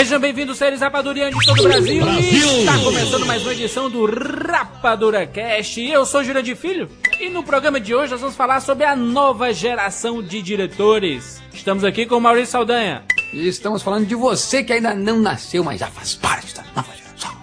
Sejam 0.00 0.18
bem-vindos, 0.18 0.56
seres 0.56 0.80
rapadurianos 0.80 1.38
de 1.38 1.44
todo 1.44 1.60
o 1.60 1.64
Brasil. 1.64 2.02
E 2.08 2.60
Está 2.60 2.78
começando 2.78 3.26
mais 3.26 3.42
uma 3.42 3.52
edição 3.52 3.90
do 3.90 4.06
Rapadura 4.06 5.26
Cast. 5.26 5.78
Eu 5.78 6.06
sou 6.06 6.24
Jurandir 6.24 6.56
Filho 6.56 6.88
e 7.20 7.28
no 7.28 7.42
programa 7.42 7.78
de 7.78 7.94
hoje 7.94 8.12
nós 8.12 8.20
vamos 8.22 8.34
falar 8.34 8.60
sobre 8.60 8.86
a 8.86 8.96
nova 8.96 9.52
geração 9.52 10.22
de 10.22 10.40
diretores. 10.40 11.42
Estamos 11.52 11.84
aqui 11.84 12.06
com 12.06 12.16
o 12.16 12.20
Maurício 12.20 12.52
Saldanha. 12.52 13.04
E 13.30 13.46
estamos 13.46 13.82
falando 13.82 14.06
de 14.06 14.14
você 14.14 14.64
que 14.64 14.72
ainda 14.72 14.94
não 14.94 15.18
nasceu, 15.18 15.62
mas 15.62 15.78
já 15.78 15.88
faz 15.88 16.14
parte 16.14 16.54
da 16.54 16.64
nova 16.74 16.88
geração. 16.96 17.36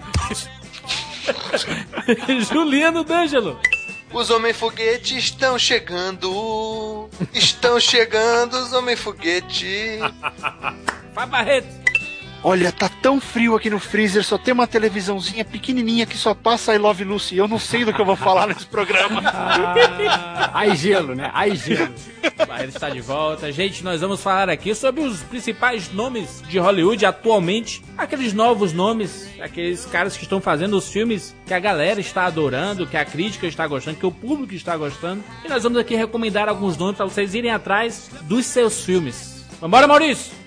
Juliano 2.51 3.03
D'Angelo. 3.03 3.59
Os 4.11 4.31
Homem-Foguete 4.31 5.15
estão 5.15 5.59
chegando. 5.59 7.07
Estão 7.35 7.79
chegando 7.79 8.57
os 8.57 8.73
Homem-Foguete. 8.73 9.99
Fábio 11.13 11.31
Barreto. 11.31 11.86
Olha, 12.49 12.71
tá 12.71 12.87
tão 12.87 13.19
frio 13.19 13.57
aqui 13.57 13.69
no 13.69 13.77
freezer, 13.77 14.23
só 14.23 14.37
tem 14.37 14.53
uma 14.53 14.65
televisãozinha 14.65 15.43
pequenininha 15.43 16.05
que 16.05 16.17
só 16.17 16.33
passa 16.33 16.73
I 16.73 16.77
Love 16.77 17.03
Lucy. 17.03 17.35
Eu 17.35 17.45
não 17.45 17.59
sei 17.59 17.83
do 17.83 17.93
que 17.93 17.99
eu 17.99 18.05
vou 18.05 18.15
falar 18.15 18.47
nesse 18.47 18.65
programa. 18.65 19.21
Ai 20.53 20.73
gelo, 20.73 21.13
né? 21.13 21.29
Ai 21.33 21.57
gelo. 21.57 21.93
Barreto 22.47 22.69
está 22.69 22.89
de 22.89 23.01
volta. 23.01 23.51
Gente, 23.51 23.83
nós 23.83 23.99
vamos 23.99 24.23
falar 24.23 24.49
aqui 24.49 24.73
sobre 24.73 25.01
os 25.01 25.23
principais 25.23 25.91
nomes 25.91 26.41
de 26.47 26.57
Hollywood 26.57 27.05
atualmente. 27.05 27.83
Aqueles 27.97 28.31
novos 28.31 28.71
nomes, 28.71 29.27
aqueles 29.41 29.85
caras 29.85 30.15
que 30.15 30.23
estão 30.23 30.39
fazendo 30.39 30.77
os 30.77 30.87
filmes 30.89 31.35
que 31.45 31.53
a 31.53 31.59
galera 31.59 31.99
está 31.99 32.27
adorando, 32.27 32.87
que 32.87 32.95
a 32.95 33.03
crítica 33.03 33.45
está 33.45 33.67
gostando, 33.67 33.97
que 33.97 34.05
o 34.05 34.11
público 34.11 34.53
está 34.53 34.77
gostando. 34.77 35.21
E 35.43 35.49
nós 35.49 35.63
vamos 35.63 35.79
aqui 35.79 35.97
recomendar 35.97 36.47
alguns 36.47 36.77
nomes 36.77 36.95
para 36.95 37.07
vocês 37.07 37.35
irem 37.35 37.51
atrás 37.51 38.09
dos 38.21 38.45
seus 38.45 38.85
filmes. 38.85 39.45
Vambora, 39.59 39.85
Maurício! 39.85 40.46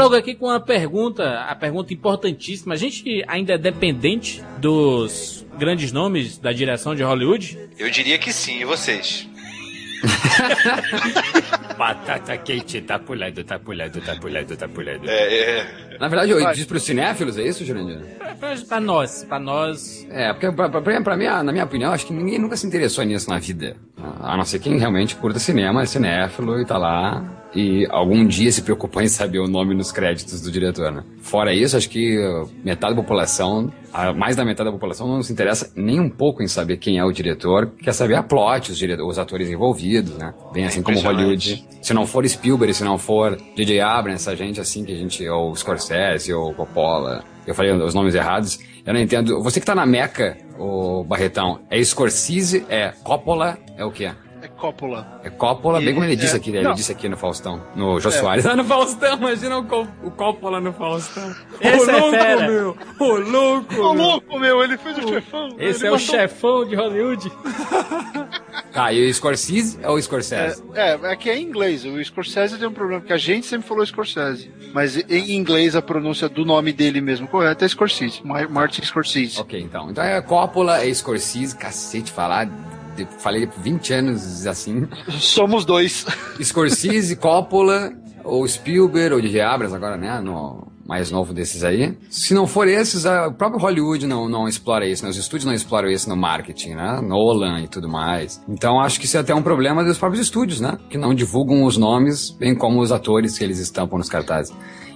logo 0.00 0.14
aqui 0.14 0.34
com 0.34 0.46
uma 0.46 0.60
pergunta, 0.60 1.40
a 1.40 1.54
pergunta 1.54 1.92
importantíssima. 1.92 2.74
A 2.74 2.76
gente 2.76 3.22
ainda 3.28 3.54
é 3.54 3.58
dependente 3.58 4.42
dos 4.58 5.46
grandes 5.58 5.92
nomes 5.92 6.38
da 6.38 6.52
direção 6.52 6.94
de 6.94 7.02
Hollywood? 7.02 7.58
Eu 7.78 7.90
diria 7.90 8.18
que 8.18 8.32
sim, 8.32 8.60
e 8.60 8.64
vocês? 8.64 9.28
Batata 11.76 12.36
quente, 12.38 12.80
tá 12.80 12.98
pulando, 12.98 13.44
tá 13.44 13.58
pulando, 13.58 14.00
tá 14.00 14.16
pulando, 14.16 14.56
tá 14.56 14.66
pulando. 14.68 15.08
É, 15.08 15.60
é. 15.60 15.98
Na 15.98 16.08
verdade, 16.08 16.30
eu 16.30 16.50
disse 16.52 16.66
pros 16.66 16.82
cinéfilos, 16.82 17.36
é 17.36 17.42
isso, 17.42 17.62
Jurandir? 17.64 18.00
Pra, 18.38 18.56
pra 18.56 18.80
nós, 18.80 19.24
pra 19.24 19.38
nós. 19.38 20.06
É, 20.10 20.32
porque 20.32 20.50
pra, 20.52 20.70
pra, 20.70 20.80
pra 20.80 21.16
mim, 21.16 21.24
na 21.24 21.52
minha 21.52 21.64
opinião, 21.64 21.92
acho 21.92 22.06
que 22.06 22.14
ninguém 22.14 22.38
nunca 22.38 22.56
se 22.56 22.66
interessou 22.66 23.04
nisso 23.04 23.28
na 23.28 23.38
vida. 23.38 23.76
A 24.20 24.36
não 24.36 24.44
ser 24.44 24.58
quem 24.60 24.78
realmente 24.78 25.14
curta 25.16 25.38
cinema, 25.38 25.82
é 25.82 25.86
cinéfilo 25.86 26.58
e 26.58 26.64
tá 26.64 26.78
lá. 26.78 27.39
E 27.54 27.84
algum 27.90 28.24
dia 28.24 28.52
se 28.52 28.62
preocupou 28.62 29.02
em 29.02 29.08
saber 29.08 29.40
o 29.40 29.48
nome 29.48 29.74
nos 29.74 29.90
créditos 29.90 30.40
do 30.40 30.52
diretor, 30.52 30.92
né? 30.92 31.02
Fora 31.20 31.52
isso, 31.52 31.76
acho 31.76 31.88
que 31.90 32.16
metade 32.64 32.94
da 32.94 33.00
população, 33.02 33.72
a- 33.92 34.12
mais 34.12 34.36
da 34.36 34.44
metade 34.44 34.68
da 34.68 34.72
população 34.72 35.08
não 35.08 35.20
se 35.20 35.32
interessa 35.32 35.72
nem 35.74 35.98
um 35.98 36.08
pouco 36.08 36.44
em 36.44 36.46
saber 36.48 36.76
quem 36.76 36.98
é 36.98 37.04
o 37.04 37.10
diretor, 37.10 37.72
quer 37.82 37.92
saber 37.92 38.14
a 38.14 38.22
plot, 38.22 38.70
os, 38.70 38.78
dire- 38.78 39.02
os 39.02 39.18
atores 39.18 39.50
envolvidos, 39.50 40.16
né? 40.16 40.32
Bem 40.52 40.64
assim 40.66 40.80
como 40.80 40.96
impressionante. 40.96 41.48
Hollywood. 41.50 41.68
Se 41.82 41.92
não 41.92 42.06
for 42.06 42.28
Spielberg, 42.28 42.72
se 42.72 42.84
não 42.84 42.96
for 42.98 43.36
J.J. 43.56 43.80
Abrams, 43.80 44.22
essa 44.22 44.36
gente 44.36 44.60
assim 44.60 44.84
que 44.84 44.92
a 44.92 44.96
gente, 44.96 45.28
ou 45.28 45.54
Scorsese, 45.56 46.32
ou 46.32 46.54
Coppola, 46.54 47.24
eu 47.46 47.54
falei 47.54 47.72
os 47.72 47.94
nomes 47.94 48.14
errados, 48.14 48.60
eu 48.86 48.94
não 48.94 49.00
entendo. 49.00 49.42
Você 49.42 49.58
que 49.58 49.66
tá 49.66 49.74
na 49.74 49.84
Meca, 49.84 50.36
o 50.56 51.02
Barretão, 51.02 51.58
é 51.68 51.82
Scorsese, 51.82 52.64
é 52.68 52.92
Coppola, 53.02 53.58
é 53.76 53.84
o 53.84 53.90
quê? 53.90 54.04
É 54.04 54.14
Coppola. 54.60 55.20
É 55.24 55.30
Coppola, 55.30 55.80
bem 55.80 55.94
como 55.94 56.04
ele 56.04 56.12
É, 56.12 56.16
disse 56.16 56.36
aqui, 56.36 56.50
ele 56.50 56.62
não. 56.62 56.74
disse 56.74 56.92
aqui 56.92 57.08
no 57.08 57.16
Faustão, 57.16 57.62
no 57.74 57.98
Jô 57.98 58.10
Soares. 58.10 58.44
Ah, 58.46 58.54
no 58.56 58.64
Faustão, 58.64 59.16
imagina 59.16 59.58
o, 59.58 59.64
Co- 59.64 59.86
o 60.02 60.10
Coppola 60.10 60.60
no 60.60 60.72
Faustão. 60.72 61.34
Esse 61.60 61.90
Ô, 61.90 61.90
é 61.90 62.00
louco, 62.00 62.10
fera. 62.10 62.48
meu! 62.48 62.76
Ô, 62.98 63.04
louco! 63.16 63.74
Ô, 63.74 63.94
meu. 63.94 64.04
louco, 64.04 64.38
meu, 64.38 64.62
ele 64.62 64.76
fez 64.78 64.98
o 64.98 65.08
chefão. 65.08 65.48
Esse 65.58 65.86
é 65.86 65.90
o 65.90 65.92
mandou- 65.94 66.06
chefão 66.06 66.64
de 66.66 66.74
Hollywood. 66.76 67.32
Tá, 68.72 68.92
e 68.92 69.08
o 69.08 69.12
Scorsese 69.14 69.78
é 69.82 69.90
o 69.90 70.00
Scorsese? 70.00 70.62
É, 70.74 70.90
é, 70.92 71.12
aqui 71.12 71.28
é 71.28 71.36
em 71.36 71.42
inglês. 71.44 71.84
O 71.84 72.02
Scorsese 72.04 72.56
tem 72.56 72.68
um 72.68 72.72
problema, 72.72 73.00
porque 73.00 73.12
a 73.12 73.16
gente 73.16 73.44
sempre 73.46 73.66
falou 73.66 73.84
Scorsese. 73.84 74.48
Mas 74.72 74.96
em 74.96 75.32
inglês 75.36 75.74
a 75.74 75.82
pronúncia 75.82 76.28
do 76.28 76.44
nome 76.44 76.72
dele 76.72 77.00
mesmo 77.00 77.26
correto 77.26 77.64
é 77.64 77.68
Scorsese. 77.68 78.20
Mar- 78.24 78.48
Martin 78.48 78.82
Scorsese. 78.82 79.40
Ok, 79.40 79.60
então. 79.60 79.90
Então 79.90 80.04
é 80.04 80.20
Coppola, 80.22 80.84
é 80.84 80.94
Scorsese, 80.94 81.56
cacete, 81.56 82.12
falar. 82.12 82.48
De- 82.96 83.06
falei 83.18 83.48
20 83.62 83.92
anos 83.92 84.46
assim. 84.46 84.86
Somos 85.18 85.64
dois. 85.64 86.06
Scorsese, 86.42 87.16
Coppola, 87.20 87.92
ou 88.24 88.46
Spielberg, 88.46 89.14
ou 89.14 89.20
J.J. 89.20 89.40
Abrams 89.40 89.74
agora, 89.74 89.96
né? 89.96 90.20
No 90.20 90.68
mais 90.86 91.08
novo 91.08 91.32
desses 91.32 91.62
aí. 91.62 91.96
Se 92.10 92.34
não 92.34 92.48
for 92.48 92.66
esses, 92.66 93.04
o 93.04 93.32
próprio 93.32 93.60
Hollywood 93.60 94.06
não, 94.08 94.28
não 94.28 94.48
explora 94.48 94.84
isso, 94.88 95.04
né? 95.04 95.10
Os 95.10 95.16
estúdios 95.16 95.44
não 95.44 95.54
exploram 95.54 95.88
isso 95.88 96.08
no 96.08 96.16
marketing, 96.16 96.70
né? 96.74 97.00
Nolan 97.00 97.60
e 97.60 97.68
tudo 97.68 97.88
mais. 97.88 98.42
Então 98.48 98.80
acho 98.80 98.98
que 98.98 99.06
isso 99.06 99.16
é 99.16 99.20
até 99.20 99.32
um 99.32 99.40
problema 99.42 99.84
dos 99.84 99.98
próprios 99.98 100.20
estúdios, 100.24 100.60
né? 100.60 100.76
Que 100.88 100.98
não 100.98 101.14
divulgam 101.14 101.62
os 101.64 101.76
nomes, 101.76 102.30
bem 102.30 102.56
como 102.56 102.80
os 102.80 102.90
atores 102.90 103.38
que 103.38 103.44
eles 103.44 103.60
estampam 103.60 103.98
nos 103.98 104.08
cartazes. 104.08 104.52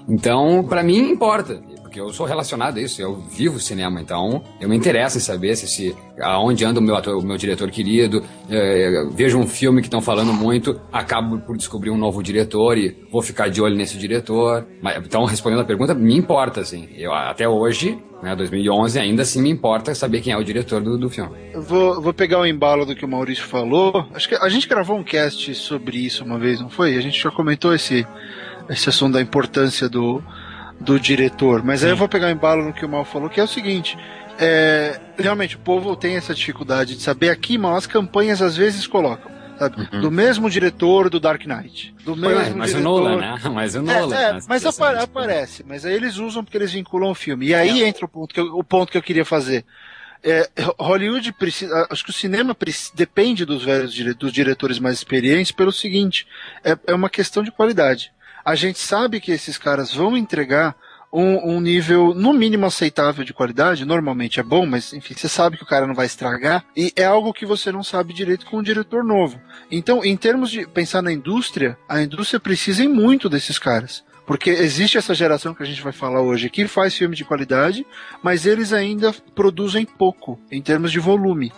Então, 0.08 0.64
pra 0.68 0.82
mim, 0.82 0.98
importa. 1.12 1.62
Porque 1.94 2.00
eu 2.00 2.12
sou 2.12 2.26
relacionado 2.26 2.76
a 2.76 2.80
isso, 2.80 3.00
eu 3.00 3.14
vivo 3.14 3.60
cinema, 3.60 4.00
então 4.00 4.42
eu 4.60 4.68
me 4.68 4.76
interesso 4.76 5.16
em 5.16 5.20
saber 5.20 5.54
se, 5.54 5.68
se 5.68 5.96
aonde 6.20 6.64
anda 6.64 6.80
o 6.80 6.82
meu 6.82 6.96
ator, 6.96 7.16
o 7.16 7.22
meu 7.22 7.36
diretor 7.36 7.70
querido, 7.70 8.20
é, 8.50 9.06
vejo 9.12 9.38
um 9.38 9.46
filme 9.46 9.80
que 9.80 9.86
estão 9.86 10.02
falando 10.02 10.32
muito, 10.32 10.80
acabo 10.92 11.38
por 11.38 11.56
descobrir 11.56 11.90
um 11.90 11.96
novo 11.96 12.20
diretor 12.20 12.76
e 12.76 12.96
vou 13.12 13.22
ficar 13.22 13.48
de 13.48 13.62
olho 13.62 13.76
nesse 13.76 13.96
diretor. 13.96 14.66
Mas, 14.82 14.96
então, 15.06 15.24
respondendo 15.24 15.60
a 15.60 15.64
pergunta, 15.64 15.94
me 15.94 16.16
importa, 16.16 16.62
assim. 16.62 16.88
Eu, 16.96 17.14
até 17.14 17.48
hoje, 17.48 17.96
né, 18.20 18.34
2011, 18.34 18.98
ainda 18.98 19.22
assim 19.22 19.40
me 19.40 19.50
importa 19.50 19.94
saber 19.94 20.20
quem 20.20 20.32
é 20.32 20.36
o 20.36 20.42
diretor 20.42 20.82
do, 20.82 20.98
do 20.98 21.08
filme. 21.08 21.30
Vou, 21.54 22.02
vou 22.02 22.12
pegar 22.12 22.40
o 22.40 22.46
embalo 22.46 22.84
do 22.84 22.96
que 22.96 23.04
o 23.04 23.08
Maurício 23.08 23.44
falou. 23.44 24.04
Acho 24.12 24.28
que 24.28 24.34
a 24.34 24.48
gente 24.48 24.66
gravou 24.66 24.98
um 24.98 25.04
cast 25.04 25.54
sobre 25.54 25.98
isso 25.98 26.24
uma 26.24 26.40
vez, 26.40 26.58
não 26.60 26.68
foi? 26.68 26.96
A 26.96 27.00
gente 27.00 27.22
já 27.22 27.30
comentou 27.30 27.72
esse, 27.72 28.04
esse 28.68 28.88
assunto 28.88 29.12
da 29.12 29.22
importância 29.22 29.88
do, 29.88 30.20
do 30.80 30.98
diretor. 30.98 31.62
Mas 31.64 31.82
aí 31.84 31.90
eu 31.90 31.96
vou 31.96 32.08
pegar 32.08 32.26
o 32.26 32.30
embalo 32.30 32.64
no 32.64 32.72
que 32.72 32.84
o 32.84 32.88
Mal 32.88 33.04
falou, 33.04 33.28
que 33.30 33.40
é 33.40 33.44
o 33.44 33.48
seguinte. 33.48 33.96
é, 34.38 35.00
realmente, 35.18 35.56
o 35.56 35.60
povo 35.60 35.94
tem 35.96 36.16
essa 36.16 36.34
dificuldade 36.34 36.96
de 36.96 37.02
saber 37.02 37.30
aqui, 37.30 37.56
mas 37.56 37.76
as 37.78 37.86
campanhas 37.86 38.42
às 38.42 38.56
vezes 38.56 38.86
colocam. 38.86 39.30
sabe? 39.58 39.86
Do 40.00 40.10
mesmo 40.10 40.50
diretor 40.50 41.08
do 41.08 41.20
Dark 41.20 41.46
Knight. 41.46 41.94
Do 42.04 42.16
mesmo 42.16 42.56
mas 42.56 42.70
o 42.70 42.74
diretor... 42.74 42.80
Nolan, 42.82 43.16
né? 43.18 43.38
Mas 43.54 43.74
o 43.74 43.78
É, 43.78 43.80
Nolan. 43.82 44.16
é, 44.16 44.32
né? 44.34 44.40
mas 44.48 44.66
apa- 44.66 45.00
aparece, 45.02 45.64
mas 45.66 45.84
aí 45.86 45.94
eles 45.94 46.16
usam 46.16 46.42
porque 46.42 46.56
eles 46.56 46.72
vinculam 46.72 47.10
o 47.10 47.14
filme. 47.14 47.46
E 47.46 47.54
aí 47.54 47.84
entra 47.84 48.04
o 48.04 48.08
ponto 48.08 48.34
que 48.34 48.40
eu, 48.40 48.46
o 48.58 48.64
ponto 48.64 48.90
que 48.90 48.98
eu 48.98 49.02
queria 49.02 49.24
fazer. 49.24 49.64
É, 50.26 50.48
Hollywood 50.78 51.32
precisa, 51.34 51.86
acho 51.90 52.02
que 52.02 52.10
o 52.10 52.12
cinema 52.14 52.54
preci- 52.54 52.90
depende 52.96 53.44
dos 53.44 53.62
velhos 53.62 53.94
dos 54.16 54.32
diretores 54.32 54.78
mais 54.78 54.96
experientes 54.96 55.52
pelo 55.52 55.70
seguinte, 55.70 56.26
é, 56.64 56.76
é 56.88 56.94
uma 56.94 57.10
questão 57.10 57.42
de 57.42 57.52
qualidade. 57.52 58.10
A 58.44 58.54
gente 58.54 58.78
sabe 58.78 59.20
que 59.20 59.32
esses 59.32 59.56
caras 59.56 59.94
vão 59.94 60.16
entregar 60.16 60.76
um, 61.14 61.54
um 61.54 61.60
nível 61.60 62.12
no 62.12 62.32
mínimo 62.32 62.66
aceitável 62.66 63.24
de 63.24 63.32
qualidade, 63.32 63.84
normalmente 63.84 64.40
é 64.40 64.42
bom, 64.42 64.66
mas 64.66 64.92
enfim, 64.92 65.14
você 65.14 65.28
sabe 65.28 65.56
que 65.56 65.62
o 65.62 65.66
cara 65.66 65.86
não 65.86 65.94
vai 65.94 66.06
estragar, 66.06 66.64
e 66.76 66.92
é 66.96 67.04
algo 67.04 67.32
que 67.32 67.46
você 67.46 67.70
não 67.70 67.84
sabe 67.84 68.12
direito 68.12 68.44
com 68.46 68.58
um 68.58 68.62
diretor 68.62 69.04
novo. 69.04 69.40
Então, 69.70 70.04
em 70.04 70.16
termos 70.16 70.50
de 70.50 70.66
pensar 70.66 71.02
na 71.02 71.12
indústria, 71.12 71.78
a 71.88 72.02
indústria 72.02 72.40
precisa 72.40 72.86
muito 72.88 73.28
desses 73.28 73.58
caras. 73.58 74.04
Porque 74.26 74.50
existe 74.50 74.96
essa 74.96 75.14
geração 75.14 75.54
que 75.54 75.62
a 75.62 75.66
gente 75.66 75.82
vai 75.82 75.92
falar 75.92 76.22
hoje 76.22 76.48
que 76.48 76.66
faz 76.66 76.94
filme 76.94 77.14
de 77.14 77.24
qualidade, 77.24 77.86
mas 78.22 78.46
eles 78.46 78.72
ainda 78.72 79.14
produzem 79.34 79.84
pouco 79.84 80.40
em 80.50 80.62
termos 80.62 80.90
de 80.90 80.98
volume. 80.98 81.52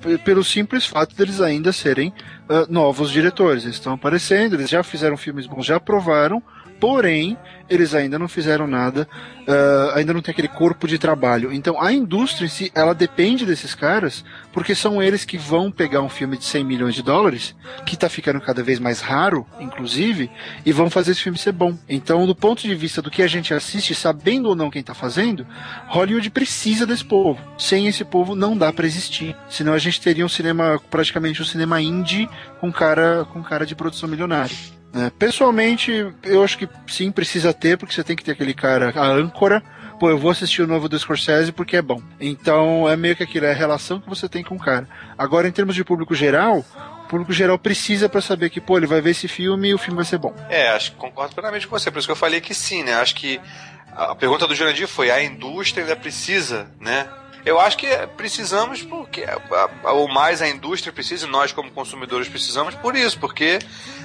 P- 0.00 0.18
pelo 0.18 0.44
simples 0.44 0.86
fato 0.86 1.14
deles 1.16 1.40
ainda 1.40 1.72
serem 1.72 2.12
ah, 2.48 2.66
novos 2.68 3.10
diretores. 3.10 3.64
Eles 3.64 3.76
estão 3.76 3.92
aparecendo, 3.94 4.54
eles 4.54 4.70
já 4.70 4.82
fizeram 4.82 5.16
filmes 5.16 5.46
bons, 5.46 5.66
já 5.66 5.76
aprovaram, 5.76 6.42
porém, 6.80 7.36
eles 7.68 7.94
ainda 7.94 8.18
não 8.18 8.28
fizeram 8.28 8.66
nada, 8.66 9.08
ah, 9.46 9.92
ainda 9.94 10.12
não 10.12 10.20
tem 10.20 10.32
aquele 10.32 10.48
corpo 10.48 10.88
de 10.88 10.98
trabalho. 10.98 11.52
Então, 11.52 11.80
a 11.80 11.92
indústria 11.92 12.46
em 12.46 12.48
si, 12.48 12.72
ela 12.74 12.94
depende 12.94 13.46
desses 13.46 13.74
caras, 13.74 14.24
porque 14.52 14.74
são 14.74 15.02
eles 15.02 15.24
que 15.24 15.38
vão 15.38 15.70
pegar 15.70 16.02
um 16.02 16.08
filme 16.08 16.36
de 16.36 16.44
100 16.44 16.64
milhões 16.64 16.94
de 16.94 17.02
dólares, 17.02 17.54
que 17.84 17.94
está 17.94 18.08
ficando 18.08 18.40
cada 18.40 18.62
vez 18.62 18.78
mais 18.78 19.00
raro, 19.00 19.46
inclusive, 19.60 20.30
e 20.64 20.72
vão 20.72 20.90
fazer 20.90 21.12
esse 21.12 21.22
filme 21.22 21.38
ser 21.38 21.52
bom. 21.52 21.76
Então, 21.88 22.26
do 22.26 22.34
ponto 22.34 22.62
de 22.62 22.74
vista 22.74 23.00
do 23.00 23.10
que 23.10 23.22
a 23.22 23.26
gente 23.26 23.54
assiste, 23.54 23.94
sabendo 23.94 24.48
ou 24.48 24.56
não 24.56 24.70
quem 24.70 24.80
está 24.80 24.94
fazendo, 24.94 25.46
Hollywood 25.88 26.30
precisa 26.30 26.86
desse 26.86 27.04
povo. 27.04 27.40
Sem 27.58 27.86
esse 27.86 28.04
povo 28.04 28.34
não 28.34 28.56
dá 28.56 28.72
para 28.72 28.86
existir. 28.86 29.36
Senão 29.48 29.72
a 29.72 29.78
gente 29.78 30.00
teria 30.00 30.24
um 30.24 30.28
cinema, 30.28 30.80
praticamente 30.90 31.40
um 31.40 31.44
cinema 31.44 31.80
indie 31.80 32.28
com 32.60 32.72
cara, 32.72 33.26
com 33.32 33.42
cara 33.42 33.64
de 33.64 33.74
produção 33.74 34.08
milionária. 34.08 34.75
Né? 34.92 35.10
pessoalmente, 35.18 36.12
eu 36.22 36.42
acho 36.42 36.58
que 36.58 36.68
sim, 36.86 37.10
precisa 37.10 37.52
ter, 37.52 37.76
porque 37.76 37.94
você 37.94 38.04
tem 38.04 38.16
que 38.16 38.24
ter 38.24 38.32
aquele 38.32 38.54
cara, 38.54 38.92
a 38.94 39.06
âncora. 39.06 39.62
Pô, 39.98 40.10
eu 40.10 40.18
vou 40.18 40.30
assistir 40.30 40.60
o 40.60 40.66
novo 40.66 40.90
do 40.90 40.98
Scorsese 40.98 41.52
porque 41.52 41.76
é 41.76 41.82
bom. 41.82 42.02
Então 42.20 42.88
é 42.88 42.96
meio 42.96 43.16
que 43.16 43.22
aquilo, 43.22 43.46
é 43.46 43.52
a 43.52 43.54
relação 43.54 43.98
que 43.98 44.08
você 44.08 44.28
tem 44.28 44.44
com 44.44 44.56
o 44.56 44.58
cara. 44.58 44.86
Agora, 45.16 45.48
em 45.48 45.52
termos 45.52 45.74
de 45.74 45.82
público 45.82 46.14
geral, 46.14 46.62
o 47.04 47.08
público 47.08 47.32
geral 47.32 47.58
precisa 47.58 48.08
para 48.08 48.20
saber 48.20 48.50
que, 48.50 48.60
pô, 48.60 48.76
ele 48.76 48.86
vai 48.86 49.00
ver 49.00 49.10
esse 49.10 49.26
filme 49.26 49.68
e 49.68 49.74
o 49.74 49.78
filme 49.78 49.96
vai 49.96 50.04
ser 50.04 50.18
bom. 50.18 50.34
É, 50.50 50.68
acho 50.68 50.92
que 50.92 50.98
concordo 50.98 51.34
plenamente 51.34 51.66
com 51.66 51.78
você. 51.78 51.90
Por 51.90 51.98
isso 51.98 52.08
que 52.08 52.12
eu 52.12 52.16
falei 52.16 52.42
que 52.42 52.52
sim, 52.52 52.82
né? 52.82 52.94
Acho 52.94 53.14
que 53.14 53.40
a 53.96 54.14
pergunta 54.14 54.46
do 54.46 54.54
Jurandir 54.54 54.86
foi: 54.86 55.10
a 55.10 55.22
indústria 55.22 55.82
ainda 55.82 55.96
precisa, 55.96 56.70
né? 56.78 57.08
Eu 57.46 57.60
acho 57.60 57.78
que 57.78 57.86
precisamos 58.16 58.82
porque 58.82 59.24
ou 59.84 60.08
mais 60.08 60.42
a 60.42 60.48
indústria 60.48 60.92
precisa 60.92 61.26
e 61.26 61.30
nós 61.30 61.52
como 61.52 61.70
consumidores 61.70 62.28
precisamos 62.28 62.74
por 62.74 62.96
isso, 62.96 63.18
porque 63.20 63.60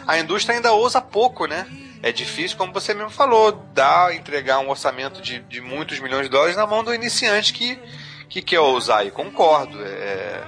a 0.07 0.19
indústria 0.19 0.55
ainda 0.55 0.71
ousa 0.71 1.01
pouco, 1.01 1.47
né? 1.47 1.65
É 2.03 2.11
difícil, 2.11 2.55
como 2.57 2.71
você 2.71 2.93
mesmo 2.93 3.09
falou, 3.09 3.51
dar, 3.73 4.13
entregar 4.15 4.59
um 4.59 4.69
orçamento 4.69 5.21
de, 5.21 5.39
de 5.41 5.59
muitos 5.59 5.99
milhões 5.99 6.23
de 6.23 6.29
dólares 6.29 6.55
na 6.55 6.65
mão 6.67 6.83
do 6.83 6.93
iniciante 6.93 7.51
que, 7.53 7.77
que 8.29 8.41
quer 8.41 8.59
ousar. 8.59 9.05
E 9.05 9.11
concordo, 9.11 9.77
é, 9.83 10.41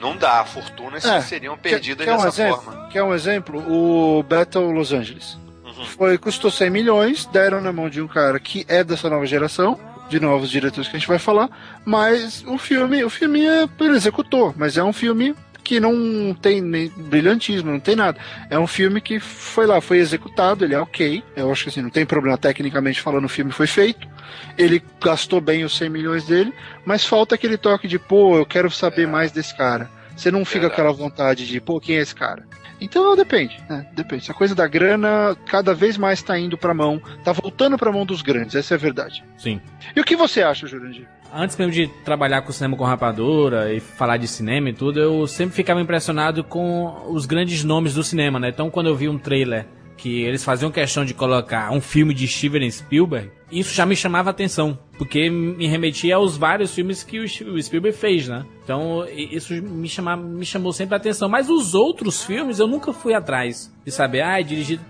não 0.00 0.16
dá. 0.16 0.44
Fortunas 0.44 1.04
É, 1.04 1.20
seriam 1.22 1.54
Quer- 1.56 1.70
perdidas 1.70 2.06
quer 2.06 2.12
um 2.14 2.16
dessa 2.16 2.28
exemplo? 2.28 2.62
forma. 2.62 2.88
Quer 2.88 3.02
um 3.02 3.14
exemplo? 3.14 3.58
O 3.70 4.22
Battle 4.22 4.70
Los 4.70 4.92
Angeles. 4.92 5.38
Uhum. 5.64 5.84
Foi, 5.86 6.18
custou 6.18 6.50
100 6.50 6.70
milhões, 6.70 7.24
deram 7.26 7.60
na 7.60 7.72
mão 7.72 7.88
de 7.90 8.00
um 8.02 8.08
cara 8.08 8.38
que 8.40 8.64
é 8.68 8.82
dessa 8.84 9.08
nova 9.08 9.24
geração, 9.26 9.78
de 10.08 10.18
novos 10.18 10.50
diretores 10.50 10.88
que 10.88 10.96
a 10.96 10.98
gente 10.98 11.08
vai 11.08 11.18
falar, 11.18 11.48
mas 11.84 12.44
o 12.46 12.58
filme, 12.58 13.04
o 13.04 13.10
filme 13.10 13.44
é, 13.44 13.68
ele 13.80 13.96
executou, 13.96 14.54
mas 14.56 14.76
é 14.76 14.82
um 14.82 14.92
filme 14.92 15.34
que 15.68 15.78
não 15.78 16.34
tem 16.34 16.62
nem 16.62 16.88
brilhantismo, 16.88 17.70
não 17.70 17.78
tem 17.78 17.94
nada. 17.94 18.18
É 18.48 18.58
um 18.58 18.66
filme 18.66 19.02
que 19.02 19.20
foi 19.20 19.66
lá, 19.66 19.82
foi 19.82 19.98
executado, 19.98 20.64
ele 20.64 20.74
é 20.74 20.80
ok. 20.80 21.22
Eu 21.36 21.52
acho 21.52 21.64
que 21.64 21.68
assim, 21.68 21.82
não 21.82 21.90
tem 21.90 22.06
problema 22.06 22.38
tecnicamente 22.38 23.02
falando, 23.02 23.26
o 23.26 23.28
filme 23.28 23.52
foi 23.52 23.66
feito. 23.66 24.08
Ele 24.56 24.82
gastou 24.98 25.42
bem 25.42 25.64
os 25.64 25.76
100 25.76 25.90
milhões 25.90 26.24
dele, 26.24 26.54
mas 26.86 27.04
falta 27.04 27.34
aquele 27.34 27.58
toque 27.58 27.86
de, 27.86 27.98
pô, 27.98 28.38
eu 28.38 28.46
quero 28.46 28.70
saber 28.70 29.06
mais 29.06 29.30
desse 29.30 29.54
cara. 29.54 29.90
Você 30.16 30.30
não 30.30 30.42
fica 30.42 30.68
com 30.68 30.72
aquela 30.72 30.92
vontade 30.92 31.46
de, 31.46 31.60
pô, 31.60 31.78
quem 31.78 31.96
é 31.96 32.00
esse 32.00 32.14
cara? 32.14 32.46
Então 32.80 33.16
depende, 33.16 33.58
né? 33.68 33.86
Depende. 33.92 34.22
Essa 34.22 34.34
coisa 34.34 34.54
da 34.54 34.66
grana 34.66 35.36
cada 35.46 35.74
vez 35.74 35.96
mais 35.96 36.22
tá 36.22 36.38
indo 36.38 36.56
pra 36.56 36.74
mão, 36.74 37.00
tá 37.24 37.32
voltando 37.32 37.76
pra 37.76 37.92
mão 37.92 38.06
dos 38.06 38.22
grandes, 38.22 38.54
essa 38.54 38.74
é 38.74 38.76
a 38.76 38.78
verdade. 38.78 39.24
Sim. 39.36 39.60
E 39.94 40.00
o 40.00 40.04
que 40.04 40.16
você 40.16 40.42
acha, 40.42 40.66
Jurandir? 40.66 41.06
Antes 41.32 41.56
mesmo 41.56 41.72
de 41.72 41.88
trabalhar 42.04 42.40
com 42.42 42.52
cinema 42.52 42.76
com 42.76 42.84
rapadura 42.84 43.72
e 43.72 43.80
falar 43.80 44.16
de 44.16 44.26
cinema 44.26 44.70
e 44.70 44.72
tudo, 44.72 44.98
eu 44.98 45.26
sempre 45.26 45.54
ficava 45.54 45.80
impressionado 45.80 46.42
com 46.42 47.04
os 47.12 47.26
grandes 47.26 47.62
nomes 47.64 47.94
do 47.94 48.02
cinema, 48.02 48.40
né? 48.40 48.48
Então 48.48 48.70
quando 48.70 48.86
eu 48.86 48.96
vi 48.96 49.08
um 49.08 49.18
trailer 49.18 49.66
que 49.98 50.22
eles 50.22 50.44
faziam 50.44 50.70
questão 50.70 51.04
de 51.04 51.12
colocar 51.12 51.70
um 51.72 51.80
filme 51.80 52.14
de 52.14 52.26
Steven 52.26 52.70
Spielberg, 52.70 53.30
isso 53.50 53.74
já 53.74 53.84
me 53.84 53.96
chamava 53.96 54.30
atenção, 54.30 54.78
porque 54.96 55.28
me 55.28 55.66
remetia 55.66 56.16
aos 56.16 56.36
vários 56.36 56.74
filmes 56.74 57.02
que 57.02 57.18
o 57.18 57.62
Spielberg 57.62 57.96
fez, 57.96 58.28
né? 58.28 58.46
Então 58.62 59.04
isso 59.08 59.52
me, 59.54 59.88
chama, 59.88 60.16
me 60.16 60.46
chamou 60.46 60.72
sempre 60.72 60.94
a 60.94 60.98
atenção. 60.98 61.28
Mas 61.28 61.50
os 61.50 61.74
outros 61.74 62.22
filmes 62.22 62.58
eu 62.58 62.66
nunca 62.66 62.92
fui 62.92 63.14
atrás 63.14 63.74
de 63.84 63.90
saber, 63.90 64.22
ah, 64.22 64.40
é 64.40 64.42
dirigido 64.42 64.82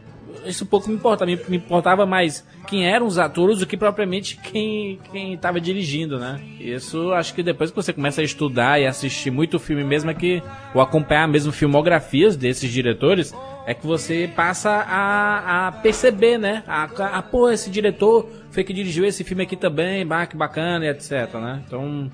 isso 0.44 0.66
pouco 0.66 0.88
me 0.88 0.94
importa, 0.94 1.26
me, 1.26 1.36
me 1.48 1.56
importava 1.56 2.06
mais 2.06 2.46
quem 2.68 2.86
eram 2.86 3.06
os 3.06 3.18
atores 3.18 3.58
do 3.58 3.66
que 3.66 3.76
propriamente 3.76 4.36
quem 4.36 4.98
quem 5.10 5.34
estava 5.34 5.60
dirigindo, 5.60 6.18
né? 6.18 6.40
Isso 6.60 7.12
acho 7.12 7.34
que 7.34 7.42
depois 7.42 7.70
que 7.70 7.76
você 7.76 7.92
começa 7.92 8.20
a 8.20 8.24
estudar 8.24 8.80
e 8.80 8.86
assistir 8.86 9.30
muito 9.30 9.58
filme 9.58 9.82
mesmo 9.82 10.10
é 10.10 10.14
que 10.14 10.42
ou 10.74 10.80
acompanhar 10.80 11.26
mesmo 11.26 11.50
filmografias 11.50 12.36
desses 12.36 12.70
diretores 12.70 13.34
é 13.66 13.74
que 13.74 13.86
você 13.86 14.30
passa 14.34 14.70
a, 14.70 15.68
a 15.68 15.72
perceber, 15.72 16.38
né? 16.38 16.62
A, 16.66 16.84
a, 17.18 17.22
pô, 17.22 17.50
esse 17.50 17.68
diretor 17.68 18.26
foi 18.50 18.64
que 18.64 18.72
dirigiu 18.72 19.04
esse 19.04 19.22
filme 19.22 19.42
aqui 19.42 19.56
também, 19.56 20.06
bah, 20.06 20.24
que 20.24 20.36
bacana 20.36 20.86
etc, 20.86 21.34
né? 21.34 21.62
Então, 21.66 22.10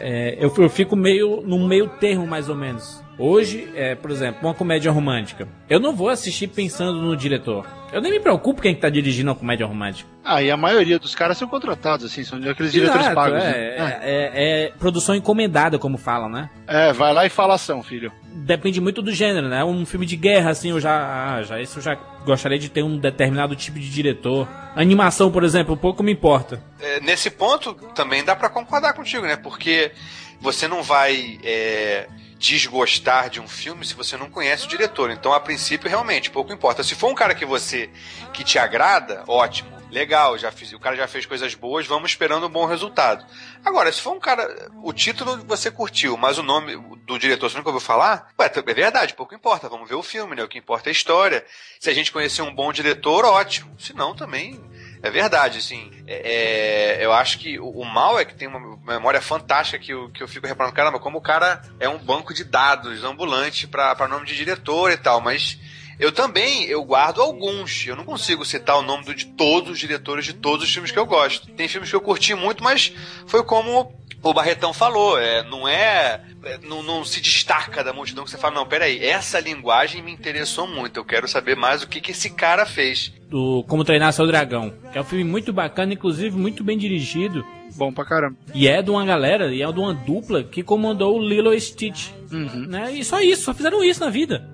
é, 0.00 0.36
eu, 0.40 0.52
eu 0.58 0.68
fico 0.68 0.96
meio 0.96 1.42
num 1.42 1.64
meio 1.64 1.88
termo 2.00 2.26
mais 2.26 2.48
ou 2.48 2.56
menos. 2.56 3.00
Hoje, 3.18 3.68
é, 3.74 3.94
por 3.94 4.10
exemplo, 4.10 4.40
uma 4.42 4.52
comédia 4.52 4.90
romântica. 4.90 5.48
Eu 5.70 5.78
não 5.78 5.94
vou 5.94 6.08
assistir 6.08 6.48
pensando 6.48 7.00
no 7.00 7.16
diretor. 7.16 7.64
Eu 7.92 8.00
nem 8.00 8.10
me 8.12 8.20
preocupo 8.20 8.60
quem 8.60 8.74
tá 8.74 8.90
dirigindo 8.90 9.30
uma 9.30 9.36
comédia 9.36 9.64
romântica. 9.66 10.08
Ah, 10.24 10.42
e 10.42 10.50
a 10.50 10.56
maioria 10.56 10.98
dos 10.98 11.14
caras 11.14 11.38
são 11.38 11.46
contratados, 11.48 12.04
assim, 12.04 12.24
são 12.24 12.38
aqueles 12.50 12.72
diretores 12.72 13.02
Exato, 13.06 13.14
pagos. 13.14 13.42
é, 13.42 13.46
né? 13.46 13.98
é, 14.02 14.02
é- 14.02 14.64
é 14.66 14.72
produção 14.78 15.14
encomendada, 15.14 15.78
como 15.78 15.96
falam, 15.96 16.28
né? 16.28 16.50
É, 16.66 16.92
vai 16.92 17.12
lá 17.14 17.24
e 17.24 17.30
fala 17.30 17.54
ação, 17.54 17.82
filho. 17.82 18.12
Depende 18.32 18.80
muito 18.80 19.00
do 19.00 19.12
gênero, 19.12 19.48
né? 19.48 19.64
Um 19.64 19.86
filme 19.86 20.04
de 20.04 20.16
guerra, 20.16 20.50
assim, 20.50 20.70
eu 20.70 20.80
já, 20.80 21.36
ah, 21.36 21.42
já 21.42 21.60
isso 21.60 21.78
eu 21.78 21.82
já 21.82 21.94
gostaria 22.24 22.58
de 22.58 22.68
ter 22.68 22.82
um 22.82 22.98
determinado 22.98 23.54
tipo 23.54 23.78
de 23.78 23.88
diretor. 23.88 24.48
Animação, 24.74 25.30
por 25.30 25.44
exemplo, 25.44 25.76
pouco 25.76 26.02
me 26.02 26.12
importa. 26.12 26.60
É, 26.80 27.00
nesse 27.00 27.30
ponto 27.30 27.72
também 27.94 28.24
dá 28.24 28.34
pra 28.34 28.48
concordar 28.50 28.92
contigo, 28.94 29.24
né? 29.24 29.36
Porque 29.36 29.92
você 30.40 30.66
não 30.68 30.82
vai 30.82 31.38
é, 31.44 32.08
desgostar 32.38 33.30
de 33.30 33.40
um 33.40 33.48
filme 33.48 33.84
se 33.84 33.94
você 33.94 34.16
não 34.16 34.30
conhece 34.30 34.66
o 34.66 34.68
diretor. 34.68 35.10
Então, 35.10 35.32
a 35.32 35.40
princípio, 35.40 35.88
realmente, 35.88 36.30
pouco 36.30 36.52
importa. 36.52 36.82
Se 36.82 36.94
for 36.94 37.10
um 37.10 37.14
cara 37.14 37.34
que 37.34 37.44
você 37.44 37.90
que 38.32 38.44
te 38.44 38.58
agrada, 38.58 39.24
ótimo, 39.26 39.76
legal, 39.90 40.36
já 40.36 40.50
fiz, 40.50 40.72
o 40.72 40.78
cara 40.78 40.96
já 40.96 41.06
fez 41.08 41.24
coisas 41.26 41.54
boas, 41.54 41.86
vamos 41.86 42.10
esperando 42.10 42.46
um 42.46 42.50
bom 42.50 42.66
resultado. 42.66 43.24
Agora, 43.64 43.90
se 43.90 44.00
for 44.00 44.12
um 44.12 44.20
cara, 44.20 44.70
o 44.82 44.92
título 44.92 45.38
você 45.46 45.70
curtiu, 45.70 46.16
mas 46.16 46.38
o 46.38 46.42
nome 46.42 46.76
do 47.06 47.18
diretor 47.18 47.50
você 47.50 47.56
nunca 47.56 47.70
ouviu 47.70 47.80
falar, 47.80 48.28
ué, 48.38 48.50
é 48.54 48.74
verdade, 48.74 49.14
pouco 49.14 49.34
importa. 49.34 49.68
Vamos 49.68 49.88
ver 49.88 49.94
o 49.94 50.02
filme, 50.02 50.36
né? 50.36 50.42
O 50.42 50.48
que 50.48 50.58
importa 50.58 50.88
é 50.88 50.90
a 50.90 50.92
história. 50.92 51.44
Se 51.80 51.88
a 51.88 51.94
gente 51.94 52.12
conhecer 52.12 52.42
um 52.42 52.54
bom 52.54 52.72
diretor, 52.72 53.24
ótimo. 53.24 53.74
Se 53.78 53.94
não, 53.94 54.14
também 54.14 54.60
é 55.02 55.10
verdade, 55.10 55.58
assim. 55.58 55.90
É, 56.06 56.98
eu 57.00 57.12
acho 57.12 57.38
que 57.38 57.58
o, 57.58 57.68
o 57.68 57.84
mal 57.84 58.18
é 58.18 58.24
que 58.24 58.34
tem 58.34 58.48
uma 58.48 58.78
memória 58.84 59.20
fantástica 59.20 59.78
que 59.78 59.92
eu, 59.92 60.10
que 60.10 60.22
eu 60.22 60.28
fico 60.28 60.46
reparando, 60.46 60.74
caramba, 60.74 60.98
como 60.98 61.18
o 61.18 61.22
cara 61.22 61.62
é 61.78 61.88
um 61.88 61.98
banco 61.98 62.32
de 62.32 62.44
dados 62.44 63.04
ambulante 63.04 63.66
para 63.66 64.08
nome 64.08 64.26
de 64.26 64.36
diretor 64.36 64.90
e 64.90 64.96
tal, 64.96 65.20
mas 65.20 65.58
eu 65.98 66.12
também, 66.12 66.64
eu 66.64 66.84
guardo 66.84 67.22
alguns. 67.22 67.86
Eu 67.86 67.96
não 67.96 68.04
consigo 68.04 68.44
citar 68.44 68.78
o 68.78 68.82
nome 68.82 69.14
de 69.14 69.26
todos 69.26 69.70
os 69.70 69.78
diretores 69.78 70.24
de 70.24 70.34
todos 70.34 70.64
os 70.64 70.72
filmes 70.72 70.90
que 70.90 70.98
eu 70.98 71.06
gosto. 71.06 71.48
Tem 71.52 71.68
filmes 71.68 71.88
que 71.88 71.96
eu 71.96 72.00
curti 72.00 72.34
muito, 72.34 72.62
mas 72.62 72.92
foi 73.26 73.42
como 73.42 73.92
o 74.30 74.34
Barretão 74.34 74.72
falou, 74.72 75.18
é, 75.18 75.42
não 75.42 75.66
é, 75.66 76.20
é, 76.44 76.58
não, 76.62 76.82
não 76.82 77.04
se 77.04 77.20
destaca 77.20 77.82
da 77.82 77.92
multidão 77.92 78.24
que 78.24 78.30
você 78.30 78.38
fala, 78.38 78.54
não, 78.54 78.66
peraí, 78.66 79.04
essa 79.04 79.40
linguagem 79.40 80.02
me 80.02 80.12
interessou 80.12 80.66
muito, 80.66 80.98
eu 80.98 81.04
quero 81.04 81.28
saber 81.28 81.56
mais 81.56 81.82
o 81.82 81.88
que, 81.88 82.00
que 82.00 82.12
esse 82.12 82.30
cara 82.30 82.66
fez. 82.66 83.12
Do 83.28 83.64
Como 83.68 83.84
Treinar 83.84 84.12
Seu 84.12 84.26
Dragão. 84.26 84.72
Que 84.92 84.98
é 84.98 85.00
um 85.00 85.04
filme 85.04 85.24
muito 85.24 85.52
bacana, 85.52 85.92
inclusive 85.92 86.36
muito 86.36 86.62
bem 86.62 86.78
dirigido. 86.78 87.44
Bom 87.76 87.92
pra 87.92 88.04
caramba. 88.04 88.36
E 88.54 88.68
é 88.68 88.80
de 88.80 88.90
uma 88.90 89.04
galera, 89.04 89.52
e 89.52 89.62
é 89.62 89.72
de 89.72 89.78
uma 89.78 89.92
dupla 89.92 90.42
que 90.42 90.62
comandou 90.62 91.18
o 91.18 91.22
Lilo 91.22 91.52
e 91.52 91.60
Stitch. 91.60 92.10
Uhum. 92.30 92.66
Né? 92.68 92.92
E 92.92 93.04
só 93.04 93.20
isso, 93.20 93.42
só 93.42 93.54
fizeram 93.54 93.82
isso 93.84 94.00
na 94.00 94.10
vida. 94.10 94.48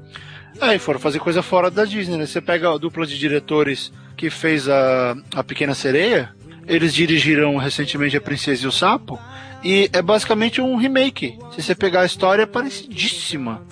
É, 0.60 0.74
e 0.74 0.78
foram 0.78 0.98
fazer 0.98 1.18
coisa 1.18 1.42
fora 1.42 1.70
da 1.70 1.84
Disney, 1.84 2.16
né? 2.16 2.26
Você 2.26 2.40
pega 2.40 2.72
a 2.72 2.78
dupla 2.78 3.06
de 3.06 3.18
diretores 3.18 3.92
que 4.16 4.28
fez 4.28 4.68
a, 4.68 5.16
a 5.34 5.42
Pequena 5.42 5.74
Sereia, 5.74 6.34
eles 6.66 6.94
dirigiram 6.94 7.56
recentemente 7.56 8.16
A 8.16 8.20
Princesa 8.20 8.64
e 8.64 8.68
o 8.68 8.72
Sapo, 8.72 9.18
e 9.62 9.88
é 9.92 10.02
basicamente 10.02 10.60
um 10.60 10.76
remake. 10.76 11.38
Se 11.54 11.62
você 11.62 11.74
pegar 11.74 12.02
a 12.02 12.06
história, 12.06 12.42
é 12.42 12.46
parecidíssima 12.46 13.62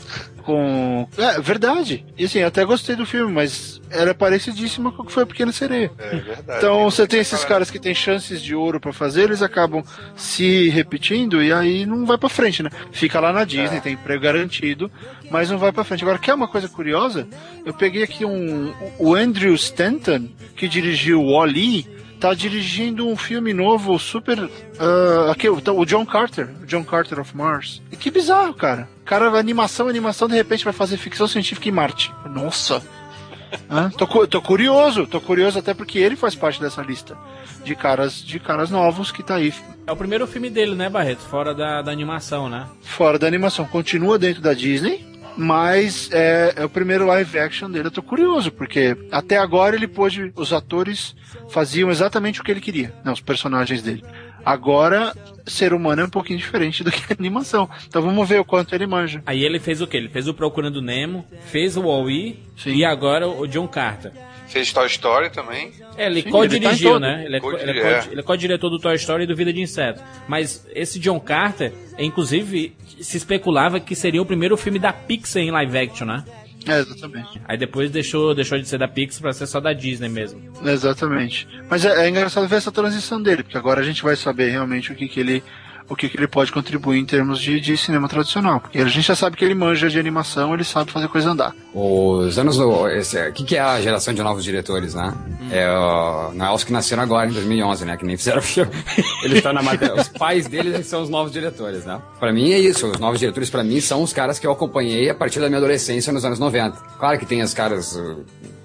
com. 0.50 1.08
É, 1.16 1.40
verdade. 1.40 2.04
E 2.18 2.24
assim, 2.24 2.42
até 2.42 2.64
gostei 2.64 2.96
do 2.96 3.06
filme, 3.06 3.32
mas 3.32 3.80
era 3.90 4.14
parecidíssima 4.14 4.90
com 4.92 5.02
o 5.02 5.06
que 5.06 5.12
foi 5.12 5.22
a 5.22 5.26
Pequena 5.26 5.52
Sereia. 5.52 5.90
É 5.98 6.16
verdade. 6.16 6.58
Então 6.58 6.90
você 6.90 7.06
tem 7.06 7.20
esses 7.20 7.44
caras 7.44 7.70
que 7.70 7.78
têm 7.78 7.94
chances 7.94 8.42
de 8.42 8.54
ouro 8.54 8.80
pra 8.80 8.92
fazer, 8.92 9.24
eles 9.24 9.42
acabam 9.42 9.82
se 10.16 10.68
repetindo 10.68 11.42
e 11.42 11.52
aí 11.52 11.86
não 11.86 12.04
vai 12.04 12.18
pra 12.18 12.28
frente, 12.28 12.62
né? 12.62 12.70
Fica 12.92 13.20
lá 13.20 13.32
na 13.32 13.44
Disney, 13.44 13.80
tem 13.80 13.94
emprego 13.94 14.22
garantido, 14.22 14.90
mas 15.30 15.50
não 15.50 15.58
vai 15.58 15.72
pra 15.72 15.84
frente. 15.84 16.02
Agora, 16.02 16.18
quer 16.18 16.34
uma 16.34 16.48
coisa 16.48 16.68
curiosa? 16.68 17.28
Eu 17.64 17.74
peguei 17.74 18.02
aqui 18.02 18.24
um. 18.24 18.72
O 18.98 19.14
Andrew 19.14 19.54
Stanton, 19.54 20.28
que 20.56 20.68
dirigiu 20.68 21.20
o 21.20 21.32
Wall-E, 21.32 21.99
tá 22.20 22.34
dirigindo 22.34 23.08
um 23.08 23.16
filme 23.16 23.52
novo 23.54 23.98
super. 23.98 24.38
ah, 24.78 25.30
aqui, 25.32 25.48
o 25.48 25.60
o 25.74 25.86
John 25.86 26.04
Carter, 26.04 26.48
John 26.66 26.84
Carter 26.84 27.18
of 27.18 27.36
Mars. 27.36 27.82
E 27.90 27.96
que 27.96 28.10
bizarro, 28.10 28.52
cara. 28.54 28.88
Cara, 29.04 29.26
animação, 29.38 29.88
animação, 29.88 30.28
de 30.28 30.34
repente 30.34 30.64
vai 30.64 30.72
fazer 30.72 30.98
ficção 30.98 31.26
científica 31.26 31.68
em 31.68 31.72
Marte. 31.72 32.12
Nossa! 32.26 32.82
Hã? 33.68 33.90
tô, 33.90 34.06
tô 34.28 34.40
curioso, 34.40 35.08
tô 35.08 35.20
curioso 35.20 35.58
até 35.58 35.74
porque 35.74 35.98
ele 35.98 36.14
faz 36.14 36.36
parte 36.36 36.60
dessa 36.60 36.82
lista 36.82 37.18
de 37.64 37.74
caras 37.74 38.22
de 38.22 38.38
caras 38.38 38.70
novos 38.70 39.10
que 39.10 39.24
tá 39.24 39.34
aí 39.34 39.52
É 39.88 39.90
o 39.90 39.96
primeiro 39.96 40.24
filme 40.26 40.48
dele, 40.48 40.76
né, 40.76 40.88
Barreto? 40.88 41.22
Fora 41.22 41.52
da, 41.52 41.82
da 41.82 41.90
animação, 41.90 42.48
né? 42.48 42.68
fora 42.80 43.18
da 43.18 43.26
animação. 43.26 43.64
Continua 43.66 44.18
dentro 44.20 44.40
da 44.40 44.54
Disney, 44.54 45.04
mas 45.36 46.10
é, 46.12 46.54
é 46.56 46.64
o 46.64 46.68
primeiro 46.68 47.06
live 47.06 47.38
action 47.38 47.70
dele. 47.70 47.88
Eu 47.88 47.92
tô 47.92 48.02
curioso, 48.02 48.50
porque 48.50 48.96
até 49.10 49.36
agora 49.36 49.76
ele 49.76 49.88
pôde. 49.88 50.32
Os 50.36 50.52
atores 50.52 51.14
faziam 51.48 51.90
exatamente 51.90 52.40
o 52.40 52.44
que 52.44 52.50
ele 52.50 52.60
queria, 52.60 52.94
né, 53.04 53.12
os 53.12 53.20
personagens 53.20 53.82
dele. 53.82 54.04
Agora, 54.44 55.14
ser 55.46 55.74
humano 55.74 56.02
é 56.02 56.04
um 56.04 56.10
pouquinho 56.10 56.38
diferente 56.38 56.82
do 56.82 56.90
que 56.90 57.12
animação. 57.12 57.68
Então 57.86 58.00
vamos 58.00 58.28
ver 58.28 58.40
o 58.40 58.44
quanto 58.44 58.74
ele 58.74 58.86
manja. 58.86 59.22
Aí 59.26 59.44
ele 59.44 59.58
fez 59.58 59.80
o 59.80 59.86
quê? 59.86 59.96
Ele 59.98 60.08
fez 60.08 60.28
o 60.28 60.34
Procurando 60.34 60.80
Nemo, 60.80 61.26
fez 61.46 61.76
o 61.76 61.82
Wall-E 61.82 62.38
e 62.66 62.84
agora 62.84 63.28
o 63.28 63.46
John 63.46 63.68
Carter. 63.68 64.12
Fez 64.50 64.72
Toy 64.72 64.86
Story 64.88 65.30
também. 65.30 65.70
É, 65.96 66.06
ele 66.06 66.22
co-dirigiu, 66.24 66.94
tá 66.94 67.00
né? 67.00 67.22
Ele 67.24 67.36
é, 67.36 67.40
co- 67.40 67.52
é 67.56 67.64
co- 67.64 67.70
é. 67.70 68.04
ele 68.10 68.20
é 68.20 68.22
co-diretor 68.22 68.68
do 68.68 68.78
Toy 68.78 68.94
Story 68.96 69.24
e 69.24 69.26
do 69.26 69.34
Vida 69.36 69.52
de 69.52 69.60
Inseto. 69.60 70.02
Mas 70.28 70.66
esse 70.74 70.98
John 70.98 71.20
Carter, 71.20 71.72
inclusive, 71.98 72.74
se 73.00 73.16
especulava 73.16 73.78
que 73.80 73.94
seria 73.94 74.20
o 74.20 74.26
primeiro 74.26 74.56
filme 74.56 74.78
da 74.78 74.92
Pixar 74.92 75.40
em 75.42 75.50
live 75.50 75.78
action, 75.78 76.06
né? 76.06 76.24
É, 76.66 76.80
exatamente. 76.80 77.40
Aí 77.46 77.56
depois 77.56 77.90
deixou, 77.90 78.34
deixou 78.34 78.58
de 78.58 78.66
ser 78.68 78.76
da 78.78 78.88
Pixar 78.88 79.22
pra 79.22 79.32
ser 79.32 79.46
só 79.46 79.60
da 79.60 79.72
Disney 79.72 80.08
mesmo. 80.08 80.42
Exatamente. 80.66 81.46
Mas 81.70 81.84
é, 81.84 82.04
é 82.04 82.08
engraçado 82.08 82.46
ver 82.48 82.56
essa 82.56 82.72
transição 82.72 83.22
dele, 83.22 83.42
porque 83.44 83.56
agora 83.56 83.80
a 83.80 83.84
gente 83.84 84.02
vai 84.02 84.16
saber 84.16 84.50
realmente 84.50 84.92
o 84.92 84.94
que, 84.96 85.08
que 85.08 85.20
ele. 85.20 85.42
O 85.90 85.96
que, 85.96 86.08
que 86.08 86.16
ele 86.16 86.28
pode 86.28 86.52
contribuir 86.52 86.98
em 87.00 87.04
termos 87.04 87.40
de, 87.40 87.60
de 87.60 87.76
cinema 87.76 88.08
tradicional. 88.08 88.60
Porque 88.60 88.78
a 88.78 88.84
gente 88.86 89.06
já 89.08 89.16
sabe 89.16 89.36
que 89.36 89.44
ele 89.44 89.54
manja 89.54 89.90
de 89.90 89.98
animação, 89.98 90.54
ele 90.54 90.62
sabe 90.64 90.90
fazer 90.92 91.08
coisa 91.08 91.30
andar. 91.30 91.52
Os 91.74 92.38
anos. 92.38 92.58
O 92.58 92.88
esse- 92.88 93.30
que, 93.32 93.42
que 93.44 93.56
é 93.56 93.60
a 93.60 93.80
geração 93.80 94.14
de 94.14 94.22
novos 94.22 94.44
diretores, 94.44 94.94
né? 94.94 95.12
É, 95.50 95.68
o- 95.70 96.32
não 96.32 96.46
é 96.46 96.50
os 96.52 96.62
que 96.64 96.72
nasceram 96.72 97.02
agora, 97.02 97.28
em 97.28 97.32
2011, 97.32 97.84
né? 97.84 97.96
Que 97.96 98.04
nem 98.06 98.16
fizeram 98.16 98.40
filme. 98.40 98.70
Eles 99.24 99.38
estão 99.38 99.52
na 99.52 99.62
matéria. 99.62 99.94
Os 99.96 100.08
pais 100.08 100.46
deles 100.46 100.86
são 100.86 101.02
os 101.02 101.10
novos 101.10 101.32
diretores, 101.32 101.84
né? 101.84 102.00
Pra 102.20 102.32
mim 102.32 102.52
é 102.52 102.58
isso. 102.58 102.86
Os 102.86 102.98
novos 103.00 103.18
diretores, 103.18 103.50
pra 103.50 103.64
mim, 103.64 103.80
são 103.80 104.02
os 104.02 104.12
caras 104.12 104.38
que 104.38 104.46
eu 104.46 104.52
acompanhei 104.52 105.10
a 105.10 105.14
partir 105.14 105.40
da 105.40 105.48
minha 105.48 105.58
adolescência 105.58 106.12
nos 106.12 106.24
anos 106.24 106.38
90. 106.38 106.76
Claro 106.98 107.18
que 107.18 107.26
tem 107.26 107.42
os 107.42 107.52
caras. 107.52 107.98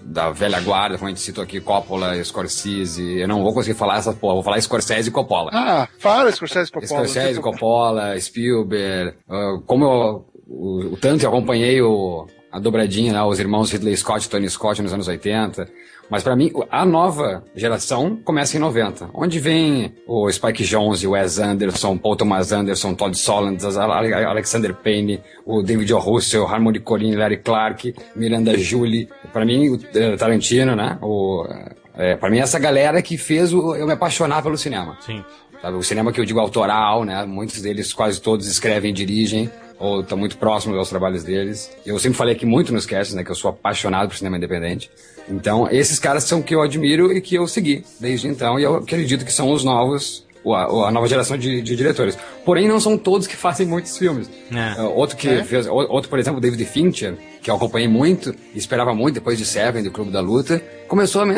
Uh, 0.06 0.12
Da 0.14 0.30
velha 0.32 0.60
guarda, 0.62 0.98
como 0.98 1.08
a 1.08 1.10
gente 1.10 1.22
citou 1.22 1.44
aqui, 1.44 1.60
Coppola, 1.60 2.24
Scorsese. 2.24 3.20
Eu 3.20 3.28
não 3.28 3.44
vou 3.44 3.54
conseguir 3.54 3.78
falar 3.78 3.98
essa 3.98 4.14
porra, 4.14 4.36
vou 4.36 4.44
falar 4.44 4.62
Scorsese 4.62 5.10
e 5.10 5.12
Coppola. 5.12 5.50
Ah, 5.54 5.88
fala 6.00 6.32
Scorsese 6.32 6.72
Coppola. 6.72 6.88
Scorsese, 7.08 7.42
Coppola, 7.42 8.20
Spielberg, 8.20 9.18
ah, 9.30 9.60
como 9.66 9.84
eu, 9.86 10.26
o, 10.48 10.94
o 10.94 10.98
tanto 10.98 11.24
eu 11.24 11.30
acompanhei 11.30 11.82
o, 11.82 12.28
a 12.56 12.60
dobradinha, 12.60 13.12
né, 13.12 13.22
os 13.22 13.38
irmãos 13.38 13.70
Ridley 13.70 13.98
Scott 13.98 14.26
e 14.26 14.30
Tony 14.30 14.50
Scott 14.50 14.82
nos 14.82 14.94
anos 14.94 15.10
80, 15.10 15.68
mas 16.10 16.24
pra 16.24 16.38
mim 16.38 16.54
a 16.72 16.86
nova 16.86 17.44
geração 17.54 18.18
começa 18.24 18.56
em 18.56 18.62
90, 18.62 19.10
onde 19.14 19.40
vem 19.40 19.94
o 20.08 20.32
Spike 20.32 20.64
Jonze, 20.64 21.06
o 21.06 21.12
Wes 21.12 21.38
Anderson, 21.38 21.98
Paul 21.98 22.16
Thomas 22.16 22.54
Anderson, 22.54 22.94
Todd 22.94 23.18
Solondz, 23.18 23.66
Alexander 23.76 24.74
Payne, 24.74 25.20
o 25.46 25.62
David 25.62 25.94
O. 25.94 26.00
Russell, 26.00 26.48
Harmony 26.48 26.80
Corine, 26.80 27.18
Larry 27.18 27.40
Clark, 27.40 27.94
Miranda 28.16 28.58
Julie, 28.58 29.10
pra 29.34 29.44
mim 29.44 29.72
o 29.72 29.80
eh, 29.94 30.16
Tarantino, 30.16 30.78
né, 30.78 30.98
o, 31.02 31.46
é, 31.94 32.16
pra 32.16 32.30
mim 32.30 32.40
essa 32.40 32.58
galera 32.58 33.02
que 33.02 33.18
fez 33.18 33.54
o, 33.54 33.76
eu 33.76 33.86
me 33.86 33.92
apaixonar 33.92 34.42
pelo 34.42 34.58
cinema. 34.58 34.98
Sim. 35.02 35.22
Sabe, 35.62 35.76
o 35.76 35.84
cinema 35.84 36.14
que 36.14 36.22
eu 36.22 36.26
digo 36.26 36.40
autoral, 36.40 37.04
né? 37.04 37.26
Muitos 37.26 37.62
deles, 37.62 37.92
quase 37.92 38.22
todos, 38.22 38.48
escrevem 38.48 38.92
e 38.92 38.94
dirigem, 38.94 39.50
ou 39.80 40.02
estão 40.02 40.18
muito 40.18 40.38
próximos 40.38 40.78
aos 40.78 40.90
trabalhos 40.90 41.24
deles. 41.24 41.72
Eu 41.86 41.98
sempre 42.00 42.18
falei 42.18 42.36
aqui 42.36 42.46
muito 42.46 42.74
nos 42.74 42.86
casts, 42.86 43.16
né? 43.16 43.24
Que 43.24 43.32
eu 43.32 43.36
sou 43.36 43.50
apaixonado 43.50 44.10
por 44.10 44.16
cinema 44.18 44.38
independente. 44.38 44.90
Então, 45.30 45.68
esses 45.72 45.98
caras 46.00 46.24
são 46.24 46.42
que 46.42 46.54
eu 46.54 46.62
admiro 46.62 47.12
e 47.12 47.20
que 47.22 47.36
eu 47.36 47.48
segui 47.48 47.84
desde 48.00 48.28
então, 48.28 48.60
e 48.60 48.64
eu 48.64 48.76
acredito 48.76 49.26
que 49.26 49.34
são 49.34 49.52
os 49.52 49.64
novos. 49.64 50.24
A, 50.48 50.90
a 50.90 50.92
nova 50.92 51.08
geração 51.08 51.36
de, 51.40 51.60
de 51.60 51.76
diretores. 51.76 52.16
Porém, 52.46 52.68
não 52.68 52.80
são 52.80 53.00
todos 53.00 53.26
que 53.26 53.36
fazem 53.36 53.66
muitos 53.66 53.98
filmes. 53.98 54.30
É. 54.52 54.80
Uh, 54.80 54.92
outro 54.96 55.18
que 55.18 55.44
fez, 55.44 55.66
o- 55.66 55.72
outro, 55.74 56.08
por 56.08 56.20
exemplo, 56.20 56.40
David 56.40 56.64
Fincher, 56.66 57.16
que 57.42 57.50
eu 57.50 57.56
acompanhei 57.56 57.88
muito, 57.88 58.32
esperava 58.54 58.94
muito 58.94 59.16
depois 59.16 59.40
de 59.40 59.44
Seven, 59.46 59.82
do 59.82 59.90
Clube 59.90 60.12
da 60.12 60.22
Luta, 60.22 60.62
começou 60.88 61.24
a 61.24 61.26
me, 61.26 61.34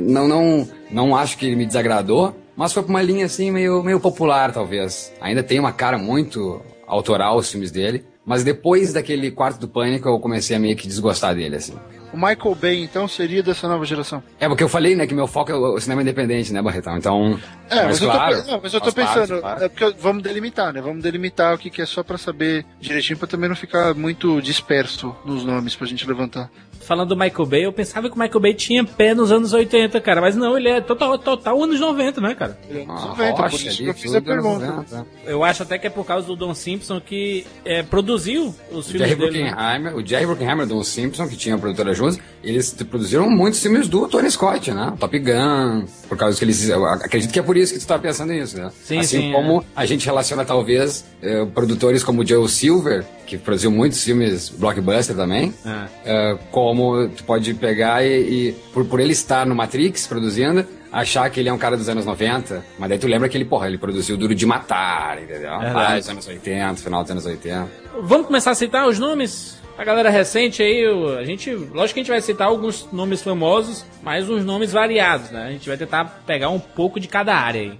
não, 0.00 0.26
não, 0.26 0.66
não 0.90 1.14
acho 1.14 1.36
que 1.36 1.44
ele 1.44 1.54
me 1.56 1.66
desagradou, 1.66 2.34
mas 2.56 2.72
foi 2.72 2.82
pra 2.82 2.88
uma 2.88 3.02
linha 3.02 3.26
assim 3.26 3.50
meio, 3.50 3.82
meio 3.82 4.00
popular, 4.00 4.52
talvez. 4.52 5.12
Ainda 5.20 5.42
tem 5.42 5.60
uma 5.60 5.72
cara 5.72 5.98
muito 5.98 6.62
autoral 6.90 7.36
os 7.36 7.50
filmes 7.50 7.70
dele, 7.70 8.04
mas 8.24 8.44
depois 8.44 8.92
daquele 8.92 9.30
quarto 9.30 9.58
do 9.60 9.68
pânico 9.68 10.08
eu 10.08 10.18
comecei 10.18 10.56
a 10.56 10.58
meio 10.58 10.76
que 10.76 10.86
desgostar 10.86 11.34
dele, 11.34 11.56
assim. 11.56 11.74
O 12.12 12.16
Michael 12.16 12.56
Bay, 12.60 12.82
então, 12.82 13.06
seria 13.06 13.40
dessa 13.40 13.68
nova 13.68 13.84
geração. 13.84 14.20
É, 14.40 14.48
porque 14.48 14.64
eu 14.64 14.68
falei, 14.68 14.96
né, 14.96 15.06
que 15.06 15.14
meu 15.14 15.28
foco 15.28 15.52
é 15.52 15.54
o 15.54 15.80
cinema 15.80 16.02
independente, 16.02 16.52
né, 16.52 16.60
Barretão? 16.60 16.96
Então. 16.96 17.38
É, 17.68 17.84
mas, 17.84 18.00
claro, 18.00 18.34
eu 18.34 18.44
tô, 18.44 18.50
não, 18.50 18.60
mas 18.60 18.74
eu 18.74 18.80
tô 18.80 18.92
pensando, 18.92 19.40
claro. 19.40 19.64
é 19.64 19.68
porque 19.68 19.94
vamos 19.98 20.22
delimitar, 20.22 20.72
né? 20.72 20.80
Vamos 20.80 21.02
delimitar 21.02 21.54
o 21.54 21.58
que, 21.58 21.70
que 21.70 21.80
é 21.80 21.86
só 21.86 22.02
pra 22.02 22.18
saber 22.18 22.66
direitinho, 22.80 23.16
pra 23.16 23.28
também 23.28 23.48
não 23.48 23.54
ficar 23.54 23.94
muito 23.94 24.42
disperso 24.42 25.14
nos 25.24 25.44
nomes 25.44 25.76
pra 25.76 25.86
gente 25.86 26.06
levantar. 26.06 26.50
Falando 26.90 27.10
do 27.10 27.16
Michael 27.16 27.46
Bay, 27.46 27.64
eu 27.66 27.72
pensava 27.72 28.10
que 28.10 28.16
o 28.16 28.18
Michael 28.18 28.40
Bay 28.40 28.52
tinha 28.52 28.82
pé 28.82 29.14
nos 29.14 29.30
anos 29.30 29.52
80, 29.52 30.00
cara. 30.00 30.20
Mas 30.20 30.34
não, 30.34 30.58
ele 30.58 30.68
é 30.68 30.80
total, 30.80 31.16
total 31.16 31.62
anos 31.62 31.78
90, 31.78 32.20
né, 32.20 32.34
cara? 32.34 32.58
Ele 32.68 32.80
é 32.80 32.82
anos 32.82 33.00
Ah, 33.04 33.06
90, 33.10 33.32
por 33.34 33.42
rocha 33.44 33.68
isso 33.68 33.76
que 33.76 33.86
eu 33.86 33.94
fiz 33.94 34.12
a 34.12 34.20
pergunta. 34.20 34.66
90. 34.66 35.06
Eu 35.24 35.44
acho 35.44 35.62
até 35.62 35.78
que 35.78 35.86
é 35.86 35.90
por 35.90 36.04
causa 36.04 36.26
do 36.26 36.34
Don 36.34 36.52
Simpson 36.52 37.00
que 37.00 37.46
é, 37.64 37.84
produziu 37.84 38.52
os 38.72 38.88
O 38.88 38.90
filmes 38.90 39.08
Jerry 39.08 39.20
dele. 39.20 39.44
né? 39.44 39.50
Bruckheimer, 39.50 39.96
o 39.96 40.04
Jerry 40.04 40.26
Bruckheimer 40.26 40.66
do 40.66 40.82
Simpson, 40.82 41.28
que 41.28 41.36
tinha 41.36 41.54
a 41.54 41.58
produtora 41.58 41.94
juntos, 41.94 42.18
eles 42.42 42.72
produziram 42.90 43.30
muitos 43.30 43.62
filmes 43.62 43.86
do 43.86 44.08
Tony 44.08 44.28
Scott, 44.28 44.72
né? 44.72 44.92
Top 44.98 45.16
Gun, 45.16 45.84
por 46.08 46.18
causa 46.18 46.36
que 46.36 46.44
eles... 46.44 46.68
Eu 46.68 46.84
acredito 46.86 47.30
que 47.32 47.38
é 47.38 47.42
por 47.42 47.56
isso 47.56 47.72
que 47.72 47.78
tu 47.78 47.86
tá 47.86 48.00
pensando 48.00 48.32
nisso, 48.32 48.58
né? 48.58 48.68
Sim, 48.82 48.98
assim 48.98 49.20
sim, 49.20 49.32
como 49.32 49.64
a 49.76 49.86
gente 49.86 50.04
relaciona, 50.06 50.44
talvez, 50.44 51.04
eh, 51.22 51.44
produtores 51.54 52.02
como 52.02 52.26
Joe 52.26 52.48
Silver, 52.48 53.04
que 53.26 53.38
produziu 53.38 53.70
muitos 53.70 54.02
filmes 54.02 54.48
blockbuster 54.48 55.14
também, 55.14 55.54
É. 55.64 55.84
eh, 56.04 56.38
como 56.50 56.79
tu 57.14 57.24
pode 57.24 57.54
pegar 57.54 58.04
e, 58.04 58.08
e 58.48 58.52
por, 58.72 58.84
por 58.86 59.00
ele 59.00 59.12
estar 59.12 59.44
no 59.46 59.54
Matrix 59.54 60.06
produzindo, 60.06 60.64
achar 60.92 61.28
que 61.30 61.38
ele 61.40 61.48
é 61.48 61.52
um 61.52 61.58
cara 61.58 61.76
dos 61.76 61.88
anos 61.88 62.04
90, 62.04 62.64
mas 62.78 62.88
daí 62.88 62.98
tu 62.98 63.06
lembra 63.06 63.28
que 63.28 63.36
ele, 63.36 63.44
porra, 63.44 63.66
ele 63.68 63.78
produziu 63.78 64.16
Duro 64.16 64.34
de 64.34 64.44
Matar, 64.46 65.22
entendeu? 65.22 65.50
Lá 65.50 65.96
nos 65.96 66.08
anos 66.08 66.26
80, 66.26 66.74
final 66.82 67.02
dos 67.02 67.10
anos 67.12 67.26
80. 67.26 67.68
Vamos 68.02 68.26
começar 68.26 68.50
a 68.50 68.54
citar 68.54 68.88
os 68.88 68.98
nomes? 68.98 69.58
A 69.78 69.84
galera 69.84 70.10
recente 70.10 70.62
aí, 70.62 70.84
a 71.18 71.24
gente, 71.24 71.50
lógico 71.54 71.94
que 71.94 72.00
a 72.00 72.02
gente 72.02 72.10
vai 72.10 72.20
citar 72.20 72.48
alguns 72.48 72.86
nomes 72.92 73.22
famosos, 73.22 73.84
mas 74.02 74.28
uns 74.28 74.44
nomes 74.44 74.72
variados, 74.72 75.30
né? 75.30 75.46
A 75.46 75.50
gente 75.52 75.66
vai 75.68 75.78
tentar 75.78 76.04
pegar 76.26 76.50
um 76.50 76.58
pouco 76.58 77.00
de 77.00 77.08
cada 77.08 77.34
área 77.34 77.62
aí. 77.62 77.72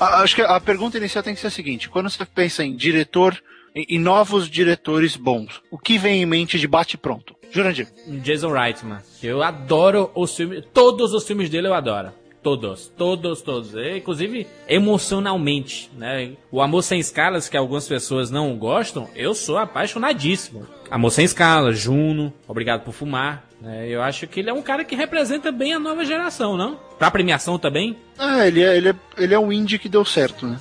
A- 0.00 0.22
Acho 0.22 0.34
que 0.34 0.42
a 0.42 0.58
pergunta 0.58 0.98
inicial 0.98 1.22
tem 1.22 1.34
que 1.34 1.40
ser 1.40 1.46
a 1.46 1.50
seguinte: 1.50 1.88
quando 1.88 2.10
você 2.10 2.24
pensa 2.24 2.64
em 2.64 2.74
diretor, 2.74 3.40
em, 3.76 3.86
em 3.90 3.98
novos 4.00 4.48
diretores 4.50 5.14
bons, 5.14 5.62
o 5.70 5.78
que 5.78 5.98
vem 5.98 6.20
em 6.22 6.26
mente 6.26 6.58
de 6.58 6.66
bate 6.66 6.96
pronto? 6.98 7.36
Jurandir. 7.50 7.88
Jason 8.06 8.50
Reitman, 8.52 8.98
eu 9.22 9.42
adoro 9.42 10.10
os 10.14 10.34
filmes, 10.36 10.64
todos 10.72 11.12
os 11.12 11.26
filmes 11.26 11.48
dele 11.50 11.68
eu 11.68 11.74
adoro. 11.74 12.10
Todos, 12.42 12.88
todos, 12.98 13.40
todos. 13.40 13.74
É, 13.74 13.96
inclusive, 13.96 14.46
emocionalmente, 14.68 15.90
né? 15.96 16.32
O 16.50 16.60
Amor 16.60 16.82
Sem 16.82 17.00
Escalas, 17.00 17.48
que 17.48 17.56
algumas 17.56 17.86
pessoas 17.88 18.30
não 18.30 18.56
gostam, 18.58 19.08
eu 19.14 19.34
sou 19.34 19.56
apaixonadíssimo. 19.58 20.66
Amor 20.90 21.10
Sem 21.10 21.24
Escalas, 21.24 21.78
Juno, 21.78 22.32
Obrigado 22.46 22.82
por 22.84 22.92
Fumar. 22.92 23.44
né? 23.60 23.88
Eu 23.88 24.02
acho 24.02 24.26
que 24.26 24.40
ele 24.40 24.50
é 24.50 24.52
um 24.52 24.62
cara 24.62 24.84
que 24.84 24.94
representa 24.94 25.50
bem 25.50 25.72
a 25.72 25.78
nova 25.78 26.04
geração, 26.04 26.56
não? 26.56 26.78
Pra 26.98 27.10
premiação 27.10 27.58
também. 27.58 27.96
Ah, 28.18 28.46
ele 28.46 28.62
é, 28.62 28.76
ele 28.76 28.88
é, 28.90 28.94
ele 29.16 29.34
é 29.34 29.38
um 29.38 29.52
indie 29.52 29.78
que 29.78 29.88
deu 29.88 30.04
certo, 30.04 30.46
né? 30.46 30.58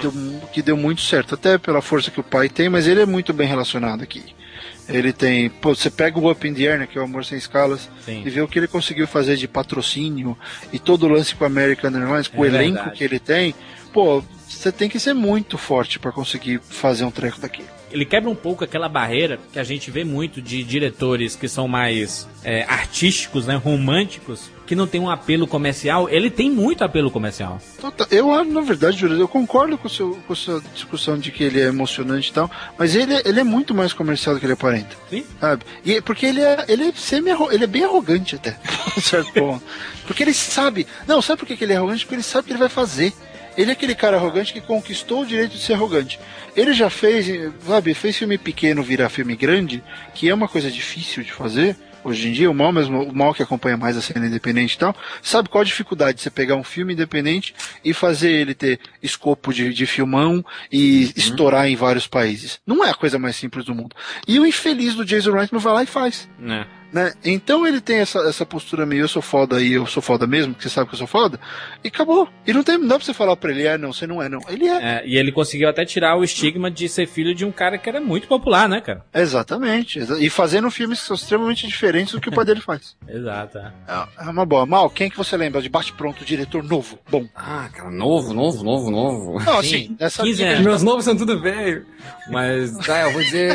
Deu- 0.00 0.12
que 0.52 0.62
deu 0.62 0.76
muito 0.76 1.00
certo, 1.00 1.34
até 1.34 1.58
pela 1.58 1.80
força 1.82 2.10
que 2.10 2.20
o 2.20 2.24
pai 2.24 2.48
tem, 2.48 2.68
mas 2.68 2.86
ele 2.86 3.00
é 3.02 3.06
muito 3.06 3.32
bem 3.32 3.48
relacionado 3.48 4.02
aqui. 4.02 4.22
Ele 4.88 5.12
tem. 5.12 5.48
Pô, 5.48 5.74
você 5.74 5.90
pega 5.90 6.18
o 6.18 6.30
Up 6.30 6.46
in 6.46 6.54
the 6.54 6.62
Air, 6.66 6.78
né, 6.80 6.86
que 6.86 6.98
é 6.98 7.00
o 7.00 7.04
Amor 7.04 7.24
Sem 7.24 7.38
Escalas, 7.38 7.88
Sim. 8.04 8.22
e 8.26 8.30
vê 8.30 8.40
o 8.40 8.48
que 8.48 8.58
ele 8.58 8.66
conseguiu 8.68 9.06
fazer 9.06 9.36
de 9.36 9.46
patrocínio 9.48 10.36
e 10.72 10.78
todo 10.78 11.04
o 11.04 11.08
lance 11.08 11.34
com 11.34 11.44
a 11.44 11.46
American 11.46 11.90
Airlines, 11.94 12.28
com 12.28 12.38
É 12.38 12.40
o 12.40 12.44
elenco 12.46 12.74
verdade. 12.74 12.96
que 12.98 13.04
ele 13.04 13.18
tem. 13.18 13.54
Pô, 13.92 14.22
você 14.48 14.70
tem 14.72 14.88
que 14.88 14.98
ser 14.98 15.14
muito 15.14 15.56
forte 15.56 15.98
pra 15.98 16.10
conseguir 16.12 16.60
fazer 16.68 17.04
um 17.04 17.10
treco 17.10 17.40
daqui. 17.40 17.64
Ele 17.92 18.04
quebra 18.04 18.30
um 18.30 18.34
pouco 18.34 18.64
aquela 18.64 18.88
barreira 18.88 19.38
que 19.52 19.58
a 19.58 19.64
gente 19.64 19.90
vê 19.90 20.02
muito 20.04 20.40
de 20.40 20.62
diretores 20.62 21.36
que 21.36 21.46
são 21.48 21.68
mais 21.68 22.26
é, 22.44 22.62
artísticos, 22.64 23.46
né, 23.46 23.54
românticos, 23.56 24.50
que 24.66 24.74
não 24.74 24.86
tem 24.86 25.00
um 25.00 25.10
apelo 25.10 25.46
comercial. 25.46 26.08
Ele 26.08 26.30
tem 26.30 26.50
muito 26.50 26.82
apelo 26.82 27.10
comercial. 27.10 27.60
Tota- 27.80 28.06
Eu, 28.10 28.32
ah, 28.32 28.42
na 28.44 28.60
verdade, 28.62 28.96
Júlio, 28.98 29.18
eu 29.18 29.28
concordo 29.28 29.76
com, 29.76 29.88
seu, 29.88 30.18
com 30.26 30.32
a 30.32 30.36
sua 30.36 30.62
discussão 30.74 31.18
de 31.18 31.30
que 31.30 31.44
ele 31.44 31.60
é 31.60 31.64
emocionante 31.66 32.30
e 32.30 32.32
tal, 32.32 32.50
mas 32.78 32.94
ele, 32.94 33.14
ele 33.24 33.40
é 33.40 33.44
muito 33.44 33.74
mais 33.74 33.92
comercial 33.92 34.34
do 34.34 34.40
que 34.40 34.46
ele 34.46 34.54
aparenta. 34.54 34.96
Sim. 35.10 35.24
Sabe? 35.40 35.64
E, 35.84 36.00
porque 36.00 36.24
ele 36.26 36.40
é, 36.40 36.64
ele, 36.68 36.84
é 36.84 36.92
semi 36.92 37.30
ele 37.50 37.64
é 37.64 37.66
bem 37.66 37.84
arrogante 37.84 38.36
até, 38.36 38.56
certo 39.00 39.32
ponto. 39.32 39.62
Porque 40.06 40.22
ele 40.22 40.34
sabe. 40.34 40.86
Não, 41.06 41.20
sabe 41.20 41.38
por 41.40 41.46
que 41.46 41.56
que 41.56 41.64
ele 41.64 41.72
é 41.72 41.76
arrogante? 41.76 42.04
Porque 42.04 42.14
ele 42.16 42.22
sabe 42.22 42.44
o 42.44 42.46
que 42.46 42.52
ele 42.52 42.58
vai 42.58 42.68
fazer. 42.68 43.12
Ele 43.56 43.70
é 43.70 43.72
aquele 43.72 43.94
cara 43.94 44.16
arrogante 44.16 44.52
que 44.52 44.60
conquistou 44.60 45.22
o 45.22 45.26
direito 45.26 45.52
de 45.52 45.60
ser 45.60 45.74
arrogante. 45.74 46.18
Ele 46.56 46.72
já 46.72 46.88
fez, 46.88 47.26
sabe, 47.66 47.94
fez 47.94 48.16
filme 48.16 48.38
pequeno 48.38 48.82
virar 48.82 49.08
filme 49.08 49.36
grande, 49.36 49.82
que 50.14 50.28
é 50.28 50.34
uma 50.34 50.48
coisa 50.48 50.70
difícil 50.70 51.22
de 51.22 51.32
fazer. 51.32 51.76
Hoje 52.04 52.28
em 52.28 52.32
dia, 52.32 52.50
o 52.50 52.54
mal 52.54 52.72
mesmo, 52.72 53.04
o 53.04 53.14
mal 53.14 53.32
que 53.32 53.42
acompanha 53.42 53.76
mais 53.76 53.96
a 53.96 54.02
cena 54.02 54.26
independente 54.26 54.74
e 54.74 54.78
tal, 54.78 54.94
sabe 55.22 55.48
qual 55.48 55.62
a 55.62 55.64
dificuldade 55.64 56.16
de 56.16 56.22
você 56.22 56.30
pegar 56.30 56.56
um 56.56 56.64
filme 56.64 56.94
independente 56.94 57.54
e 57.84 57.94
fazer 57.94 58.32
ele 58.32 58.54
ter 58.54 58.80
escopo 59.00 59.52
de, 59.52 59.72
de 59.72 59.86
filmão 59.86 60.44
e 60.70 61.12
estourar 61.16 61.68
em 61.68 61.76
vários 61.76 62.08
países. 62.08 62.58
Não 62.66 62.84
é 62.84 62.90
a 62.90 62.94
coisa 62.94 63.20
mais 63.20 63.36
simples 63.36 63.64
do 63.64 63.74
mundo. 63.74 63.94
E 64.26 64.40
o 64.40 64.46
infeliz 64.46 64.94
do 64.96 65.04
Jason 65.04 65.32
Reitman 65.32 65.60
vai 65.60 65.74
lá 65.74 65.82
e 65.84 65.86
faz. 65.86 66.28
Né? 66.38 66.66
Né? 66.92 67.12
Então 67.24 67.66
ele 67.66 67.80
tem 67.80 67.98
essa, 68.00 68.18
essa 68.28 68.44
postura 68.44 68.84
meio 68.84 69.02
eu 69.04 69.08
sou 69.08 69.22
foda 69.22 69.62
e 69.62 69.72
eu 69.72 69.86
sou 69.86 70.02
foda 70.02 70.26
mesmo, 70.26 70.54
que 70.54 70.62
você 70.62 70.68
sabe 70.68 70.88
que 70.88 70.94
eu 70.94 70.98
sou 70.98 71.06
foda, 71.06 71.40
e 71.82 71.88
acabou. 71.88 72.28
E 72.46 72.52
não, 72.52 72.62
tem, 72.62 72.76
não 72.76 72.86
dá 72.86 72.96
pra 72.96 73.04
você 73.06 73.14
falar 73.14 73.34
pra 73.34 73.50
ele, 73.50 73.66
é, 73.66 73.78
não, 73.78 73.92
você 73.94 74.06
não 74.06 74.22
é, 74.22 74.28
não. 74.28 74.40
Ele 74.48 74.66
é. 74.68 74.76
É, 74.98 75.02
e 75.06 75.16
ele 75.16 75.32
conseguiu 75.32 75.68
até 75.70 75.86
tirar 75.86 76.16
o 76.16 76.22
estigma 76.24 76.70
de 76.70 76.86
ser 76.90 77.06
filho 77.06 77.34
de 77.34 77.44
um 77.46 77.50
cara 77.50 77.78
que 77.78 77.88
era 77.88 77.98
muito 78.00 78.28
popular, 78.28 78.68
né, 78.68 78.80
cara? 78.82 79.04
Exatamente. 79.14 80.00
exa- 80.00 80.18
E 80.20 80.28
fazendo 80.28 80.70
filmes 80.70 81.00
que 81.00 81.06
são 81.06 81.16
extremamente 81.16 81.66
diferentes 81.66 82.12
do 82.12 82.20
que 82.20 82.28
o 82.28 82.32
pai 82.32 82.44
dele 82.44 82.60
faz. 82.60 82.94
Exato. 83.08 83.56
é. 83.58 83.72
É, 83.88 84.26
é 84.26 84.30
uma 84.30 84.44
boa. 84.44 84.66
Mal, 84.66 84.90
quem 84.90 85.08
que 85.08 85.16
você 85.16 85.34
lembra 85.36 85.62
de 85.62 85.70
bate-pronto, 85.70 86.24
diretor 86.26 86.62
novo? 86.62 86.98
Bom. 87.10 87.26
Ah, 87.34 87.68
cara, 87.74 87.90
novo, 87.90 88.34
novo, 88.34 88.62
novo, 88.62 88.90
novo. 88.90 89.38
Não, 89.44 89.62
Sim, 89.62 89.76
assim, 89.86 89.96
essa 89.98 90.22
15 90.22 90.36
dica 90.36 90.50
anos. 90.50 90.64
Meus 90.64 90.82
novos 90.82 91.04
são 91.04 91.16
tudo 91.16 91.40
velho. 91.40 91.86
Mas, 92.28 92.76
tá, 92.78 93.00
eu 93.02 93.12
vou 93.12 93.22
dizer. 93.22 93.50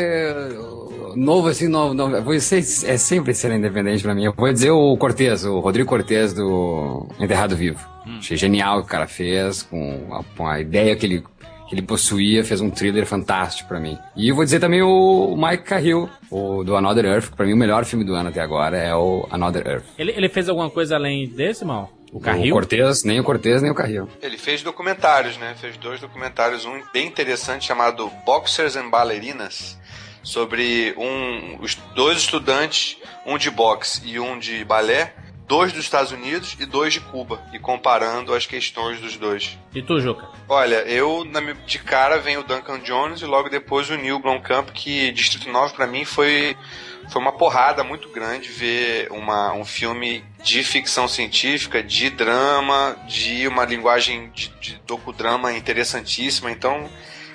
Novo 1.18 1.48
assim, 1.48 1.66
novo, 1.66 1.94
novo. 1.94 2.40
Ser, 2.40 2.58
é 2.58 2.96
sempre 2.96 3.34
ser 3.34 3.50
independente 3.50 4.04
pra 4.04 4.14
mim. 4.14 4.24
Eu 4.24 4.32
vou 4.32 4.52
dizer 4.52 4.70
o 4.70 4.96
Cortez, 4.96 5.44
o 5.44 5.58
Rodrigo 5.58 5.88
Cortez 5.88 6.32
do 6.32 7.08
Enterrado 7.18 7.56
Vivo. 7.56 7.84
Achei 8.18 8.36
genial 8.36 8.78
o 8.78 8.80
que 8.82 8.86
o 8.86 8.90
cara 8.90 9.08
fez, 9.08 9.64
com 9.64 10.06
a, 10.12 10.22
com 10.36 10.46
a 10.46 10.60
ideia 10.60 10.94
que 10.94 11.04
ele, 11.04 11.24
que 11.68 11.74
ele 11.74 11.82
possuía, 11.82 12.44
fez 12.44 12.60
um 12.60 12.70
thriller 12.70 13.04
fantástico 13.04 13.68
pra 13.68 13.80
mim. 13.80 13.98
E 14.16 14.28
eu 14.28 14.34
vou 14.36 14.44
dizer 14.44 14.60
também 14.60 14.80
o 14.80 15.36
Mike 15.36 15.64
Cahill, 15.64 16.08
o 16.30 16.62
do 16.62 16.76
Another 16.76 17.04
Earth, 17.04 17.30
que 17.30 17.36
pra 17.36 17.44
mim 17.44 17.52
o 17.52 17.56
melhor 17.56 17.84
filme 17.84 18.04
do 18.04 18.14
ano 18.14 18.28
até 18.28 18.40
agora 18.40 18.78
é 18.78 18.94
o 18.94 19.26
Another 19.30 19.66
Earth. 19.66 19.84
Ele, 19.98 20.12
ele 20.12 20.28
fez 20.28 20.48
alguma 20.48 20.70
coisa 20.70 20.94
além 20.94 21.28
desse, 21.28 21.64
mal? 21.64 21.92
O 22.12 22.18
O 22.18 22.20
Carril? 22.20 22.54
Cortez, 22.54 23.04
nem 23.04 23.20
o 23.20 23.24
Cortez, 23.24 23.60
nem 23.60 23.70
o 23.70 23.74
Cahill. 23.74 24.08
Ele 24.22 24.38
fez 24.38 24.62
documentários, 24.62 25.36
né? 25.36 25.54
Fez 25.60 25.76
dois 25.76 26.00
documentários, 26.00 26.64
um 26.64 26.80
bem 26.94 27.06
interessante 27.06 27.66
chamado 27.66 28.10
Boxers 28.24 28.76
and 28.76 28.88
Ballerinas, 28.88 29.78
sobre 30.22 30.94
um, 30.96 31.58
os 31.60 31.74
dois 31.94 32.18
estudantes, 32.18 32.96
um 33.26 33.38
de 33.38 33.50
boxe 33.50 34.02
e 34.04 34.18
um 34.18 34.38
de 34.38 34.64
balé, 34.64 35.14
dois 35.46 35.72
dos 35.72 35.82
Estados 35.82 36.12
Unidos 36.12 36.56
e 36.60 36.66
dois 36.66 36.92
de 36.92 37.00
Cuba, 37.00 37.40
e 37.52 37.58
comparando 37.58 38.34
as 38.34 38.46
questões 38.46 39.00
dos 39.00 39.16
dois. 39.16 39.58
E 39.74 39.82
tu, 39.82 39.98
Juca? 39.98 40.28
Olha, 40.48 40.82
eu 40.82 41.26
de 41.66 41.78
cara 41.78 42.18
vem 42.18 42.36
o 42.36 42.42
Duncan 42.42 42.80
Jones 42.80 43.22
e 43.22 43.24
logo 43.24 43.48
depois 43.48 43.88
o 43.88 43.96
Neil 43.96 44.18
Blomkamp, 44.18 44.70
que 44.70 45.10
Distrito 45.12 45.50
9 45.50 45.74
pra 45.74 45.86
mim 45.86 46.04
foi 46.04 46.56
foi 47.08 47.22
uma 47.22 47.32
porrada 47.32 47.82
muito 47.82 48.10
grande 48.10 48.48
ver 48.48 49.08
uma, 49.10 49.54
um 49.54 49.64
filme 49.64 50.22
de 50.42 50.62
ficção 50.62 51.08
científica, 51.08 51.82
de 51.82 52.10
drama, 52.10 52.96
de 53.08 53.48
uma 53.48 53.64
linguagem 53.64 54.30
de, 54.34 54.48
de 54.60 54.80
docudrama 54.86 55.52
interessantíssima. 55.52 56.50
Então, 56.50 56.88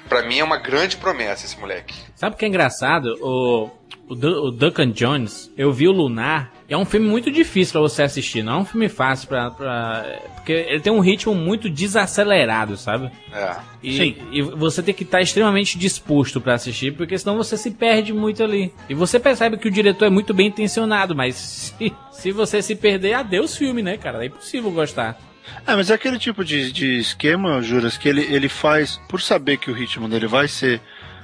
pra 0.07 0.23
mim 0.23 0.39
é 0.39 0.43
uma 0.43 0.57
grande 0.57 0.97
promessa 0.97 1.45
esse 1.45 1.59
moleque. 1.59 1.93
Sabe 2.15 2.35
o 2.35 2.39
que 2.39 2.45
é 2.45 2.47
engraçado? 2.47 3.17
O, 3.21 3.69
o, 4.07 4.13
o 4.13 4.51
Duncan 4.51 4.91
Jones, 4.91 5.51
eu 5.57 5.71
vi 5.71 5.87
o 5.87 5.91
Lunar. 5.91 6.51
É 6.67 6.77
um 6.77 6.85
filme 6.85 7.07
muito 7.07 7.29
difícil 7.29 7.73
pra 7.73 7.81
você 7.81 8.03
assistir, 8.03 8.41
não 8.41 8.53
é 8.53 8.57
um 8.61 8.65
filme 8.65 8.89
fácil 8.89 9.27
pra, 9.27 9.51
pra. 9.51 10.05
Porque 10.35 10.51
ele 10.51 10.79
tem 10.79 10.91
um 10.91 10.99
ritmo 10.99 11.35
muito 11.35 11.69
desacelerado, 11.69 12.75
sabe? 12.75 13.11
É. 13.31 13.55
E, 13.81 13.97
Sim. 13.97 14.15
e 14.31 14.41
você 14.41 14.81
tem 14.81 14.93
que 14.93 15.03
estar 15.03 15.21
extremamente 15.21 15.77
disposto 15.77 16.41
pra 16.41 16.55
assistir, 16.55 16.95
porque 16.95 17.17
senão 17.17 17.37
você 17.37 17.57
se 17.57 17.71
perde 17.71 18.13
muito 18.13 18.43
ali. 18.43 18.73
E 18.89 18.93
você 18.93 19.19
percebe 19.19 19.57
que 19.57 19.67
o 19.67 19.71
diretor 19.71 20.05
é 20.05 20.09
muito 20.09 20.33
bem 20.33 20.47
intencionado, 20.47 21.15
mas 21.15 21.35
se, 21.77 21.93
se 22.11 22.31
você 22.31 22.61
se 22.61 22.75
perder, 22.75 23.13
adeus 23.13 23.55
filme, 23.55 23.81
né, 23.83 23.97
cara? 23.97 24.23
É 24.23 24.27
impossível 24.27 24.71
gostar. 24.71 25.17
É, 25.65 25.75
mas 25.75 25.89
é 25.89 25.93
aquele 25.93 26.19
tipo 26.19 26.43
de, 26.43 26.71
de 26.71 26.97
esquema, 26.97 27.61
Juras, 27.61 27.97
que 27.97 28.07
ele, 28.07 28.21
ele 28.21 28.49
faz, 28.49 28.99
por 29.09 29.21
saber 29.21 29.57
que 29.57 29.71
o 29.71 29.73
ritmo 29.73 30.07
dele 30.07 30.27
vai 30.27 30.47
ser 30.47 30.81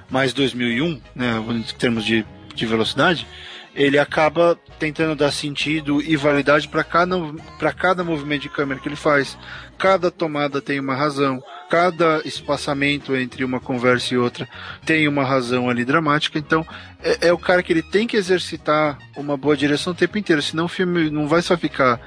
mais 0.09 0.33
2001, 0.33 1.01
né, 1.15 1.43
em 1.49 1.61
termos 1.77 2.03
de, 2.03 2.25
de 2.53 2.65
velocidade, 2.65 3.27
ele 3.75 3.99
acaba 3.99 4.59
tentando 4.79 5.15
dar 5.15 5.31
sentido 5.31 6.01
e 6.01 6.15
validade 6.15 6.67
para 6.67 6.83
cada, 6.83 7.15
cada 7.77 8.03
movimento 8.03 8.41
de 8.41 8.49
câmera 8.49 8.79
que 8.79 8.87
ele 8.87 8.95
faz. 8.95 9.37
Cada 9.77 10.09
tomada 10.09 10.61
tem 10.61 10.79
uma 10.79 10.95
razão, 10.95 11.41
cada 11.69 12.21
espaçamento 12.25 13.15
entre 13.15 13.43
uma 13.43 13.59
conversa 13.59 14.13
e 14.13 14.17
outra 14.17 14.49
tem 14.85 15.07
uma 15.07 15.23
razão 15.23 15.69
ali 15.69 15.85
dramática. 15.85 16.39
Então, 16.39 16.65
é, 17.01 17.27
é 17.27 17.33
o 17.33 17.37
cara 17.37 17.61
que 17.61 17.71
ele 17.71 17.83
tem 17.83 18.07
que 18.07 18.17
exercitar 18.17 18.97
uma 19.15 19.37
boa 19.37 19.55
direção 19.55 19.93
o 19.93 19.95
tempo 19.95 20.17
inteiro, 20.17 20.41
senão 20.41 20.65
o 20.65 20.69
filme 20.69 21.09
não 21.09 21.27
vai 21.27 21.41
só 21.41 21.55
ficar 21.55 22.01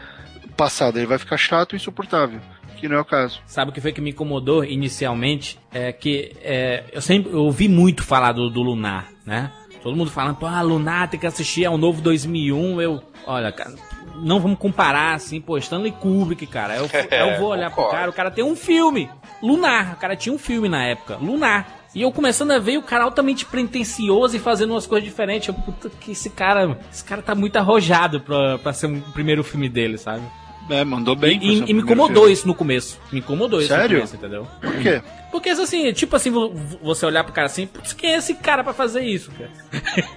passado, 0.52 0.98
ele 0.98 1.06
vai 1.06 1.18
ficar 1.18 1.36
chato 1.36 1.74
e 1.74 1.76
insuportável, 1.76 2.40
que 2.76 2.88
não 2.88 2.96
é 2.96 3.00
o 3.00 3.04
caso. 3.04 3.40
Sabe 3.46 3.70
o 3.70 3.74
que 3.74 3.80
foi 3.80 3.92
que 3.92 4.00
me 4.00 4.10
incomodou 4.10 4.64
inicialmente? 4.64 5.58
É 5.72 5.92
que 5.92 6.36
é, 6.42 6.84
eu 6.92 7.00
sempre 7.00 7.34
ouvi 7.34 7.68
muito 7.68 8.02
falar 8.02 8.32
do, 8.32 8.50
do 8.50 8.62
Lunar, 8.62 9.08
né? 9.24 9.50
Todo 9.82 9.96
mundo 9.96 10.10
falando, 10.10 10.36
pô, 10.36 10.46
ah, 10.46 10.62
Lunar 10.62 11.08
tem 11.08 11.18
que 11.18 11.26
assistir 11.26 11.64
ao 11.64 11.76
novo 11.76 12.00
2001. 12.00 12.80
Eu, 12.80 13.02
olha, 13.26 13.50
cara, 13.50 13.74
não 14.22 14.38
vamos 14.38 14.58
comparar 14.58 15.14
assim, 15.14 15.40
pô, 15.40 15.58
Stanley 15.58 15.92
Kubrick, 15.92 16.46
cara. 16.46 16.76
Eu, 16.76 16.88
eu 17.10 17.38
vou 17.38 17.48
olhar 17.48 17.70
pro 17.70 17.88
cara, 17.88 18.08
o 18.08 18.12
cara 18.12 18.30
tem 18.30 18.44
um 18.44 18.54
filme, 18.54 19.10
Lunar. 19.42 19.94
O 19.94 19.96
cara 19.96 20.14
tinha 20.14 20.32
um 20.32 20.38
filme 20.38 20.68
na 20.68 20.84
época, 20.84 21.16
Lunar. 21.16 21.82
E 21.94 22.00
eu 22.00 22.10
começando 22.10 22.52
a 22.52 22.58
ver 22.58 22.78
o 22.78 22.82
cara 22.82 23.04
altamente 23.04 23.44
pretencioso 23.44 24.34
e 24.34 24.38
fazendo 24.38 24.70
umas 24.70 24.86
coisas 24.86 25.06
diferentes. 25.06 25.48
Eu, 25.48 25.54
puta, 25.54 25.90
que 25.90 26.12
esse 26.12 26.30
cara, 26.30 26.78
esse 26.90 27.04
cara 27.04 27.20
tá 27.20 27.34
muito 27.34 27.56
arrojado 27.56 28.20
pra, 28.20 28.58
pra 28.58 28.72
ser 28.72 28.86
um 28.86 29.00
primeiro 29.00 29.44
filme 29.44 29.68
dele, 29.68 29.98
sabe? 29.98 30.22
É, 30.70 30.84
mandou 30.84 31.14
bem. 31.16 31.38
E, 31.42 31.58
e- 31.60 31.70
e 31.70 31.74
me 31.74 31.82
incomodou 31.82 32.22
filme. 32.22 32.32
isso 32.32 32.46
no 32.46 32.54
começo. 32.54 32.98
Me 33.10 33.18
incomodou 33.18 33.60
isso 33.60 33.68
Sério? 33.68 33.98
no 34.00 34.06
começo, 34.06 34.16
entendeu? 34.16 34.46
Por 34.60 34.76
quê? 34.80 35.02
Porque 35.30 35.48
assim, 35.50 35.92
tipo 35.92 36.14
assim, 36.16 36.30
vo- 36.30 36.52
você 36.82 37.04
olhar 37.06 37.24
pro 37.24 37.32
cara 37.32 37.46
assim, 37.46 37.66
putz, 37.66 37.92
quem 37.92 38.12
é 38.14 38.18
esse 38.18 38.34
cara 38.34 38.62
pra 38.62 38.72
fazer 38.72 39.02
isso, 39.02 39.30
cara? 39.32 39.50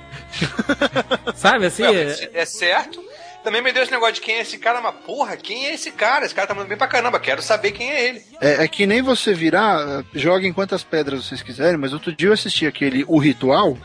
Sabe 1.36 1.66
assim? 1.66 1.84
É- 1.84 2.30
é 2.34 2.46
certo. 2.46 3.04
Também 3.44 3.62
me 3.62 3.72
deu 3.72 3.84
esse 3.84 3.92
negócio 3.92 4.16
de 4.16 4.22
quem 4.22 4.36
é 4.36 4.42
esse 4.42 4.58
cara, 4.58 4.82
mas 4.82 4.96
porra, 5.06 5.38
quem 5.38 5.68
é 5.68 5.74
esse 5.76 5.92
cara? 5.92 6.26
Esse 6.26 6.34
cara 6.34 6.48
tá 6.48 6.54
mandando 6.56 6.70
bem 6.70 6.78
pra 6.78 6.88
caramba, 6.88 7.20
quero 7.20 7.44
saber 7.44 7.72
quem 7.72 7.92
é 7.92 8.08
ele. 8.10 8.22
É, 8.42 8.64
é 8.64 8.68
que 8.68 8.88
nem 8.88 9.04
você 9.04 9.34
virar, 9.36 10.04
joguem 10.16 10.52
quantas 10.52 10.84
pedras 10.84 11.26
vocês 11.26 11.44
quiserem, 11.44 11.78
mas 11.78 11.94
outro 11.94 12.12
dia 12.12 12.30
eu 12.30 12.34
assisti 12.34 12.66
aquele 12.66 13.06
O 13.08 13.20
Ritual, 13.20 13.78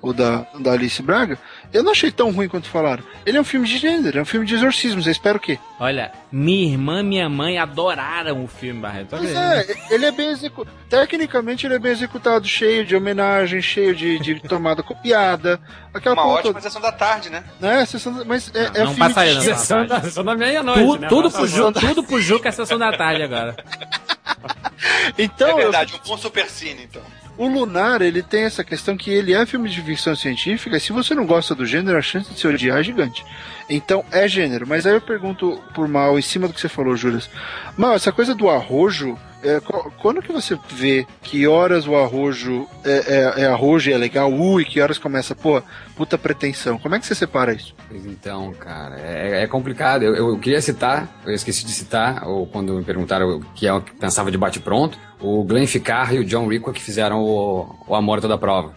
o 0.00 0.12
da, 0.12 0.46
da 0.60 0.72
Alice 0.72 1.02
Braga, 1.02 1.36
eu 1.72 1.82
não 1.82 1.92
achei 1.92 2.10
tão 2.10 2.30
ruim 2.32 2.48
quanto 2.48 2.68
falaram. 2.68 3.02
Ele 3.26 3.36
é 3.36 3.40
um 3.40 3.44
filme 3.44 3.66
de 3.66 3.76
gênero, 3.78 4.18
é 4.18 4.22
um 4.22 4.24
filme 4.24 4.46
de 4.46 4.54
exorcismo, 4.54 5.02
você 5.02 5.10
espera 5.10 5.36
o 5.36 5.40
quê? 5.40 5.58
Olha, 5.78 6.10
minha 6.32 6.72
irmã 6.72 7.00
e 7.00 7.04
minha 7.04 7.28
mãe 7.28 7.58
adoraram 7.58 8.42
o 8.44 8.48
filme, 8.48 8.80
Barreto. 8.80 9.08
Pois 9.10 9.30
é, 9.34 9.66
ele 9.90 10.06
é 10.06 10.10
bem 10.10 10.30
executado. 10.30 10.76
Tecnicamente 10.88 11.66
ele 11.66 11.74
é 11.74 11.78
bem 11.78 11.92
executado, 11.92 12.46
cheio 12.48 12.84
de 12.84 12.96
homenagem, 12.96 13.60
cheio 13.60 13.94
de, 13.94 14.18
de 14.18 14.40
tomada 14.48 14.82
copiada. 14.82 15.60
Aquela 15.92 16.14
Uma 16.14 16.26
ótima 16.26 16.54
toda, 16.54 16.60
sessão 16.62 16.80
da 16.80 16.90
tarde, 16.92 17.28
né? 17.30 17.44
né? 17.60 17.84
Sessão- 17.86 18.24
Mas 18.26 18.50
é, 18.54 18.64
é 18.64 18.84
Não 18.84 18.94
filme 18.94 18.96
passaria, 18.98 19.30
de 19.32 19.36
não. 19.36 19.42
Sessão 19.56 19.86
da, 19.86 20.00
sessão 20.00 20.24
da 20.24 20.34
meia-noite, 20.34 20.80
Tu- 20.82 20.98
né? 20.98 21.08
tudo, 21.08 21.30
pro 21.30 21.40
Nossa, 21.40 21.46
Ju, 21.56 21.72
tudo 21.72 22.02
pro 22.02 22.20
Ju 22.20 22.40
que 22.40 22.46
é 22.46 22.50
a 22.50 22.52
sessão 22.52 22.78
da 22.78 22.90
tarde 22.96 23.22
agora. 23.22 23.54
Então, 25.18 25.48
é 25.48 25.52
eu- 25.52 25.56
verdade, 25.56 25.94
um 25.94 26.08
bom 26.08 26.16
supercine, 26.16 26.84
então. 26.84 27.02
O 27.38 27.46
Lunar, 27.46 28.02
ele 28.02 28.20
tem 28.20 28.42
essa 28.42 28.64
questão 28.64 28.96
que 28.96 29.12
ele 29.12 29.32
é 29.32 29.46
filme 29.46 29.70
de 29.70 29.80
ficção 29.80 30.16
científica, 30.16 30.76
e 30.76 30.80
se 30.80 30.92
você 30.92 31.14
não 31.14 31.24
gosta 31.24 31.54
do 31.54 31.64
gênero, 31.64 31.96
a 31.96 32.02
chance 32.02 32.34
de 32.34 32.40
se 32.40 32.48
odiar 32.48 32.80
é 32.80 32.82
gigante. 32.82 33.24
Então, 33.70 34.04
é 34.10 34.26
gênero. 34.26 34.66
Mas 34.66 34.84
aí 34.84 34.94
eu 34.94 35.00
pergunto 35.00 35.62
por 35.72 35.86
Mal, 35.86 36.18
em 36.18 36.22
cima 36.22 36.48
do 36.48 36.52
que 36.52 36.60
você 36.60 36.68
falou, 36.68 36.96
Július. 36.96 37.30
Mal, 37.76 37.94
essa 37.94 38.10
coisa 38.10 38.34
do 38.34 38.50
arrojo, 38.50 39.16
é, 39.42 39.60
qu- 39.60 39.90
quando 40.02 40.20
que 40.22 40.32
você 40.32 40.58
vê 40.70 41.06
que 41.22 41.46
horas 41.46 41.86
o 41.86 41.94
arrojo 41.96 42.66
é, 42.84 43.36
é, 43.40 43.42
é 43.42 43.46
arrojo 43.46 43.88
e 43.90 43.92
é 43.92 43.98
legal, 43.98 44.32
uh, 44.32 44.60
e 44.60 44.64
que 44.64 44.80
horas 44.80 44.98
começa, 44.98 45.34
pô, 45.34 45.62
puta 45.96 46.18
pretensão? 46.18 46.78
Como 46.78 46.94
é 46.94 46.98
que 47.00 47.06
você 47.06 47.14
separa 47.14 47.52
isso? 47.52 47.74
Pois 47.88 48.04
então, 48.06 48.52
cara, 48.54 48.98
é, 49.00 49.42
é 49.42 49.46
complicado. 49.46 50.02
Eu, 50.02 50.14
eu 50.14 50.38
queria 50.38 50.60
citar, 50.60 51.20
eu 51.24 51.32
esqueci 51.32 51.64
de 51.64 51.72
citar, 51.72 52.26
ou 52.26 52.46
quando 52.46 52.74
me 52.74 52.84
perguntaram 52.84 53.38
o 53.38 53.40
que 53.54 53.66
é 53.66 53.72
o 53.72 53.80
que 53.80 53.94
pensava 53.94 54.30
de 54.30 54.38
bate-pronto, 54.38 54.98
o 55.20 55.42
Glenn 55.44 55.66
Ficarra 55.66 56.14
e 56.14 56.18
o 56.18 56.24
John 56.24 56.48
Rico 56.48 56.72
que 56.72 56.82
fizeram 56.82 57.20
o, 57.22 57.76
o 57.86 57.94
Amor 57.94 58.18
a 58.18 58.20
Toda 58.22 58.38
Prova. 58.38 58.74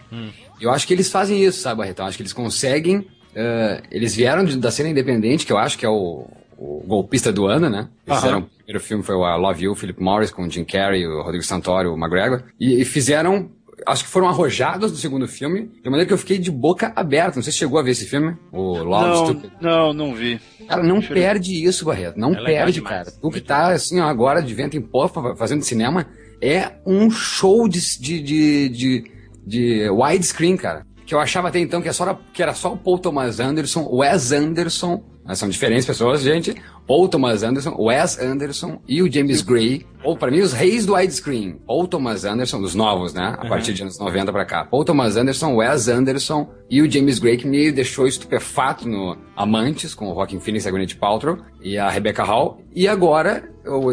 Eu 0.60 0.70
acho 0.70 0.86
que 0.86 0.92
eles 0.94 1.10
fazem 1.10 1.42
isso, 1.42 1.60
sabe, 1.60 1.78
Barretão? 1.78 2.06
Acho 2.06 2.16
que 2.16 2.22
eles 2.22 2.32
conseguem. 2.32 3.06
eh, 3.34 3.82
eles 3.90 4.14
vieram 4.14 4.44
de- 4.44 4.56
da 4.58 4.70
cena 4.70 4.88
independente, 4.90 5.44
que 5.46 5.52
eu 5.52 5.58
acho 5.58 5.76
que 5.78 5.86
é 5.86 5.88
o, 5.88 6.26
o 6.62 6.84
golpista 6.86 7.32
do 7.32 7.46
ano, 7.46 7.68
né? 7.68 7.88
Eles 8.06 8.20
fizeram, 8.20 8.38
o 8.40 8.42
primeiro 8.46 8.80
filme 8.80 9.02
foi 9.02 9.14
o 9.16 9.26
I 9.26 9.38
Love 9.40 9.64
You, 9.64 9.74
Philip 9.74 10.00
Morris, 10.00 10.30
com 10.30 10.44
o 10.44 10.50
Jim 10.50 10.64
Carrey, 10.64 11.06
o 11.06 11.22
Rodrigo 11.22 11.44
Santoro, 11.44 11.92
o 11.92 11.98
McGregor. 11.98 12.44
E, 12.60 12.80
e 12.80 12.84
fizeram. 12.84 13.50
Acho 13.84 14.04
que 14.04 14.10
foram 14.10 14.28
arrojados 14.28 14.92
do 14.92 14.96
segundo 14.96 15.26
filme, 15.26 15.68
de 15.82 15.90
maneira 15.90 16.06
que 16.06 16.12
eu 16.12 16.18
fiquei 16.18 16.38
de 16.38 16.52
boca 16.52 16.92
aberta. 16.94 17.36
Não 17.36 17.42
sei 17.42 17.52
se 17.52 17.58
chegou 17.58 17.80
a 17.80 17.82
ver 17.82 17.90
esse 17.90 18.06
filme, 18.06 18.36
o 18.52 18.74
Love 18.78 19.08
não, 19.08 19.26
Stupid. 19.26 19.52
não, 19.60 19.92
não 19.92 20.14
vi. 20.14 20.40
Cara, 20.68 20.84
não 20.84 21.00
perde 21.02 21.64
isso, 21.64 21.84
Barreto. 21.84 22.16
Não 22.16 22.32
É 22.32 22.44
perde, 22.44 22.80
cara. 22.80 23.10
Tu 23.10 23.30
que 23.30 23.40
tá, 23.40 23.72
assim, 23.72 23.98
ó, 23.98 24.04
agora 24.04 24.40
de 24.40 24.54
vento 24.54 24.76
em 24.76 24.80
popa 24.80 25.34
fazendo 25.34 25.62
cinema, 25.64 26.06
é 26.40 26.74
um 26.86 27.10
show 27.10 27.66
de, 27.66 27.80
de, 27.98 28.20
de, 28.22 28.68
de, 28.68 29.04
de 29.44 29.90
widescreen, 29.90 30.56
cara. 30.56 30.86
Que 31.04 31.12
eu 31.12 31.18
achava 31.18 31.48
até 31.48 31.58
então 31.58 31.82
que, 31.82 31.88
é 31.88 31.92
só, 31.92 32.16
que 32.32 32.40
era 32.40 32.54
só 32.54 32.72
o 32.74 32.76
Paul 32.76 32.98
Thomas 33.00 33.40
Anderson, 33.40 33.88
Wes 33.90 34.30
Anderson, 34.30 35.02
né, 35.24 35.34
são 35.34 35.48
diferentes 35.48 35.86
pessoas, 35.86 36.22
gente. 36.22 36.54
Paul 36.86 37.08
Thomas 37.08 37.42
Anderson, 37.42 37.74
Wes 37.78 38.18
Anderson 38.18 38.80
e 38.88 39.02
o 39.02 39.10
James 39.10 39.42
Gray. 39.42 39.86
Ou, 40.04 40.16
pra 40.16 40.30
mim, 40.30 40.40
os 40.40 40.52
reis 40.52 40.84
do 40.84 40.94
widescreen. 40.94 41.60
Paul 41.66 41.86
Thomas 41.86 42.24
Anderson, 42.24 42.60
dos 42.60 42.74
novos, 42.74 43.14
né? 43.14 43.34
A 43.38 43.46
partir 43.46 43.72
de 43.72 43.82
anos 43.82 43.98
90 43.98 44.32
pra 44.32 44.44
cá. 44.44 44.64
Paul 44.64 44.84
Thomas 44.84 45.16
Anderson, 45.16 45.54
Wes 45.56 45.88
Anderson 45.88 46.50
e 46.68 46.82
o 46.82 46.90
James 46.90 47.18
Gray, 47.18 47.36
que 47.36 47.46
me 47.46 47.70
deixou 47.70 48.06
estupefato 48.06 48.88
no 48.88 49.16
Amantes, 49.36 49.94
com 49.94 50.06
o 50.08 50.12
Rockin' 50.12 50.40
Phoenix, 50.40 50.66
a 50.66 50.70
Gwyneth 50.70 50.96
Paltrow 50.98 51.38
e 51.62 51.78
a 51.78 51.88
Rebecca 51.88 52.24
Hall. 52.24 52.60
E 52.74 52.88
agora, 52.88 53.44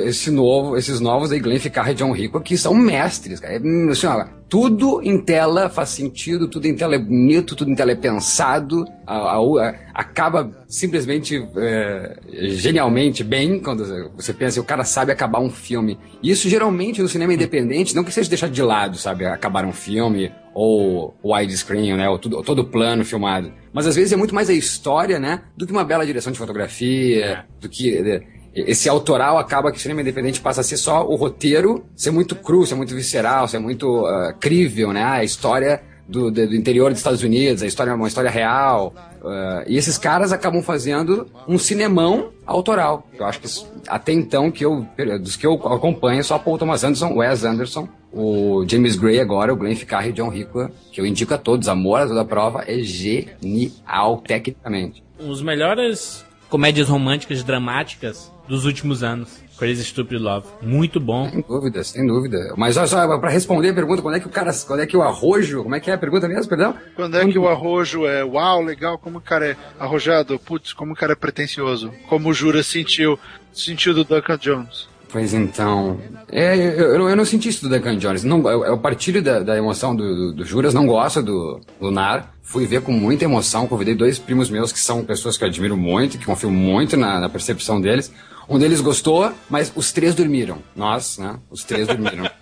esse 0.03 0.31
novo, 0.31 0.75
esses 0.77 0.99
novos 0.99 1.31
aí, 1.31 1.39
Glenn 1.39 1.59
Ficarra 1.59 1.91
e 1.91 1.95
John 1.95 2.11
Rico, 2.11 2.39
que 2.41 2.57
são 2.57 2.73
mestres, 2.73 3.39
cara. 3.39 3.53
É, 3.55 3.57
Assim, 3.91 4.07
ó, 4.07 4.25
tudo 4.49 5.01
em 5.03 5.19
tela 5.21 5.69
faz 5.69 5.89
sentido, 5.89 6.47
tudo 6.47 6.65
em 6.65 6.75
tela 6.75 6.95
é 6.95 6.99
bonito, 6.99 7.55
tudo 7.55 7.69
em 7.69 7.75
tela 7.75 7.91
é 7.91 7.95
pensado, 7.95 8.85
a- 9.05 9.35
a- 9.35 9.37
a- 9.37 9.75
acaba 9.93 10.49
simplesmente 10.67 11.45
é, 11.57 12.17
genialmente 12.55 13.23
bem 13.23 13.59
quando 13.59 13.85
você 14.15 14.33
pensa, 14.33 14.59
o 14.59 14.63
cara 14.63 14.83
sabe 14.83 15.11
acabar 15.11 15.39
um 15.39 15.49
filme. 15.49 15.98
E 16.21 16.29
isso 16.29 16.49
geralmente 16.49 17.01
no 17.01 17.07
cinema 17.07 17.33
independente, 17.33 17.95
não 17.95 18.03
que 18.03 18.11
seja 18.11 18.29
deixar 18.29 18.49
de 18.49 18.61
lado, 18.61 18.97
sabe, 18.97 19.25
acabar 19.25 19.65
um 19.65 19.71
filme 19.71 20.31
ou 20.53 21.15
widescreen, 21.23 21.95
né, 21.95 22.09
ou, 22.09 22.19
tudo, 22.19 22.37
ou 22.37 22.43
todo 22.43 22.65
plano 22.65 23.05
filmado. 23.05 23.53
Mas 23.71 23.87
às 23.87 23.95
vezes 23.95 24.11
é 24.11 24.15
muito 24.15 24.35
mais 24.35 24.49
a 24.49 24.53
história, 24.53 25.19
né, 25.19 25.41
do 25.55 25.65
que 25.65 25.71
uma 25.71 25.85
bela 25.85 26.05
direção 26.05 26.31
de 26.31 26.37
fotografia, 26.37 27.45
do 27.61 27.69
que 27.69 27.97
é, 27.97 28.21
esse 28.53 28.89
autoral 28.89 29.37
acaba 29.37 29.71
que 29.71 29.77
o 29.77 29.81
cinema 29.81 30.01
independente 30.01 30.41
passa 30.41 30.61
a 30.61 30.63
ser 30.63 30.77
só 30.77 31.05
o 31.07 31.15
roteiro, 31.15 31.85
ser 31.95 32.11
muito 32.11 32.35
cru, 32.35 32.65
ser 32.65 32.75
muito 32.75 32.95
visceral, 32.95 33.47
ser 33.47 33.59
muito 33.59 34.05
ah, 34.05 34.33
crível, 34.39 34.91
né? 34.91 35.03
A 35.03 35.23
história 35.23 35.81
do, 36.09 36.31
do- 36.31 36.55
interior 36.55 36.89
dos 36.89 36.99
Estados 36.99 37.21
Unidos, 37.23 37.61
a 37.63 37.67
história 37.67 37.91
é 37.91 37.93
uma 37.93 38.07
história 38.07 38.29
real. 38.29 38.93
ah, 39.23 39.63
e 39.67 39.77
esses 39.77 39.97
caras 39.97 40.31
acabam 40.31 40.61
fazendo 40.63 41.27
um 41.47 41.57
cinemão 41.57 42.29
autoral. 42.45 43.07
Eu 43.17 43.25
acho 43.25 43.39
que 43.39 43.47
até 43.87 44.11
então 44.11 44.49
que 44.51 44.65
eu 44.65 44.85
dos 45.21 45.35
que 45.35 45.45
eu 45.45 45.53
acompanho 45.53 46.23
só 46.23 46.37
Paul 46.39 46.57
Thomas 46.57 46.83
Anderson, 46.83 47.13
Wes 47.15 47.43
Anderson, 47.43 47.87
o 48.11 48.65
James 48.67 48.95
Gray 48.95 49.19
agora, 49.19 49.53
o 49.53 49.55
Glenn 49.55 49.75
Ficarra 49.75 50.07
e 50.07 50.11
John 50.11 50.29
Rico, 50.29 50.69
que 50.91 50.99
eu 50.99 51.05
indico 51.05 51.33
a 51.33 51.37
todos. 51.37 51.67
Amor 51.67 52.01
a 52.01 52.07
toda 52.07 52.25
prova 52.25 52.63
é 52.67 52.79
genial 52.79 54.17
tecnicamente. 54.25 55.03
Um 55.19 55.27
dos 55.27 55.41
melhores 55.41 56.25
comédias 56.49 56.87
românticas 56.89 57.43
dramáticas 57.43 58.31
dos 58.47 58.65
últimos 58.65 59.03
anos. 59.03 59.29
Crazy 59.59 59.83
Stupid 59.83 60.21
Love. 60.21 60.47
Muito 60.61 60.99
bom. 60.99 61.29
Sem 61.29 61.41
dúvida, 61.41 61.83
sem 61.83 62.07
dúvida. 62.07 62.53
Mas 62.55 62.77
olha 62.77 62.87
só, 62.87 63.19
pra 63.19 63.29
responder 63.29 63.69
a 63.69 63.73
pergunta, 63.73 64.01
quando 64.01 64.15
é 64.15 64.19
que 64.19 64.27
o 64.27 64.29
cara, 64.29 64.51
quando 64.65 64.79
é 64.79 64.87
que 64.87 64.95
o 64.95 65.03
arrojo, 65.03 65.63
como 65.63 65.75
é 65.75 65.79
que 65.81 65.91
é 65.91 65.93
a 65.93 65.97
pergunta 65.97 66.27
mesmo, 66.27 66.47
perdão? 66.47 66.73
Quando 66.95 67.17
é 67.17 67.27
que 67.27 67.37
o 67.37 67.47
arrojo 67.47 68.05
é 68.05 68.23
uau, 68.23 68.63
legal, 68.63 68.97
como 68.97 69.17
o 69.17 69.21
cara 69.21 69.49
é 69.49 69.57
arrojado, 69.77 70.39
putz, 70.39 70.71
como 70.71 70.93
o 70.93 70.95
cara 70.95 71.11
é 71.11 71.15
pretencioso, 71.15 71.91
como 72.07 72.29
o 72.29 72.33
Jura 72.33 72.63
sentiu, 72.63 73.19
sentiu 73.51 73.93
do 73.93 74.05
Duncan 74.05 74.37
Jones. 74.37 74.87
Pois 75.11 75.33
então, 75.33 75.99
é, 76.31 76.55
eu, 76.55 76.93
eu, 76.93 77.09
eu 77.09 77.15
não 77.15 77.25
senti 77.25 77.49
isso 77.49 77.67
do 77.67 77.75
Duncan 77.75 77.97
Jones. 77.97 78.23
Não, 78.23 78.47
eu, 78.47 78.63
eu 78.63 78.77
partilho 78.77 79.21
da, 79.21 79.39
da 79.39 79.57
emoção 79.57 79.95
do, 79.95 80.03
do, 80.03 80.33
do 80.33 80.45
Juras, 80.45 80.73
não 80.73 80.85
gosto 80.85 81.21
do 81.21 81.59
Lunar. 81.81 82.33
Fui 82.43 82.65
ver 82.65 82.81
com 82.81 82.91
muita 82.91 83.25
emoção, 83.25 83.67
convidei 83.67 83.93
dois 83.93 84.17
primos 84.17 84.49
meus 84.49 84.71
que 84.71 84.79
são 84.79 85.03
pessoas 85.03 85.37
que 85.37 85.43
eu 85.43 85.47
admiro 85.47 85.75
muito, 85.75 86.17
que 86.17 86.25
confio 86.25 86.49
muito 86.49 86.95
na, 86.95 87.19
na 87.19 87.29
percepção 87.29 87.81
deles. 87.81 88.11
Um 88.49 88.57
deles 88.57 88.81
gostou, 88.81 89.31
mas 89.49 89.71
os 89.75 89.91
três 89.91 90.15
dormiram. 90.15 90.57
Nós, 90.75 91.17
né? 91.19 91.37
Os 91.51 91.63
três 91.63 91.87
dormiram. 91.87 92.29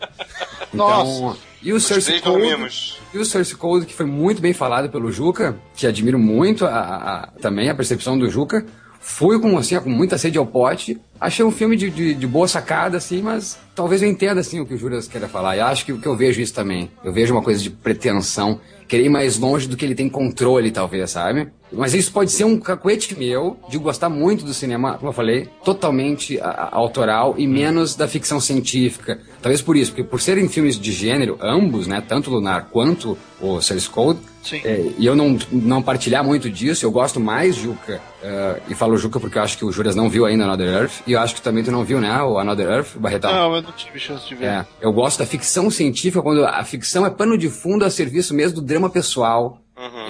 Então, 0.74 1.36
e 1.63 1.72
o 1.74 1.80
Cole, 1.80 2.20
dormimos. 2.22 3.00
e 3.13 3.17
o 3.17 3.26
Cersei 3.26 3.56
Code, 3.56 3.86
que 3.86 3.93
foi 3.93 4.06
muito 4.06 4.41
bem 4.41 4.54
falado 4.54 4.89
pelo 4.89 5.12
Juca, 5.12 5.58
que 5.76 5.88
admiro 5.88 6.20
muito 6.20 6.65
a, 6.65 6.70
a- 6.70 6.96
a- 7.24 7.28
também 7.41 7.70
a 7.70 7.74
percepção 7.76 8.17
do 8.17 8.30
Juca. 8.30 8.65
Fui 9.00 9.39
com, 9.39 9.58
assim, 9.58 9.80
com 9.80 9.89
muita 9.89 10.17
sede 10.17 10.38
ao 10.38 10.46
pote. 10.46 11.00
Achei 11.20 11.43
um 11.46 11.52
filme 11.52 11.78
de, 11.78 11.89
de, 11.89 12.13
de 12.13 12.28
boa 12.28 12.48
sacada, 12.48 12.98
assim, 12.98 13.22
mas 13.22 13.58
talvez 13.74 14.02
eu 14.04 14.10
entenda, 14.10 14.41
assim, 14.41 14.60
o 14.60 14.65
que 14.65 14.74
o 14.74 14.78
Juras 14.78 15.08
queira 15.08 15.30
falar. 15.30 15.56
E 15.56 15.62
acho 15.62 15.86
que, 15.86 15.98
que 15.98 16.06
eu 16.08 16.15
vejo 16.17 16.41
isso 16.41 16.54
também. 16.54 16.91
Eu 17.04 17.13
vejo 17.13 17.34
uma 17.34 17.41
coisa 17.41 17.62
de 17.63 17.70
pretensão, 17.70 18.60
querer 18.88 19.06
ir 19.06 19.10
mais 19.10 19.39
longe 19.39 19.67
do 19.67 19.78
que 19.78 19.86
ele 19.86 19.96
tem 19.96 20.10
controle, 20.10 20.70
talvez, 20.72 21.10
sabe? 21.10 21.48
Mas 21.71 21.93
isso 21.93 22.12
pode 22.12 22.32
ser 22.32 22.45
um 22.45 22.60
cacuete 22.60 23.17
meu 23.17 23.58
de 23.69 23.77
gostar 23.77 24.10
muito 24.10 24.45
do 24.45 24.53
cinema, 24.53 24.93
como 24.95 25.10
eu 25.10 25.13
falei, 25.13 25.49
totalmente 25.65 26.39
a- 26.39 26.45
a- 26.49 26.69
autoral 26.71 27.36
e 27.38 27.45
menos 27.45 27.95
da 27.95 28.08
ficção 28.08 28.39
científica. 28.39 29.19
Talvez 29.41 29.62
por 29.62 29.75
isso, 29.75 29.91
porque 29.91 30.03
por 30.03 30.21
serem 30.21 30.47
filmes 30.47 30.80
de 30.80 30.91
gênero, 30.91 31.38
ambos, 31.41 31.86
né, 31.88 32.01
tanto 32.06 32.30
Lunar 32.32 32.69
quanto 32.71 33.17
o 33.41 33.62
Source 33.62 33.89
Code, 33.89 34.19
é, 34.63 34.91
e 34.97 35.06
eu 35.06 35.15
não, 35.15 35.38
não 35.51 35.82
partilhar 35.82 36.23
muito 36.23 36.49
disso, 36.49 36.86
eu 36.86 36.91
gosto 36.91 37.19
mais, 37.19 37.56
Juca, 37.56 38.01
é, 38.23 38.62
e 38.69 38.73
falo 38.73 38.97
Juca 38.97 39.19
porque 39.19 39.38
eu 39.38 39.41
acho 39.43 39.58
que 39.58 39.65
o 39.65 39.71
Juras 39.71 39.95
não 39.95 40.10
viu 40.10 40.25
ainda 40.25 40.45
Another 40.45 40.67
Earth, 40.67 41.01
e 41.06 41.12
eu 41.12 41.19
acho 41.19 41.36
que 41.36 41.41
também 41.41 41.63
tu 41.63 41.71
não 41.71 41.84
viu, 41.84 41.99
né, 41.99 42.21
o 42.23 42.38
Another 42.39 42.67
Earth, 42.69 42.95
o 42.95 42.99
Barretão? 42.99 43.32
Não, 43.32 43.56
eu 43.56 43.62
não 43.62 43.71
tive 43.73 43.99
chance 43.99 44.27
de 44.27 44.36
ver. 44.36 44.45
É, 44.45 44.65
eu 44.82 44.91
gosto 44.93 45.19
da 45.19 45.25
ficção 45.25 45.69
científica 45.69 46.21
quando 46.21 46.45
a 46.45 46.63
ficção 46.63 47.06
é 47.06 47.10
pano 47.10 47.38
de 47.38 47.49
fundo 47.49 47.84
a 47.86 47.89
serviço 47.89 48.34
mesmo 48.34 48.56
do 48.56 48.65
drama 48.65 48.89
pessoal. 48.89 49.60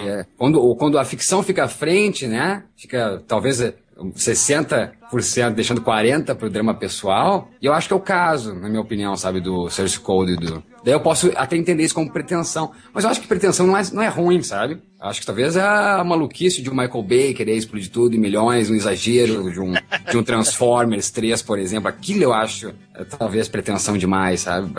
É, 0.08 0.26
quando, 0.38 0.76
quando 0.76 0.98
a 0.98 1.04
ficção 1.04 1.44
fica 1.44 1.66
à 1.66 1.68
frente, 1.68 2.26
né? 2.26 2.64
Fica 2.76 3.22
talvez 3.28 3.60
é, 3.60 3.74
60% 4.00 5.54
deixando 5.54 5.82
40% 5.82 6.36
pro 6.36 6.50
drama 6.50 6.74
pessoal. 6.74 7.50
E 7.62 7.66
eu 7.66 7.74
acho 7.74 7.88
que 7.88 7.94
é 7.94 7.98
o 7.98 8.00
caso, 8.00 8.54
na 8.54 8.70
minha 8.70 8.82
opinião, 8.82 9.16
sabe, 9.18 9.42
do 9.42 9.70
Source 9.70 10.00
Code 10.00 10.34
e 10.34 10.36
do. 10.38 10.64
Daí 10.84 10.94
eu 10.94 11.02
posso 11.02 11.32
até 11.36 11.58
entender 11.58 11.84
isso 11.84 11.96
como 11.96 12.12
pretensão. 12.12 12.72
Mas 12.94 13.04
eu 13.04 13.10
acho 13.10 13.20
que 13.20 13.28
pretensão 13.28 13.68
não 13.68 13.76
é, 13.76 13.82
não 13.92 14.02
é 14.02 14.08
ruim, 14.08 14.42
sabe? 14.42 14.82
Acho 15.00 15.20
que 15.20 15.26
talvez 15.26 15.56
é 15.56 15.62
a 15.62 16.04
maluquice 16.04 16.62
de 16.62 16.70
um 16.70 16.74
Michael 16.74 17.04
Bay 17.04 17.34
querer 17.34 17.58
explodir 17.58 17.92
tudo 17.92 18.16
em 18.16 18.20
milhões, 18.20 18.70
um 18.70 18.76
exagero 18.76 19.52
de 19.52 19.60
um, 19.60 19.74
de 20.10 20.18
um 20.18 20.24
Transformers 20.24 21.12
3, 21.12 21.42
por 21.42 21.60
exemplo. 21.60 21.90
Aquilo 21.90 22.24
eu 22.24 22.34
acho 22.34 22.74
é, 22.96 23.04
talvez 23.04 23.48
pretensão 23.50 23.98
demais, 23.98 24.42
sabe? 24.42 24.72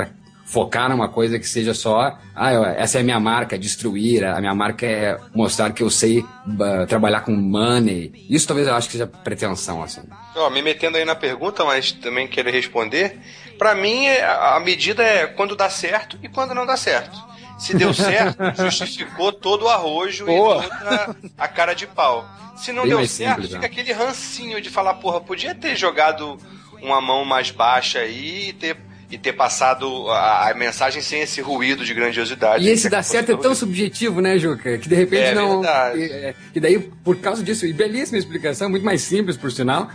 Focar 0.51 0.89
numa 0.89 1.09
coisa 1.11 1.39
que 1.39 1.47
seja 1.47 1.75
só, 1.75 2.19
ah, 2.35 2.51
essa 2.79 2.97
é 2.97 3.01
a 3.03 3.05
minha 3.05 3.21
marca, 3.21 3.59
destruir, 3.59 4.25
a 4.25 4.41
minha 4.41 4.55
marca 4.55 4.87
é 4.87 5.19
mostrar 5.35 5.71
que 5.75 5.83
eu 5.83 5.91
sei 5.91 6.25
ba- 6.47 6.87
trabalhar 6.87 7.21
com 7.21 7.33
money. 7.33 8.27
Isso 8.31 8.47
talvez 8.47 8.67
eu 8.67 8.75
acho 8.75 8.87
que 8.87 8.93
seja 8.93 9.07
pretensão, 9.07 9.83
assim. 9.83 10.01
Ó, 10.35 10.49
me 10.49 10.63
metendo 10.63 10.97
aí 10.97 11.05
na 11.05 11.15
pergunta, 11.15 11.65
mas 11.67 11.93
também 11.93 12.27
quero 12.27 12.51
responder. 12.51 13.19
Pra 13.59 13.75
mim, 13.75 14.07
é- 14.07 14.25
a 14.25 14.59
medida 14.59 15.03
é 15.03 15.27
quando 15.27 15.55
dá 15.55 15.69
certo 15.69 16.19
e 16.23 16.29
quando 16.29 16.55
não 16.55 16.65
dá 16.65 16.79
certo. 16.79 17.19
Se 17.59 17.75
deu 17.77 17.93
certo, 17.93 18.39
justificou 18.63 19.33
todo 19.33 19.65
o 19.67 19.69
arrojo 19.69 20.25
Boa. 20.25 20.65
e 20.65 20.69
toda 20.69 21.17
a 21.37 21.49
cara 21.49 21.75
de 21.75 21.87
pau. 21.87 22.25
Se 22.57 22.73
não 22.73 22.85
Bem 22.85 22.91
deu 22.97 23.07
certo, 23.07 23.43
simples, 23.43 23.47
fica 23.49 23.61
né? 23.61 23.67
aquele 23.67 23.93
rancinho 23.93 24.61
de 24.63 24.71
falar, 24.71 24.95
porra, 24.95 25.21
podia 25.21 25.55
ter 25.55 25.77
jogado 25.77 26.39
uma 26.81 27.01
mão 27.01 27.25
mais 27.25 27.51
baixa 27.51 27.99
aí 27.99 28.49
e 28.49 28.53
ter, 28.53 28.77
e 29.11 29.17
ter 29.17 29.33
passado 29.33 30.09
a, 30.11 30.51
a 30.51 30.55
mensagem 30.55 31.01
sem 31.01 31.21
esse 31.23 31.41
ruído 31.41 31.85
de 31.85 31.95
grandiosidade. 31.95 32.65
E 32.65 32.69
esse 32.69 32.89
dar 32.91 33.03
certo 33.03 33.33
é 33.33 33.37
tão 33.37 33.55
subjetivo, 33.55 34.21
né, 34.21 34.39
Juca? 34.39 34.77
Que 34.79 34.89
de 34.89 34.95
repente 34.95 35.23
É 35.23 35.35
não. 35.35 35.63
Que, 35.63 35.69
é, 35.69 36.35
que 36.53 36.61
daí, 36.61 36.79
por 36.79 37.17
causa 37.17 37.43
disso, 37.43 37.65
e 37.67 37.73
belíssima 37.73 38.19
explicação, 38.19 38.69
muito 38.69 38.85
mais 38.85 39.01
simples, 39.03 39.37
por 39.37 39.51
sinal. 39.51 39.89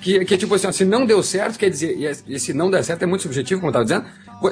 Que, 0.00 0.24
que 0.24 0.36
tipo 0.38 0.54
assim, 0.54 0.66
ó, 0.66 0.72
se 0.72 0.84
não 0.84 1.04
deu 1.04 1.22
certo, 1.22 1.58
quer 1.58 1.68
dizer, 1.68 1.94
e 1.96 2.06
esse- 2.06 2.24
esse 2.28 2.52
não 2.54 2.70
der 2.70 2.82
certo 2.82 3.02
é 3.02 3.06
muito 3.06 3.22
subjetivo, 3.22 3.60
como 3.60 3.68
eu 3.68 3.72
tava 3.72 3.84
dizendo, 3.84 4.06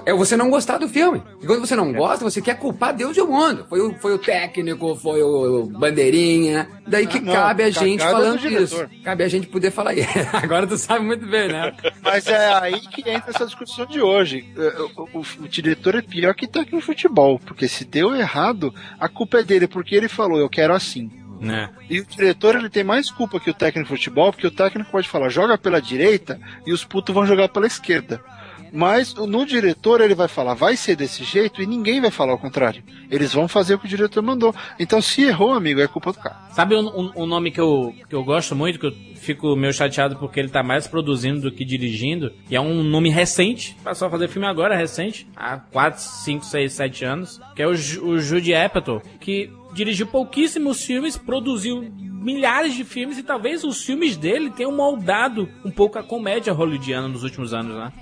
é 0.06 0.12
você 0.12 0.36
não 0.36 0.50
gostar 0.50 0.78
do 0.78 0.88
filme. 0.88 1.22
E 1.42 1.46
quando 1.46 1.60
você 1.60 1.74
não 1.76 1.92
gosta, 1.92 2.24
você 2.24 2.40
quer 2.42 2.58
culpar 2.58 2.94
Deus 2.94 3.16
e 3.16 3.20
o 3.20 3.26
mundo. 3.26 3.66
Foi 3.68 3.80
o, 3.80 3.94
foi 3.98 4.14
o 4.14 4.18
técnico, 4.18 4.94
foi 4.96 5.22
o 5.22 5.66
bandeirinha. 5.66 6.68
Daí 6.86 7.06
que 7.06 7.20
não, 7.20 7.32
cabe 7.32 7.62
a 7.62 7.70
gente 7.70 8.00
falando 8.02 8.40
do 8.40 8.48
isso. 8.48 8.86
Cabe 9.04 9.24
a 9.24 9.28
gente 9.28 9.46
poder 9.46 9.70
falar 9.70 9.94
isso. 9.94 10.08
Agora 10.32 10.66
tu 10.66 10.76
sabe 10.76 11.04
muito 11.04 11.26
bem, 11.26 11.48
né? 11.48 11.72
Mas 12.02 12.26
é 12.26 12.52
aí 12.54 12.80
que 12.80 13.08
entra 13.08 13.30
essa 13.30 13.46
discussão 13.46 13.86
de 13.86 14.00
hoje. 14.00 14.44
É, 14.56 14.80
O, 14.80 15.18
o- 15.18 15.44
o 15.44 15.48
diretor 15.48 15.94
é 15.94 16.02
pior 16.02 16.34
que 16.34 16.46
tá 16.46 16.60
aqui 16.60 16.74
no 16.74 16.80
futebol, 16.80 17.38
porque 17.38 17.66
se 17.68 17.84
deu 17.84 18.14
errado, 18.14 18.74
a 18.98 19.08
culpa 19.08 19.38
é 19.40 19.42
dele, 19.42 19.66
porque 19.66 19.94
ele 19.94 20.08
falou, 20.08 20.38
eu 20.38 20.48
quero 20.48 20.74
assim. 20.74 21.10
Né? 21.40 21.70
E 21.88 22.00
o 22.00 22.04
diretor 22.04 22.56
ele 22.56 22.68
tem 22.68 22.82
mais 22.82 23.10
culpa 23.12 23.38
que 23.38 23.48
o 23.48 23.54
técnico 23.54 23.88
de 23.88 23.96
futebol, 23.96 24.32
porque 24.32 24.46
o 24.46 24.50
técnico 24.50 24.90
pode 24.90 25.08
falar, 25.08 25.28
joga 25.28 25.56
pela 25.56 25.80
direita 25.80 26.40
e 26.66 26.72
os 26.72 26.84
putos 26.84 27.14
vão 27.14 27.24
jogar 27.24 27.48
pela 27.48 27.66
esquerda. 27.66 28.20
Mas 28.72 29.14
no 29.14 29.44
diretor 29.46 30.00
ele 30.00 30.14
vai 30.14 30.28
falar, 30.28 30.54
vai 30.54 30.76
ser 30.76 30.96
desse 30.96 31.24
jeito 31.24 31.62
e 31.62 31.66
ninguém 31.66 32.00
vai 32.00 32.10
falar 32.10 32.34
o 32.34 32.38
contrário. 32.38 32.82
Eles 33.10 33.32
vão 33.32 33.48
fazer 33.48 33.74
o 33.74 33.78
que 33.78 33.86
o 33.86 33.88
diretor 33.88 34.22
mandou. 34.22 34.54
Então 34.78 35.00
se 35.00 35.22
errou, 35.22 35.52
amigo, 35.52 35.80
é 35.80 35.86
culpa 35.88 36.12
do 36.12 36.18
cara. 36.18 36.36
Sabe 36.52 36.74
um, 36.74 36.86
um- 36.88 37.12
um 37.22 37.26
nome 37.26 37.50
que 37.50 37.60
eu, 37.60 37.94
que 38.08 38.14
eu 38.14 38.22
gosto 38.24 38.54
muito, 38.54 38.78
que 38.78 38.86
eu 38.86 38.92
fico 39.16 39.54
meio 39.56 39.72
chateado 39.72 40.16
porque 40.16 40.38
ele 40.40 40.48
tá 40.48 40.62
mais 40.62 40.86
produzindo 40.86 41.40
do 41.40 41.52
que 41.52 41.64
dirigindo, 41.64 42.32
e 42.50 42.56
é 42.56 42.60
um 42.60 42.82
nome 42.82 43.10
recente, 43.10 43.76
passou 43.82 44.08
a 44.08 44.10
fazer 44.10 44.28
filme 44.28 44.46
agora, 44.46 44.76
recente, 44.76 45.26
há 45.36 45.56
4, 45.58 46.00
5, 46.00 46.44
6, 46.44 46.72
7 46.72 47.04
anos, 47.04 47.40
que 47.54 47.62
é 47.62 47.66
o, 47.66 47.70
o 47.70 48.18
Jude 48.18 48.54
Apatow, 48.54 49.02
que 49.20 49.50
dirigiu 49.74 50.06
pouquíssimos 50.06 50.82
filmes, 50.84 51.16
produziu 51.16 51.82
milhares 52.00 52.74
de 52.74 52.84
filmes 52.84 53.18
e 53.18 53.22
talvez 53.22 53.64
os 53.64 53.82
filmes 53.84 54.16
dele 54.16 54.50
tenham 54.50 54.72
moldado 54.72 55.48
um 55.64 55.70
pouco 55.70 55.98
a 55.98 56.02
comédia 56.02 56.52
hollywoodiana 56.52 57.06
nos 57.08 57.22
últimos 57.22 57.52
anos, 57.54 57.76
né? 57.76 57.92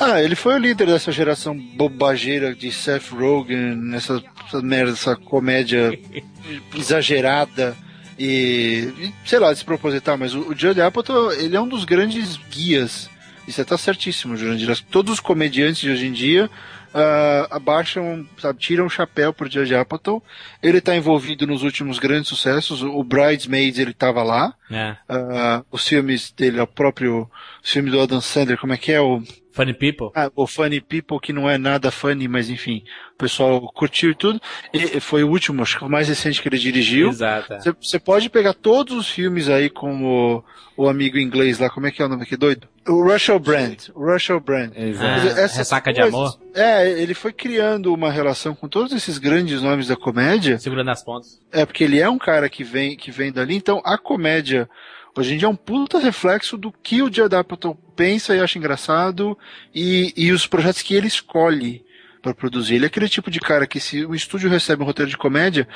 Ah, 0.00 0.22
ele 0.22 0.34
foi 0.34 0.54
o 0.54 0.58
líder 0.58 0.86
dessa 0.86 1.12
geração 1.12 1.54
bobageira 1.54 2.54
de 2.54 2.72
Seth 2.72 3.10
Rogen, 3.10 3.94
essa, 3.94 4.22
essa 4.46 4.62
merda, 4.62 4.92
essa 4.92 5.14
comédia 5.14 5.98
exagerada 6.74 7.76
e, 8.18 9.12
sei 9.24 9.38
lá, 9.38 9.52
desproposital, 9.52 10.18
mas 10.18 10.34
o, 10.34 10.40
o 10.50 10.54
Judd 10.56 10.80
Apatow, 10.80 11.32
ele 11.32 11.56
é 11.56 11.60
um 11.60 11.68
dos 11.68 11.84
grandes 11.84 12.36
guias. 12.50 13.08
E 13.48 13.52
você 13.52 13.64
tá 13.64 13.76
certíssimo, 13.76 14.36
Jurandir. 14.36 14.74
Todos 14.90 15.14
os 15.14 15.20
comediantes 15.20 15.80
de 15.80 15.90
hoje 15.90 16.06
em 16.06 16.12
dia 16.12 16.50
ah, 16.92 17.48
abaixam, 17.50 18.26
sabe, 18.38 18.58
tiram 18.58 18.86
o 18.86 18.90
chapéu 18.90 19.32
pro 19.32 19.50
Judd 19.50 19.74
Apatow. 19.74 20.22
Ele 20.62 20.80
tá 20.80 20.94
envolvido 20.94 21.46
nos 21.46 21.62
últimos 21.62 21.98
grandes 21.98 22.28
sucessos. 22.28 22.82
O 22.82 23.02
Bridesmaids, 23.02 23.78
ele 23.78 23.94
tava 23.94 24.22
lá. 24.22 24.54
É. 24.70 24.96
Ah, 25.08 25.62
os 25.70 25.86
filmes 25.86 26.30
dele, 26.30 26.60
o 26.60 26.66
próprio 26.66 27.30
filme 27.62 27.90
do 27.90 28.00
Adam 28.00 28.20
Sandler, 28.20 28.58
como 28.58 28.72
é 28.72 28.76
que 28.76 28.92
é? 28.92 29.00
O 29.00 29.22
Funny 29.52 29.74
People. 29.74 30.10
ah, 30.14 30.30
o 30.36 30.46
Funny 30.46 30.80
People, 30.80 31.18
que 31.20 31.32
não 31.32 31.48
é 31.50 31.58
nada 31.58 31.90
funny, 31.90 32.28
mas 32.28 32.48
enfim, 32.48 32.84
o 33.14 33.18
pessoal 33.18 33.60
curtiu 33.74 34.10
e 34.10 34.14
tudo. 34.14 34.40
E 34.72 35.00
foi 35.00 35.24
o 35.24 35.28
último, 35.28 35.62
acho 35.62 35.78
que 35.78 35.84
o 35.84 35.88
mais 35.88 36.08
recente 36.08 36.40
que 36.40 36.48
ele 36.48 36.58
dirigiu. 36.58 37.08
Exato. 37.08 37.54
Você- 37.80 37.98
pode 37.98 38.30
pegar 38.30 38.54
todos 38.54 38.96
os 38.96 39.08
filmes 39.10 39.48
aí 39.48 39.68
como 39.68 40.44
o, 40.76 40.84
o 40.84 40.88
amigo 40.88 41.18
inglês 41.18 41.58
lá, 41.58 41.68
como 41.68 41.86
é 41.86 41.90
que 41.90 42.00
é 42.00 42.04
o 42.04 42.08
nome 42.08 42.22
aqui, 42.22 42.36
doido? 42.36 42.68
O 42.88 43.02
Russell 43.02 43.38
Brand. 43.38 43.88
O 43.94 44.10
Russell 44.10 44.40
Brand. 44.40 44.70
Ah, 44.70 44.74
Quer 44.74 44.90
dizer, 44.92 45.38
essas 45.38 45.56
Ressaca 45.58 45.92
de 45.92 46.00
Amor, 46.00 46.38
É, 46.54 46.88
ele 47.00 47.12
foi 47.14 47.32
criando 47.32 47.92
uma 47.92 48.10
relação 48.10 48.54
com 48.54 48.68
todos 48.68 48.92
esses 48.92 49.18
grandes 49.18 49.60
nomes 49.62 49.88
da 49.88 49.96
comédia. 49.96 50.58
segurando 50.58 50.90
as 50.90 51.02
pontas. 51.04 51.40
É, 51.52 51.66
porque 51.66 51.84
ele 51.84 52.00
é 52.00 52.08
um 52.08 52.18
cara 52.18 52.48
que 52.48 52.64
vem, 52.64 52.96
que 52.96 53.10
vem 53.10 53.30
dali, 53.30 53.54
então 53.56 53.82
a 53.84 53.98
comédia 53.98 54.68
hoje 55.16 55.34
em 55.34 55.38
dia 55.38 55.46
é 55.46 55.50
um 55.50 55.56
puta 55.56 55.98
reflexo 55.98 56.56
do 56.56 56.72
que 56.72 57.02
o 57.02 57.12
Judd 57.12 57.34
Apatow 57.34 57.74
pensa 57.96 58.34
e 58.34 58.40
acha 58.40 58.58
engraçado 58.58 59.36
e, 59.74 60.12
e 60.16 60.32
os 60.32 60.46
projetos 60.46 60.82
que 60.82 60.94
ele 60.94 61.06
escolhe 61.06 61.84
para 62.20 62.34
produzir. 62.34 62.74
Ele 62.76 62.84
é 62.84 62.86
aquele 62.86 63.08
tipo 63.08 63.30
de 63.30 63.40
cara 63.40 63.66
que 63.66 63.80
se 63.80 64.04
o 64.04 64.14
estúdio 64.14 64.50
recebe 64.50 64.82
um 64.82 64.86
roteiro 64.86 65.10
de 65.10 65.16
comédia, 65.16 65.66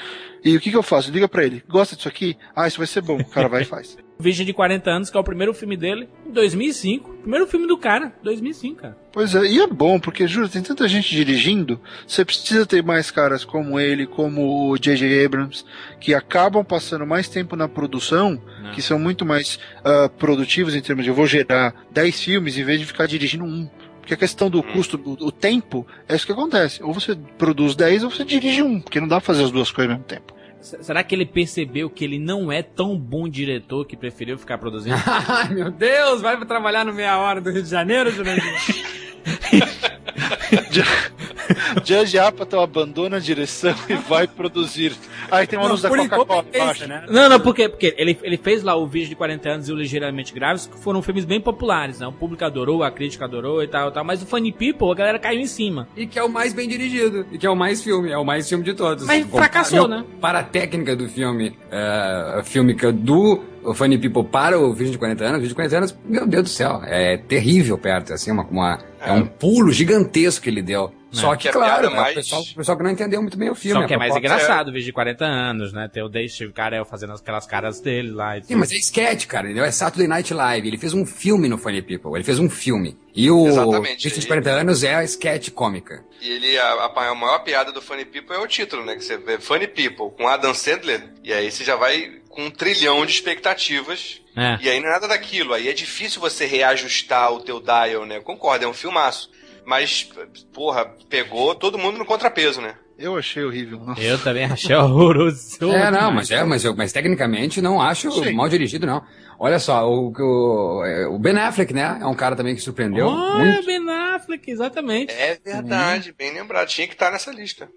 e 0.44 0.56
o 0.56 0.60
que 0.60 0.70
que 0.70 0.76
eu 0.76 0.82
faço? 0.82 1.10
Liga 1.10 1.28
pra 1.28 1.44
ele, 1.44 1.62
gosta 1.68 1.96
disso 1.96 2.08
aqui? 2.08 2.36
Ah, 2.54 2.68
isso 2.68 2.78
vai 2.78 2.86
ser 2.86 3.00
bom. 3.00 3.16
O 3.16 3.24
cara 3.30 3.48
vai 3.48 3.62
e 3.62 3.64
faz. 3.64 3.96
Virgem 4.16 4.46
de 4.46 4.52
40 4.52 4.90
anos, 4.90 5.10
que 5.10 5.16
é 5.16 5.20
o 5.20 5.24
primeiro 5.24 5.52
filme 5.52 5.76
dele, 5.76 6.08
em 6.24 6.30
2005. 6.30 7.14
Primeiro 7.22 7.48
filme 7.48 7.66
do 7.66 7.76
cara, 7.76 8.12
2005, 8.22 8.80
cara. 8.80 8.96
Pois 9.12 9.34
é, 9.34 9.44
e 9.44 9.60
é 9.60 9.66
bom, 9.66 9.98
porque, 9.98 10.26
juro, 10.28 10.48
tem 10.48 10.62
tanta 10.62 10.86
gente 10.86 11.10
dirigindo, 11.10 11.80
você 12.06 12.24
precisa 12.24 12.64
ter 12.64 12.80
mais 12.80 13.10
caras 13.10 13.44
como 13.44 13.78
ele, 13.80 14.06
como 14.06 14.70
o 14.70 14.78
J.J. 14.78 15.24
Abrams, 15.24 15.64
que 16.00 16.14
acabam 16.14 16.64
passando 16.64 17.04
mais 17.04 17.28
tempo 17.28 17.56
na 17.56 17.66
produção, 17.66 18.40
Não. 18.62 18.70
que 18.70 18.80
são 18.80 19.00
muito 19.00 19.26
mais 19.26 19.58
ah, 19.84 20.08
produtivos 20.08 20.76
em 20.76 20.80
termos 20.80 21.04
de 21.04 21.10
eu 21.10 21.14
vou 21.14 21.26
gerar 21.26 21.74
10 21.90 22.20
filmes 22.20 22.56
em 22.56 22.62
vez 22.62 22.78
de 22.78 22.86
ficar 22.86 23.06
dirigindo 23.06 23.44
um. 23.44 23.68
Porque 24.04 24.12
a 24.12 24.18
questão 24.18 24.50
do 24.50 24.62
custo, 24.62 24.98
do, 24.98 25.16
do 25.16 25.32
tempo, 25.32 25.86
é 26.06 26.14
isso 26.14 26.26
que 26.26 26.32
acontece. 26.32 26.82
Ou 26.82 26.92
você 26.92 27.16
produz 27.38 27.74
10 27.74 28.04
ou 28.04 28.10
você 28.10 28.22
dirige 28.22 28.62
um, 28.62 28.78
porque 28.78 29.00
não 29.00 29.08
dá 29.08 29.16
pra 29.16 29.24
fazer 29.24 29.44
as 29.44 29.50
duas 29.50 29.70
coisas 29.70 29.92
ao 29.92 29.98
mesmo 29.98 30.06
tempo. 30.06 30.34
Será 30.60 31.02
que 31.02 31.14
ele 31.14 31.24
percebeu 31.24 31.88
que 31.88 32.04
ele 32.04 32.18
não 32.18 32.52
é 32.52 32.62
tão 32.62 32.98
bom 32.98 33.26
diretor 33.26 33.86
que 33.86 33.96
preferiu 33.96 34.36
ficar 34.36 34.58
produzindo? 34.58 34.96
Ai, 35.08 35.54
meu 35.54 35.70
Deus, 35.70 36.20
vai 36.20 36.38
trabalhar 36.44 36.84
no 36.84 36.92
meia 36.92 37.18
hora 37.18 37.40
do 37.40 37.50
Rio 37.50 37.62
de 37.62 37.68
Janeiro, 37.70 38.10
Jurandir? 38.10 38.44
Judge 41.84 42.18
Apatow 42.18 42.62
abandona 42.62 43.16
a 43.16 43.20
direção 43.20 43.74
e 43.88 43.94
vai 43.94 44.26
produzir. 44.26 44.92
Aí 45.30 45.46
tem 45.46 45.58
uma 45.58 45.68
luz 45.68 45.82
da 45.82 45.88
Coca-Cola 45.88 46.44
embaixo. 46.54 46.86
né? 46.86 47.04
Não, 47.08 47.28
não, 47.28 47.40
porque, 47.40 47.68
porque 47.68 47.94
ele, 47.96 48.18
ele 48.22 48.36
fez 48.36 48.62
lá 48.62 48.74
o 48.76 48.86
vídeo 48.86 49.08
de 49.08 49.14
40 49.14 49.48
anos 49.48 49.68
e 49.68 49.72
o 49.72 49.76
Ligeiramente 49.76 50.32
Graves, 50.32 50.66
que 50.66 50.78
foram 50.78 51.02
filmes 51.02 51.24
bem 51.24 51.40
populares, 51.40 52.00
né? 52.00 52.06
O 52.06 52.12
público 52.12 52.44
adorou, 52.44 52.82
a 52.82 52.90
crítica 52.90 53.24
adorou 53.24 53.62
e 53.62 53.68
tal, 53.68 53.90
tal. 53.90 54.04
Mas 54.04 54.22
o 54.22 54.26
Funny 54.26 54.52
People, 54.52 54.90
a 54.90 54.94
galera 54.94 55.18
caiu 55.18 55.40
em 55.40 55.46
cima. 55.46 55.88
E 55.96 56.06
que 56.06 56.18
é 56.18 56.22
o 56.22 56.28
mais 56.28 56.52
bem 56.52 56.68
dirigido. 56.68 57.26
E 57.32 57.38
que 57.38 57.46
é 57.46 57.50
o 57.50 57.56
mais 57.56 57.82
filme. 57.82 58.10
É 58.10 58.18
o 58.18 58.24
mais 58.24 58.48
filme 58.48 58.64
de 58.64 58.74
todos. 58.74 59.06
Mas 59.06 59.26
fracassou, 59.26 59.88
né? 59.88 60.04
Para 60.20 60.40
a 60.40 60.42
técnica 60.44 60.94
do 60.96 61.08
filme, 61.08 61.56
é, 61.70 62.38
a 62.38 62.42
fílmica 62.44 62.92
do 62.92 63.53
Funny 63.72 63.96
People 63.98 64.24
para 64.24 64.58
o 64.58 64.74
vídeo 64.74 64.92
de 64.92 64.98
40 64.98 65.24
anos, 65.24 65.36
o 65.38 65.40
vídeo 65.40 65.48
de 65.50 65.54
40 65.54 65.76
anos, 65.78 65.96
meu 66.04 66.26
Deus 66.26 66.42
do 66.42 66.48
céu, 66.50 66.82
é 66.84 67.16
terrível 67.16 67.78
perto, 67.78 68.12
assim, 68.12 68.30
uma, 68.32 68.42
uma- 68.44 68.84
é. 69.00 69.12
um 69.12 69.24
pulo 69.24 69.72
gigantesco 69.72 70.42
que 70.42 70.50
ele 70.50 70.60
deu. 70.62 70.92
Só 71.12 71.36
que, 71.36 71.42
Que 71.42 71.48
a 71.50 71.52
claro, 71.52 71.90
né, 71.90 71.94
mais- 71.96 72.10
o, 72.10 72.14
pessoal, 72.16 72.42
o 72.42 72.54
pessoal 72.56 72.76
que 72.76 72.82
não 72.82 72.90
entendeu 72.90 73.22
muito 73.22 73.38
bem 73.38 73.48
o 73.48 73.54
filme. 73.54 73.80
Só 73.82 73.86
que 73.86 73.94
é 73.94 73.96
mais 73.96 74.16
engraçado 74.16 74.66
o 74.70 74.72
vídeo 74.72 74.86
de 74.86 74.92
40 74.92 75.24
anos, 75.24 75.72
né? 75.72 75.88
Tem 75.92 76.02
o 76.02 76.08
Dave 76.08 76.52
Carell 76.52 76.84
fazendo 76.84 77.12
aquelas 77.12 77.46
caras 77.46 77.80
dele 77.80 78.10
lá. 78.10 78.36
E 78.36 78.40
Sim, 78.42 78.48
tudo. 78.48 78.58
mas 78.58 78.72
é 78.72 78.76
sketch, 78.78 79.26
cara. 79.26 79.48
Ele 79.48 79.60
é 79.60 79.70
Saturday 79.70 80.08
Night 80.08 80.34
Live. 80.34 80.66
Ele 80.66 80.76
fez 80.76 80.92
um 80.92 81.06
filme 81.06 81.48
no 81.48 81.56
Funny 81.56 81.82
People. 81.82 82.10
Ele 82.16 82.24
fez 82.24 82.40
um 82.40 82.50
filme. 82.50 82.98
E 83.14 83.30
o 83.30 83.46
Exatamente. 83.46 84.08
Vídeo 84.08 84.20
de 84.22 84.26
40 84.26 84.50
anos 84.50 84.82
é 84.82 84.92
a 84.96 85.04
sketch 85.04 85.50
cômica. 85.50 86.02
E 86.20 86.28
ele, 86.32 86.58
a- 86.58 86.90
a 86.96 87.14
maior 87.14 87.38
piada 87.44 87.70
do 87.70 87.80
Funny 87.80 88.04
People 88.04 88.34
é 88.34 88.40
o 88.40 88.46
título, 88.48 88.84
né? 88.84 88.96
Que 88.96 89.04
você 89.04 89.16
vê 89.16 89.38
Funny 89.38 89.68
People 89.68 90.10
com 90.18 90.26
Adam 90.26 90.52
Sandler, 90.52 91.00
e 91.22 91.32
aí 91.32 91.48
você 91.48 91.62
já 91.62 91.76
vai 91.76 92.10
com 92.34 92.46
um 92.46 92.50
trilhão 92.50 93.06
de 93.06 93.12
expectativas. 93.12 94.20
É. 94.36 94.58
E 94.60 94.68
aí 94.68 94.80
não 94.80 94.88
é 94.88 94.92
nada 94.92 95.08
daquilo. 95.08 95.54
Aí 95.54 95.68
é 95.68 95.72
difícil 95.72 96.20
você 96.20 96.44
reajustar 96.44 97.32
o 97.32 97.40
teu 97.40 97.60
dial, 97.60 98.04
né? 98.04 98.20
Concordo, 98.20 98.64
é 98.64 98.68
um 98.68 98.74
filmaço. 98.74 99.30
Mas, 99.64 100.08
porra, 100.52 100.84
pegou 101.08 101.54
todo 101.54 101.78
mundo 101.78 101.96
no 101.96 102.04
contrapeso, 102.04 102.60
né? 102.60 102.74
Eu 102.98 103.16
achei 103.16 103.42
horrível. 103.42 103.78
Nossa. 103.78 104.00
Eu 104.00 104.18
também 104.18 104.44
achei 104.44 104.74
horroroso. 104.76 105.56
É, 105.72 105.90
não, 105.90 106.12
mas 106.12 106.30
é, 106.30 106.44
mas, 106.44 106.64
eu, 106.64 106.76
mas 106.76 106.92
tecnicamente 106.92 107.60
não 107.62 107.80
acho 107.80 108.10
Sim. 108.10 108.32
mal 108.32 108.48
dirigido, 108.48 108.86
não. 108.86 109.02
Olha 109.38 109.58
só, 109.58 109.88
o, 109.88 110.12
o, 110.12 110.84
é, 110.84 111.06
o 111.06 111.18
Ben 111.18 111.36
Affleck, 111.36 111.72
né? 111.72 111.98
É 112.00 112.06
um 112.06 112.14
cara 112.14 112.36
também 112.36 112.54
que 112.54 112.60
surpreendeu 112.60 113.06
Olha, 113.06 113.44
muito. 113.44 113.66
Ben 113.66 113.90
Affleck, 113.90 114.48
exatamente. 114.48 115.12
É 115.12 115.38
verdade, 115.42 116.14
bem 116.16 116.32
lembrado. 116.32 116.68
Tinha 116.68 116.86
que 116.86 116.92
estar 116.94 117.10
nessa 117.10 117.32
lista. 117.32 117.68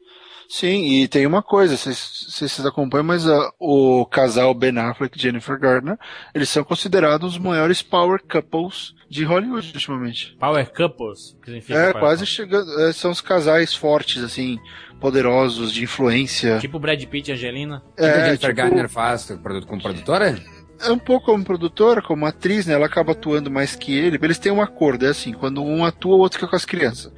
Sim, 0.50 1.02
e 1.02 1.08
tem 1.08 1.26
uma 1.26 1.44
coisa, 1.44 1.76
vocês 1.76 1.98
vocês- 2.30 2.52
vocês 2.52 2.66
acompanham, 2.66 3.04
mas 3.04 3.28
ah, 3.28 3.52
o 3.60 4.06
casal 4.06 4.54
Ben 4.54 4.78
Affleck 4.78 5.18
e 5.18 5.22
Jennifer 5.22 5.60
Garner, 5.60 5.98
eles 6.34 6.48
são 6.50 6.64
considerados 6.64 7.34
os 7.34 7.38
maiores 7.38 7.82
power 7.82 8.22
couples 8.24 8.94
de 9.10 9.24
Hollywood 9.26 9.72
ultimamente. 9.74 10.36
Power 10.40 10.72
Couples. 10.74 11.36
que 11.42 11.46
significa 11.48 11.78
É, 11.78 11.92
power 11.92 12.00
quase 12.00 12.20
couple. 12.22 12.28
chegando, 12.36 12.82
é, 12.82 12.94
são 12.94 13.12
os 13.12 13.20
casais 13.22 13.74
fortes, 13.76 14.24
assim, 14.24 14.58
poderosos, 15.02 15.72
de 15.74 15.84
influência. 15.84 16.60
Tipo 16.60 16.80
Brad 16.80 17.04
Pitt 17.06 17.30
e 17.30 17.34
Angelina. 17.34 17.84
O 17.92 17.96
que 17.96 18.04
a 18.04 18.08
é, 18.08 18.26
Jennifer 18.28 18.50
tipo, 18.50 18.62
Garner 18.62 18.90
faz 18.90 19.26
como 19.68 19.82
produtora? 19.82 20.42
é 20.80 20.92
um 20.92 21.00
pouco 21.00 21.26
como 21.28 21.44
produtora, 21.44 22.02
como 22.02 22.26
atriz, 22.26 22.66
né? 22.66 22.74
Ela 22.74 22.86
acaba 22.86 23.12
atuando 23.12 23.50
mais 23.52 23.76
que 23.76 23.98
ele. 23.98 24.20
Eles 24.22 24.38
têm 24.40 24.52
um 24.52 24.62
acordo, 24.62 25.06
é 25.06 25.10
assim, 25.10 25.34
quando 25.34 25.62
um 25.64 25.84
atua, 25.84 26.16
o 26.16 26.20
outro 26.20 26.40
fica 26.40 26.50
com 26.50 26.56
as 26.56 26.66
crianças. 26.66 27.12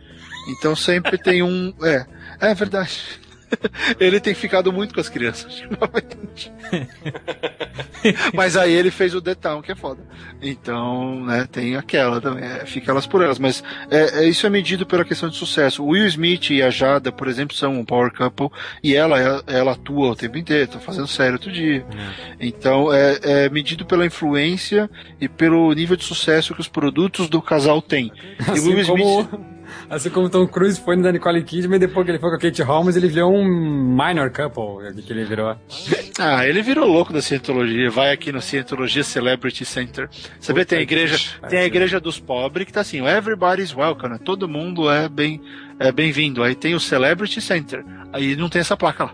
Então 0.50 0.76
sempre 0.76 1.18
tem 1.18 1.44
um. 1.44 1.74
É, 1.82 2.06
é 2.40 2.54
verdade. 2.54 3.20
Ele 4.00 4.20
tem 4.20 4.34
ficado 4.34 4.72
muito 4.72 4.94
com 4.94 5.00
as 5.00 5.10
crianças, 5.10 5.62
ultimamente. 5.62 6.52
Mas 8.34 8.56
aí 8.56 8.74
ele 8.74 8.92
fez 8.92 9.14
o 9.14 9.22
The 9.22 9.36
Town, 9.36 9.62
que 9.62 9.72
é 9.72 9.76
foda. 9.76 10.02
Então, 10.42 11.26
né, 11.26 11.48
tem 11.52 11.76
aquela 11.76 12.22
também. 12.22 12.44
é, 12.44 12.66
fica 12.66 12.92
elas 12.92 13.06
por 13.06 13.22
elas. 13.22 13.40
Mas 13.40 13.64
é, 13.90 14.24
é, 14.24 14.30
isso 14.30 14.46
é 14.46 14.50
medido 14.50 14.86
pela 14.86 15.04
questão 15.04 15.30
de 15.30 15.36
sucesso. 15.36 15.84
O 15.84 15.90
Will 15.90 16.06
Smith 16.08 16.50
e 16.52 16.62
a 16.62 16.70
Jada, 16.70 17.12
por 17.12 17.28
exemplo, 17.28 17.56
são 17.56 17.80
um 17.80 17.86
power 17.86 18.12
couple 18.14 18.50
e 18.84 18.96
ela, 18.96 19.20
ela, 19.20 19.44
ela 19.48 19.72
atua 19.74 20.12
o 20.12 20.16
tempo 20.16 20.38
inteiro, 20.38 20.72
tá 20.72 20.80
fazendo 20.80 21.08
sério 21.08 21.34
outro 21.34 21.52
dia. 21.52 21.86
Então 22.40 22.94
é, 22.94 23.20
é 23.24 23.50
medido 23.50 23.86
pela 23.86 24.06
influência 24.06 24.90
e 25.20 25.28
pelo 25.28 25.74
nível 25.74 25.98
de 25.98 26.04
sucesso 26.04 26.54
que 26.54 26.62
os 26.62 26.68
produtos 26.68 27.28
do 27.28 27.42
casal 27.42 27.82
têm. 27.82 28.12
E 28.40 28.50
o 28.50 28.52
Assim 28.54 28.70
Will 28.70 28.80
Smith. 28.80 28.88
como 28.88 29.59
Assim 29.89 30.10
como 30.10 30.29
Tom 30.29 30.47
Cruise 30.47 30.79
foi 30.79 30.95
no 30.95 31.03
da 31.03 31.12
Nicole 31.12 31.43
Kidman 31.43 31.79
depois 31.79 32.05
que 32.05 32.12
ele 32.12 32.19
foi 32.19 32.29
com 32.29 32.36
a 32.36 32.39
Kate 32.39 32.62
Holmes, 32.62 32.95
ele 32.95 33.08
virou 33.08 33.34
um 33.34 33.43
minor 33.43 34.29
couple, 34.32 35.03
que 35.03 35.12
ele 35.12 35.25
virou. 35.25 35.55
Ah, 36.17 36.45
ele 36.45 36.62
virou 36.62 36.86
louco 36.86 37.13
da 37.13 37.21
cientologia. 37.21 37.89
Vai 37.89 38.12
aqui 38.12 38.32
no 38.32 38.41
Cientologia 38.41 39.03
Celebrity 39.03 39.63
Center. 39.63 40.10
Sabia, 40.39 40.65
tem 40.65 40.79
a 40.79 40.82
igreja, 40.82 41.17
tem 41.47 41.60
a 41.60 41.65
igreja 41.65 41.99
dos 41.99 42.19
pobres 42.19 42.65
que 42.65 42.73
tá 42.73 42.82
assim, 42.82 43.05
everybody's 43.08 43.73
welcome, 43.73 44.13
né? 44.13 44.19
todo 44.23 44.47
mundo 44.47 44.91
é 44.91 45.08
bem 45.08 45.41
é 45.79 45.91
bem-vindo. 45.91 46.43
Aí 46.43 46.55
tem 46.55 46.75
o 46.75 46.79
Celebrity 46.79 47.39
Center. 47.39 47.86
Aí 48.12 48.36
não 48.36 48.49
tem 48.49 48.60
essa 48.60 48.75
placa 48.75 49.05
lá. 49.05 49.13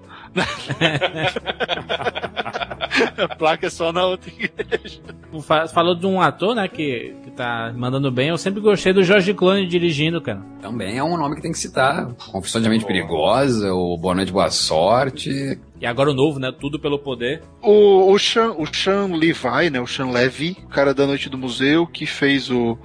A 3.22 3.36
placa 3.38 3.68
é 3.68 3.70
só 3.70 3.92
na 3.92 4.06
outra 4.06 4.30
igreja. 4.32 5.00
Fa- 5.42 5.68
Falou 5.68 5.96
de 5.96 6.06
um 6.06 6.22
ator, 6.22 6.56
né, 6.56 6.68
que, 6.68 7.14
que 7.24 7.32
tá 7.32 7.74
mandando 7.76 8.12
bem. 8.12 8.30
Eu 8.30 8.38
sempre 8.38 8.62
gostei 8.62 8.94
do 8.94 9.04
Jorge 9.04 9.34
Clooney 9.34 9.68
dirigindo, 9.68 10.22
cara. 10.22 10.42
Também 10.62 10.98
é 10.98 11.04
um 11.04 11.18
nome 11.18 11.36
que 11.36 11.42
tem 11.42 11.52
que 11.52 11.58
citar. 11.60 12.08
Confissão 12.32 12.62
de 12.62 12.70
Mente 12.70 12.86
Perigosa, 12.86 13.74
o 13.74 13.98
Boa 13.98 14.16
Noite, 14.16 14.32
Boa 14.32 14.50
Sorte. 14.50 15.60
E 15.80 15.86
agora 15.86 16.12
o 16.12 16.14
novo, 16.14 16.40
né, 16.40 16.52
Tudo 16.58 16.80
pelo 16.80 16.98
Poder. 17.00 17.42
O, 17.62 18.12
o, 18.12 18.18
Sean, 18.20 18.52
o 18.58 18.66
Sean 18.74 19.08
Levi, 19.16 19.70
né? 19.72 19.80
O 19.82 19.88
Sean 19.88 20.10
Levy, 20.12 20.58
o 20.64 20.68
cara 20.68 20.94
da 20.94 21.06
Noite 21.06 21.30
do 21.30 21.38
Museu, 21.38 21.86
que 21.86 22.06
fez 22.06 22.50
o. 22.50 22.78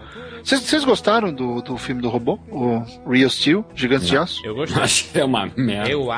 Vocês 0.43 0.85
gostaram 0.85 1.31
do, 1.33 1.61
do 1.61 1.77
filme 1.77 2.01
do 2.01 2.09
robô? 2.09 2.39
O 2.51 2.83
Real 3.11 3.29
Steel, 3.29 3.63
Gigantes 3.75 4.09
de 4.09 4.17
Aço? 4.17 4.41
Eu 4.45 4.55
gostei. 4.55 4.83
Achei 4.83 5.23
uma 5.23 5.47
merda. 5.55 5.91
Eu 5.91 6.11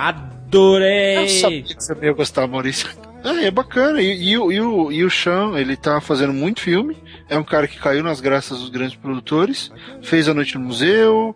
adorei! 0.56 1.24
Eu 1.24 1.28
sabia 1.28 1.62
que 1.62 1.74
você 1.82 1.94
ia 2.02 2.12
gostar, 2.12 2.46
Maurício. 2.46 2.88
É, 3.24 3.46
é 3.46 3.50
bacana. 3.50 4.00
E, 4.02 4.30
e, 4.30 4.38
o- 4.38 4.52
e, 4.52 4.60
o, 4.60 4.92
e 4.92 5.04
o 5.04 5.10
Sean, 5.10 5.56
ele 5.58 5.76
tá 5.76 6.00
fazendo 6.00 6.32
muito 6.32 6.60
filme. 6.60 6.96
É 7.28 7.38
um 7.38 7.44
cara 7.44 7.66
que 7.68 7.78
caiu 7.78 8.02
nas 8.02 8.20
graças 8.20 8.58
dos 8.58 8.68
grandes 8.68 8.96
produtores. 8.96 9.70
Fez 10.02 10.28
A 10.28 10.34
Noite 10.34 10.58
no 10.58 10.64
Museu. 10.64 11.34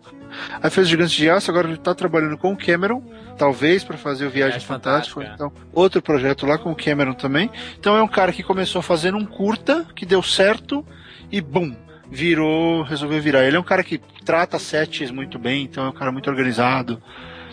Aí 0.61 0.69
fez 0.69 0.87
Gigantes 0.87 1.13
de 1.13 1.29
Aço. 1.29 1.49
Agora 1.49 1.67
ele 1.67 1.77
tá 1.77 1.95
trabalhando 1.95 2.37
com 2.37 2.51
o 2.51 2.57
Cameron. 2.57 3.01
Talvez 3.37 3.83
para 3.83 3.97
fazer 3.97 4.25
o 4.25 4.29
Viagem. 4.29 4.59
Fantástica, 4.59 5.31
Então, 5.33 5.51
outro 5.73 6.01
projeto 6.01 6.45
lá 6.45 6.57
com 6.57 6.71
o 6.71 6.75
Cameron 6.75 7.13
também. 7.13 7.49
Então 7.79 7.95
é 7.95 8.03
um 8.03 8.07
cara 8.07 8.31
que 8.33 8.43
começou 8.43 8.81
fazendo 8.81 9.17
um 9.17 9.25
curta, 9.25 9.85
que 9.95 10.05
deu 10.05 10.21
certo. 10.21 10.85
E 11.31 11.39
bum! 11.39 11.73
Virou, 12.09 12.83
resolveu 12.83 13.21
virar. 13.21 13.45
Ele 13.45 13.57
é 13.57 13.59
um 13.59 13.63
cara 13.63 13.83
que 13.83 13.99
trata 14.25 14.57
sets 14.59 15.11
muito 15.11 15.37
bem, 15.37 15.63
então 15.63 15.85
é 15.85 15.89
um 15.89 15.93
cara 15.93 16.11
muito 16.11 16.29
organizado. 16.29 17.01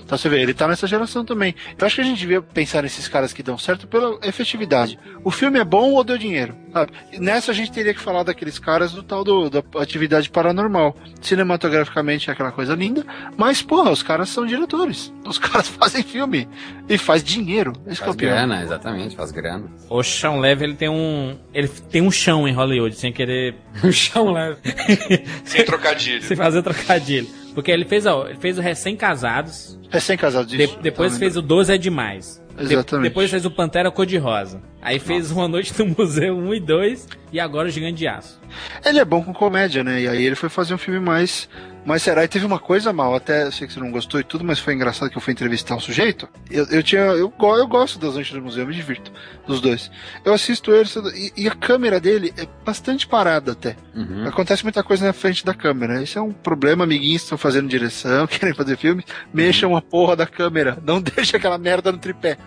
Então 0.05 0.19
você 0.19 0.29
vê, 0.29 0.41
ele 0.43 0.53
tá 0.55 0.69
nessa 0.69 0.87
geração 0.87 1.25
também. 1.25 1.55
Eu 1.79 1.87
acho 1.87 1.97
que 1.97 2.01
a 2.03 2.05
gente 2.05 2.19
devia 2.19 2.43
pensar 2.43 2.83
nesses 2.83 3.09
caras 3.09 3.33
que 3.33 3.43
dão 3.43 3.57
certo 3.57 3.87
pela 3.87 4.19
efetividade. 4.23 4.99
O 5.25 5.31
filme 5.31 5.59
é 5.59 5.65
bom 5.65 5.93
ou 5.93 6.05
deu 6.05 6.19
dinheiro? 6.19 6.55
Sabe? 6.73 6.93
Nessa 7.19 7.53
a 7.53 7.55
gente 7.55 7.73
teria 7.73 7.95
que 7.95 8.01
falar 8.01 8.23
daqueles 8.23 8.59
caras 8.59 8.93
do 8.93 9.03
tal 9.03 9.25
do, 9.25 9.49
da 9.49 9.63
atividade 9.81 10.29
paranormal. 10.29 10.95
Cinematograficamente 11.23 12.29
é 12.29 12.33
aquela 12.33 12.53
coisa 12.53 12.75
linda, 12.75 13.05
mas 13.37 13.63
porra, 13.63 13.91
os 13.91 14.03
caras 14.03 14.29
são 14.29 14.45
diretores. 14.45 15.13
Os 15.27 15.39
caras 15.39 15.69
fazem 15.69 16.03
filme 16.03 16.49
e 16.89 16.99
faz 16.99 17.23
dinheiro. 17.25 17.73
Esse 17.87 18.03
é 18.03 18.05
Faz 18.05 18.15
o 18.15 18.19
pior. 18.19 18.31
grana, 18.33 18.63
exatamente, 18.63 19.17
faz 19.17 19.31
grana. 19.31 19.65
O 19.89 20.03
Sean 20.03 20.37
Levy, 20.41 20.65
ele 20.65 20.75
tem 20.75 20.89
um... 20.89 21.39
Ele 21.53 21.69
tem 21.69 22.03
um 22.03 22.11
chão 22.11 22.47
em 22.47 22.53
Hollywood, 22.53 22.95
sem 22.97 23.13
querer... 23.13 23.55
Um 23.83 23.91
chão 23.93 24.33
leve. 24.33 24.59
Sem 25.45 25.65
trocadilho. 25.65 26.23
sem 26.23 26.37
fazer 26.37 26.63
trocadilho. 26.63 27.27
Porque 27.55 27.71
ele 27.71 27.85
fez, 27.85 28.05
ó, 28.07 28.27
ele 28.27 28.39
fez 28.39 28.59
o 28.59 28.61
Recém-Casados, 28.61 29.79
Recém-casado 29.91 30.47
de- 30.49 30.57
depois 30.83 31.13
Tá 31.13 31.19
fez 31.19 31.37
o 31.37 31.43
12 31.43 31.73
é 31.73 31.79
Demais. 31.79 32.43
De- 32.57 32.73
Exatamente. 32.75 33.09
depois 33.09 33.31
fez 33.31 33.45
o 33.45 33.51
Pantera 33.51 33.91
Cor-de-Rosa. 33.91 34.61
Aí 34.81 34.99
fez 35.01 35.31
Uma 35.33 35.49
Noite 35.49 35.73
no 35.79 35.95
Museu 35.99 36.37
1 36.37 36.55
e 36.55 36.61
2 36.61 37.09
e 37.33 37.41
agora 37.41 37.67
o 37.67 37.71
Gigante 37.71 37.95
de 37.95 38.07
Aço. 38.07 38.41
Ele 38.85 38.99
é 39.01 39.05
bom 39.05 39.23
com 39.25 39.33
comédia, 39.33 39.83
né? 39.83 40.03
E 40.03 40.09
aí 40.09 40.25
ele 40.25 40.37
foi 40.37 40.49
fazer 40.49 40.73
um 40.75 40.79
filme 40.79 41.01
mais. 41.01 41.49
Mais 41.85 42.03
sério. 42.03 42.21
Aí 42.21 42.29
teve 42.29 42.47
uma 42.47 42.59
coisa 42.59 42.93
mal, 42.93 43.15
até 43.15 43.45
eu 43.45 43.53
sei 43.53 43.67
que 43.67 43.73
você 43.73 43.81
não 43.81 43.91
gostou 43.91 44.19
e 44.21 44.25
tudo, 44.25 44.45
mas 44.45 44.59
foi 44.59 44.75
engraçado 44.75 45.11
que 45.11 45.17
eu 45.17 45.21
fui 45.21 45.33
entrevistar 45.33 45.77
o 45.77 45.81
sujeito. 45.81 46.29
Eu, 46.51 46.67
eu 46.67 46.83
tinha. 46.83 47.03
Eu, 47.03 47.33
eu 47.41 47.67
gosto 47.67 47.99
das 47.99 48.15
Noites 48.15 48.33
do 48.33 48.43
Museu, 48.43 48.63
eu 48.63 48.69
me 48.69 48.75
divirto. 48.75 49.13
Dos 49.47 49.61
dois. 49.61 49.91
Eu 50.25 50.33
assisto 50.33 50.73
ele 50.73 50.89
e, 51.15 51.43
e 51.45 51.49
a 51.49 51.55
câmera 51.55 52.01
dele 52.01 52.33
é 52.37 52.47
bastante 52.65 53.07
parada 53.07 53.53
até. 53.53 53.77
Uhum. 53.95 54.27
Acontece 54.27 54.63
muita 54.63 54.83
coisa 54.83 55.07
na 55.07 55.13
frente 55.13 55.45
da 55.45 55.55
câmera. 55.55 56.03
Isso 56.03 56.19
é 56.19 56.23
um 56.23 56.33
problema, 56.33 56.85
amiguinhos 56.85 57.23
estão 57.23 57.37
fazendo 57.37 57.69
direção, 57.69 58.27
querem 58.29 58.55
fazer 58.55 58.77
filme, 58.77 59.05
mexam 59.33 59.77
a 59.77 59.83
porra 59.83 60.17
da 60.17 60.27
câmera. 60.27 60.79
Não 60.85 61.01
deixa 61.03 61.37
aquela 61.37 61.59
merda 61.59 61.93
no 61.93 61.99
tripé. 61.99 62.39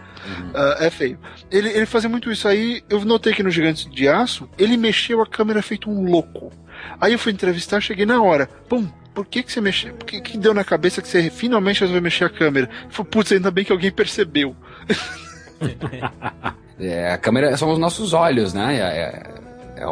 Ah, 0.54 0.78
é 0.80 0.90
feio. 0.90 1.20
Ele, 1.52 1.70
ele 1.70 1.86
fazia 1.86 2.10
muito 2.10 2.32
isso 2.32 2.48
aí. 2.48 2.84
Eu 2.90 3.04
notei 3.06 3.34
que 3.34 3.44
no 3.44 3.52
Gigantes 3.52 3.90
de 3.90 4.08
Aço, 4.08 4.50
ele 4.58 4.78
mexeu 4.78 5.22
a 5.22 5.28
câmera 5.28 5.62
feito 5.62 5.90
um 5.90 6.04
louco. 6.10 6.52
Aí 7.00 7.14
eu 7.14 7.20
fui 7.20 7.32
entrevistar, 7.32 7.82
cheguei 7.82 8.06
na 8.06 8.22
hora. 8.22 8.48
Pum, 8.70 8.88
por 9.18 9.26
que, 9.26 9.42
que 9.42 9.52
você 9.52 9.60
mexeu? 9.60 9.96
Por 9.96 10.06
que, 10.06 10.22
que 10.22 10.38
deu 10.38 10.54
na 10.54 10.64
cabeça 10.64 11.02
que 11.02 11.08
você 11.08 11.32
finalmente 11.32 11.80
resolveu 11.80 12.04
mexer 12.04 12.26
a 12.26 12.30
câmera? 12.30 12.70
Falei, 12.88 13.10
putz, 13.10 13.32
ainda 13.32 13.50
bem 13.50 13.66
que 13.66 13.72
alguém 13.72 13.92
percebeu. 13.92 14.56
É, 16.80 17.12
a 17.12 17.18
câmera 17.18 17.58
são 17.58 17.72
os 17.72 17.80
nossos 17.80 18.14
olhos, 18.14 18.54
né? 18.54 18.76
É, 18.76 18.80
é, 18.80 19.82
é, 19.82 19.82
é 19.82 19.84
é 19.84 19.88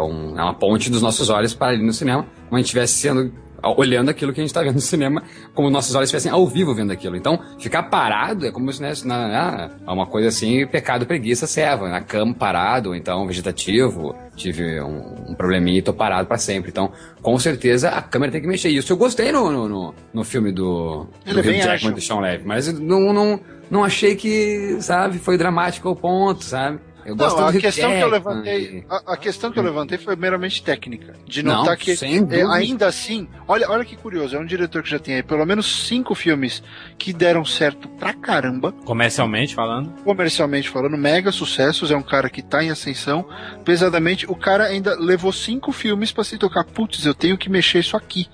um- 0.00 0.38
é 0.38 0.42
uma 0.44 0.54
ponte 0.54 0.88
dos 0.88 1.02
nossos 1.02 1.28
olhos 1.28 1.52
para 1.52 1.72
ali 1.72 1.84
no 1.84 1.92
cinema, 1.92 2.22
como 2.44 2.54
a 2.54 2.58
gente 2.58 2.66
estivesse 2.66 2.94
sendo 2.94 3.34
olhando 3.62 4.08
aquilo 4.10 4.32
que 4.32 4.40
a 4.40 4.42
gente 4.42 4.50
está 4.50 4.62
vendo 4.62 4.74
no 4.74 4.80
cinema, 4.80 5.22
como 5.54 5.68
nossos 5.70 5.94
olhos 5.94 6.08
estivessem 6.08 6.30
ao 6.30 6.46
vivo 6.46 6.74
vendo 6.74 6.92
aquilo. 6.92 7.16
Então, 7.16 7.38
ficar 7.58 7.84
parado 7.84 8.46
é 8.46 8.50
como 8.52 8.72
se 8.72 8.80
né, 8.80 8.92
na, 9.04 9.28
na- 9.28 9.70
é 9.86 9.90
uma 9.90 10.06
coisa 10.06 10.28
assim, 10.28 10.66
pecado, 10.66 11.06
preguiça, 11.06 11.46
serva. 11.46 11.88
Na 11.88 12.00
cama 12.00 12.34
parado, 12.34 12.90
ou 12.90 12.94
então 12.94 13.26
vegetativo, 13.26 14.14
tive 14.36 14.80
um, 14.80 15.30
um 15.30 15.34
probleminha 15.34 15.78
e 15.78 15.82
tô 15.82 15.92
parado 15.92 16.28
para 16.28 16.38
sempre. 16.38 16.70
Então, 16.70 16.92
com 17.20 17.38
certeza, 17.38 17.88
a 17.90 18.02
câmera 18.02 18.32
tem 18.32 18.40
que 18.40 18.46
mexer. 18.46 18.68
Isso 18.68 18.92
eu 18.92 18.96
gostei 18.96 19.32
no, 19.32 19.50
no, 19.50 19.68
no, 19.68 19.94
no 20.14 20.24
filme 20.24 20.52
do, 20.52 21.06
do 21.32 21.40
Hugh 21.40 21.42
Jackman 21.64 21.92
do 21.94 22.00
Sean 22.00 22.20
Levy, 22.20 22.44
mas 22.46 22.72
não, 22.78 23.12
não, 23.12 23.40
não 23.70 23.84
achei 23.84 24.14
que, 24.14 24.76
sabe, 24.80 25.18
foi 25.18 25.36
dramático 25.36 25.88
ao 25.88 25.96
ponto, 25.96 26.44
sabe? 26.44 26.78
Eu 27.08 27.16
gosto 27.16 27.38
Não, 27.40 27.48
a 27.48 27.50
do 27.50 27.58
questão 27.58 27.90
que 27.90 28.00
eu 28.00 28.08
levantei, 28.08 28.84
a, 28.88 29.14
a 29.14 29.16
questão 29.16 29.50
que 29.50 29.58
eu 29.58 29.62
levantei 29.62 29.96
foi 29.96 30.14
meramente 30.14 30.62
técnica, 30.62 31.14
de 31.26 31.42
Não, 31.42 31.56
notar 31.56 31.76
que 31.76 31.96
sem 31.96 32.18
é, 32.30 32.42
ainda 32.44 32.86
assim, 32.86 33.26
olha, 33.46 33.68
olha 33.70 33.82
que 33.84 33.96
curioso, 33.96 34.36
é 34.36 34.38
um 34.38 34.44
diretor 34.44 34.82
que 34.82 34.90
já 34.90 34.98
tem 34.98 35.14
aí 35.14 35.22
pelo 35.22 35.46
menos 35.46 35.86
cinco 35.86 36.14
filmes 36.14 36.62
que 36.98 37.12
deram 37.14 37.46
certo 37.46 37.88
pra 37.88 38.12
caramba, 38.12 38.72
Comercialmente 38.84 39.54
falando. 39.54 39.90
comercialmente 40.04 40.68
falando, 40.68 40.98
mega 40.98 41.32
sucessos, 41.32 41.90
é 41.90 41.96
um 41.96 42.02
cara 42.02 42.28
que 42.28 42.42
tá 42.42 42.62
em 42.62 42.70
ascensão, 42.70 43.26
pesadamente, 43.64 44.26
o 44.30 44.36
cara 44.36 44.64
ainda 44.64 44.94
levou 44.98 45.32
cinco 45.32 45.72
filmes 45.72 46.12
pra 46.12 46.24
se 46.24 46.36
tocar, 46.36 46.64
putz, 46.64 47.06
eu 47.06 47.14
tenho 47.14 47.38
que 47.38 47.48
mexer 47.48 47.78
isso 47.78 47.96
aqui. 47.96 48.28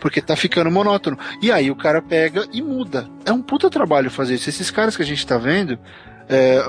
Porque 0.00 0.20
tá 0.22 0.36
ficando 0.36 0.70
monótono. 0.70 1.18
E 1.42 1.50
aí 1.50 1.68
o 1.68 1.74
cara 1.74 2.00
pega 2.00 2.46
e 2.52 2.62
muda. 2.62 3.08
É 3.24 3.32
um 3.32 3.42
puta 3.42 3.68
trabalho 3.68 4.12
fazer 4.12 4.36
isso. 4.36 4.48
Esses 4.48 4.70
caras 4.70 4.96
que 4.96 5.02
a 5.02 5.04
gente 5.04 5.26
tá 5.26 5.36
vendo, 5.38 5.76
é, 6.28 6.60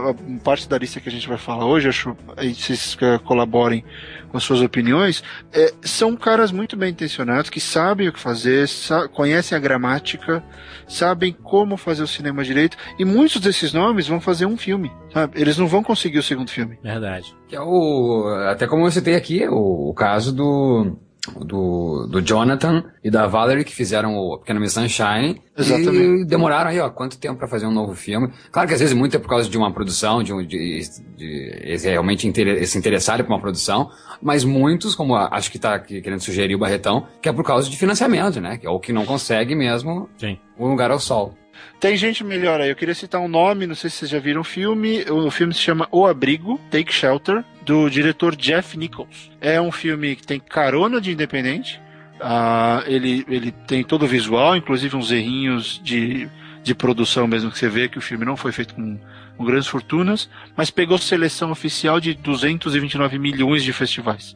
parte 0.43 0.67
da 0.67 0.77
lista 0.77 0.99
que 0.99 1.09
a 1.09 1.11
gente 1.11 1.27
vai 1.27 1.37
falar 1.37 1.65
hoje, 1.65 1.87
acho 1.89 2.15
aí 2.37 2.53
vocês 2.53 2.97
eh, 3.01 3.17
colaborem 3.19 3.83
com 4.29 4.37
as 4.37 4.43
suas 4.43 4.61
opiniões, 4.61 5.23
é, 5.53 5.71
são 5.83 6.15
caras 6.15 6.51
muito 6.51 6.75
bem 6.75 6.89
intencionados, 6.89 7.49
que 7.49 7.59
sabem 7.59 8.07
o 8.07 8.13
que 8.13 8.19
fazer, 8.19 8.67
sa- 8.67 9.07
conhecem 9.07 9.55
a 9.55 9.61
gramática, 9.61 10.43
sabem 10.87 11.31
como 11.31 11.77
fazer 11.77 12.03
o 12.03 12.07
cinema 12.07 12.43
direito, 12.43 12.75
e 12.97 13.05
muitos 13.05 13.39
desses 13.39 13.73
nomes 13.73 14.07
vão 14.07 14.19
fazer 14.19 14.45
um 14.45 14.57
filme, 14.57 14.91
sabe? 15.13 15.39
Eles 15.39 15.57
não 15.57 15.67
vão 15.67 15.83
conseguir 15.83 16.17
o 16.19 16.23
segundo 16.23 16.49
filme. 16.49 16.79
Verdade. 16.83 17.33
Que 17.47 17.55
é 17.55 17.61
o. 17.61 18.25
Até 18.49 18.65
como 18.67 18.85
eu 18.85 18.91
citei 18.91 19.15
aqui, 19.15 19.47
o, 19.47 19.89
o 19.89 19.93
caso 19.93 20.33
do. 20.35 20.97
Do, 21.39 22.05
do 22.07 22.21
Jonathan 22.21 22.83
e 23.01 23.09
da 23.09 23.25
Valerie 23.27 23.63
que 23.63 23.73
fizeram 23.73 24.13
o 24.17 24.37
Pequena 24.39 24.59
Miss 24.59 24.73
Sunshine 24.73 25.41
Exatamente. 25.57 25.95
e 26.21 26.25
demoraram 26.25 26.69
aí, 26.69 26.79
ó, 26.81 26.89
quanto 26.89 27.17
tempo 27.17 27.37
pra 27.39 27.47
fazer 27.47 27.65
um 27.65 27.71
novo 27.71 27.95
filme. 27.95 28.29
Claro 28.51 28.67
que 28.67 28.73
às 28.73 28.81
vezes 28.81 28.93
muito 28.93 29.15
é 29.15 29.19
por 29.19 29.29
causa 29.29 29.49
de 29.49 29.57
uma 29.57 29.71
produção, 29.71 30.21
de, 30.21 30.33
um, 30.33 30.45
de, 30.45 30.81
de 31.15 31.59
eles 31.63 31.85
realmente 31.85 32.27
inter- 32.27 32.67
se 32.67 32.77
interessarem 32.77 33.25
por 33.25 33.31
uma 33.31 33.39
produção, 33.39 33.89
mas 34.21 34.43
muitos, 34.43 34.95
como 34.95 35.15
a- 35.15 35.29
acho 35.31 35.49
que 35.49 35.57
tá 35.57 35.73
aqui 35.75 36.01
querendo 36.01 36.19
sugerir 36.19 36.55
o 36.55 36.59
Barretão, 36.59 37.07
que 37.21 37.29
é 37.29 37.33
por 37.33 37.45
causa 37.45 37.69
de 37.69 37.77
financiamento, 37.77 38.41
né? 38.41 38.57
Que 38.57 38.67
é 38.67 38.69
o 38.69 38.77
que 38.79 38.91
não 38.91 39.05
consegue 39.05 39.55
mesmo 39.55 40.09
Sim. 40.17 40.37
um 40.59 40.67
lugar 40.67 40.91
ao 40.91 40.99
sol. 40.99 41.37
Tem 41.79 41.95
gente 41.95 42.23
melhor 42.23 42.59
aí. 42.59 42.69
Eu 42.69 42.75
queria 42.75 42.95
citar 42.95 43.21
um 43.21 43.27
nome, 43.27 43.65
não 43.67 43.75
sei 43.75 43.89
se 43.89 43.97
vocês 43.97 44.11
já 44.11 44.19
viram 44.19 44.41
o 44.41 44.43
filme. 44.43 45.05
O 45.09 45.29
filme 45.31 45.53
se 45.53 45.59
chama 45.61 45.87
O 45.91 46.05
Abrigo, 46.05 46.59
Take 46.71 46.91
Shelter, 46.91 47.45
do 47.65 47.89
diretor 47.89 48.35
Jeff 48.35 48.77
Nichols. 48.77 49.31
É 49.39 49.59
um 49.59 49.71
filme 49.71 50.15
que 50.15 50.25
tem 50.25 50.39
carona 50.39 50.99
de 50.99 51.11
independente. 51.11 51.79
Ah, 52.19 52.83
ele, 52.85 53.25
ele 53.27 53.51
tem 53.51 53.83
todo 53.83 54.03
o 54.03 54.07
visual, 54.07 54.55
inclusive 54.55 54.95
uns 54.95 55.11
errinhos 55.11 55.81
de, 55.83 56.29
de 56.63 56.73
produção 56.73 57.27
mesmo 57.27 57.51
que 57.51 57.57
você 57.59 57.67
vê 57.67 57.89
que 57.89 57.97
o 57.97 58.01
filme 58.01 58.23
não 58.23 58.37
foi 58.37 58.51
feito 58.51 58.75
com, 58.75 58.97
com 59.37 59.45
grandes 59.45 59.67
fortunas, 59.67 60.29
mas 60.55 60.69
pegou 60.69 60.97
seleção 60.97 61.51
oficial 61.51 61.99
de 61.99 62.13
229 62.13 63.19
milhões 63.19 63.63
de 63.63 63.73
festivais. 63.73 64.35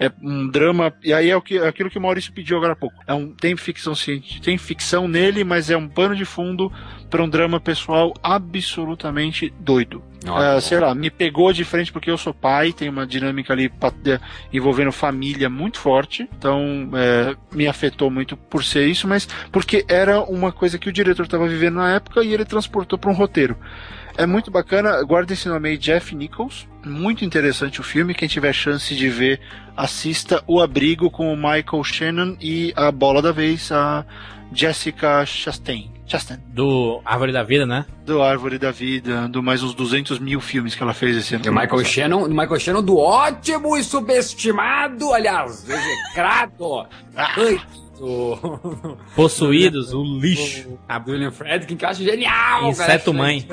É 0.00 0.10
um 0.22 0.48
drama. 0.48 0.92
E 1.04 1.12
aí 1.12 1.28
é 1.28 1.36
o 1.36 1.42
que, 1.42 1.58
é 1.58 1.68
aquilo 1.68 1.90
que 1.90 1.98
o 1.98 2.00
Maurício 2.00 2.32
pediu 2.32 2.56
agora 2.56 2.72
há 2.72 2.76
pouco. 2.76 2.96
É 3.06 3.12
um, 3.12 3.34
tem 3.34 3.54
ficção 3.54 3.94
científica, 3.94 4.42
tem 4.42 4.56
ficção 4.56 5.06
nele, 5.06 5.44
mas 5.44 5.70
é 5.70 5.76
um 5.76 5.86
pano 5.86 6.16
de 6.16 6.24
fundo 6.24 6.72
para 7.10 7.22
um 7.22 7.28
drama 7.28 7.60
pessoal 7.60 8.14
absolutamente 8.22 9.52
doido. 9.60 10.02
É, 10.56 10.60
sei 10.60 10.78
lá, 10.78 10.94
me 10.94 11.10
pegou 11.10 11.50
de 11.52 11.64
frente 11.64 11.90
porque 11.90 12.10
eu 12.10 12.18
sou 12.18 12.34
pai, 12.34 12.72
tem 12.72 12.88
uma 12.88 13.06
dinâmica 13.06 13.52
ali 13.54 13.72
envolvendo 14.52 14.92
família 14.92 15.48
muito 15.48 15.78
forte, 15.78 16.28
então 16.36 16.90
é, 16.94 17.34
me 17.54 17.66
afetou 17.66 18.10
muito 18.10 18.36
por 18.36 18.62
ser 18.62 18.86
isso, 18.86 19.08
mas 19.08 19.26
porque 19.50 19.84
era 19.88 20.20
uma 20.22 20.52
coisa 20.52 20.78
que 20.78 20.90
o 20.90 20.92
diretor 20.92 21.24
estava 21.24 21.48
vivendo 21.48 21.76
na 21.76 21.94
época 21.94 22.22
e 22.22 22.34
ele 22.34 22.44
transportou 22.44 22.98
para 22.98 23.10
um 23.10 23.14
roteiro. 23.14 23.56
É 24.16 24.26
muito 24.26 24.50
bacana, 24.50 25.02
guarda 25.02 25.32
esse 25.32 25.48
nome 25.48 25.70
aí, 25.70 25.78
Jeff 25.78 26.14
Nichols. 26.14 26.68
Muito 26.84 27.24
interessante 27.24 27.80
o 27.80 27.84
filme. 27.84 28.14
Quem 28.14 28.28
tiver 28.28 28.52
chance 28.52 28.94
de 28.94 29.08
ver, 29.08 29.40
assista 29.76 30.42
O 30.46 30.60
Abrigo 30.60 31.10
com 31.10 31.32
o 31.32 31.36
Michael 31.36 31.84
Shannon 31.84 32.36
e 32.40 32.72
a 32.76 32.90
bola 32.90 33.22
da 33.22 33.32
vez, 33.32 33.70
a 33.70 34.04
Jessica 34.52 35.24
Chastain. 35.24 35.92
Chastain. 36.06 36.40
Do 36.48 37.00
Árvore 37.04 37.32
da 37.32 37.44
Vida, 37.44 37.64
né? 37.64 37.86
Do 38.04 38.20
Árvore 38.20 38.58
da 38.58 38.72
Vida, 38.72 39.28
do 39.28 39.42
mais 39.42 39.62
uns 39.62 39.74
200 39.74 40.18
mil 40.18 40.40
filmes 40.40 40.74
que 40.74 40.82
ela 40.82 40.92
fez 40.92 41.16
esse 41.16 41.36
ano. 41.36 41.44
E 41.46 41.48
o 41.48 41.52
Michael 41.52 41.84
Shannon, 41.84 42.24
o 42.24 42.28
Michael 42.28 42.58
Shannon 42.58 42.82
do 42.82 42.98
ótimo 42.98 43.76
e 43.76 43.84
subestimado, 43.84 45.12
aliás, 45.12 45.68
execrado, 45.68 46.86
do, 48.00 48.98
Possuídos, 49.14 49.92
o 49.92 50.02
lixo. 50.02 50.78
a 50.88 50.98
William 51.06 51.30
Fredkin, 51.30 51.76
que 51.76 51.84
eu 51.84 51.88
acho 51.88 52.02
genial, 52.02 52.70
Inseto 52.70 53.12
cara. 53.12 53.18
Mãe. 53.18 53.46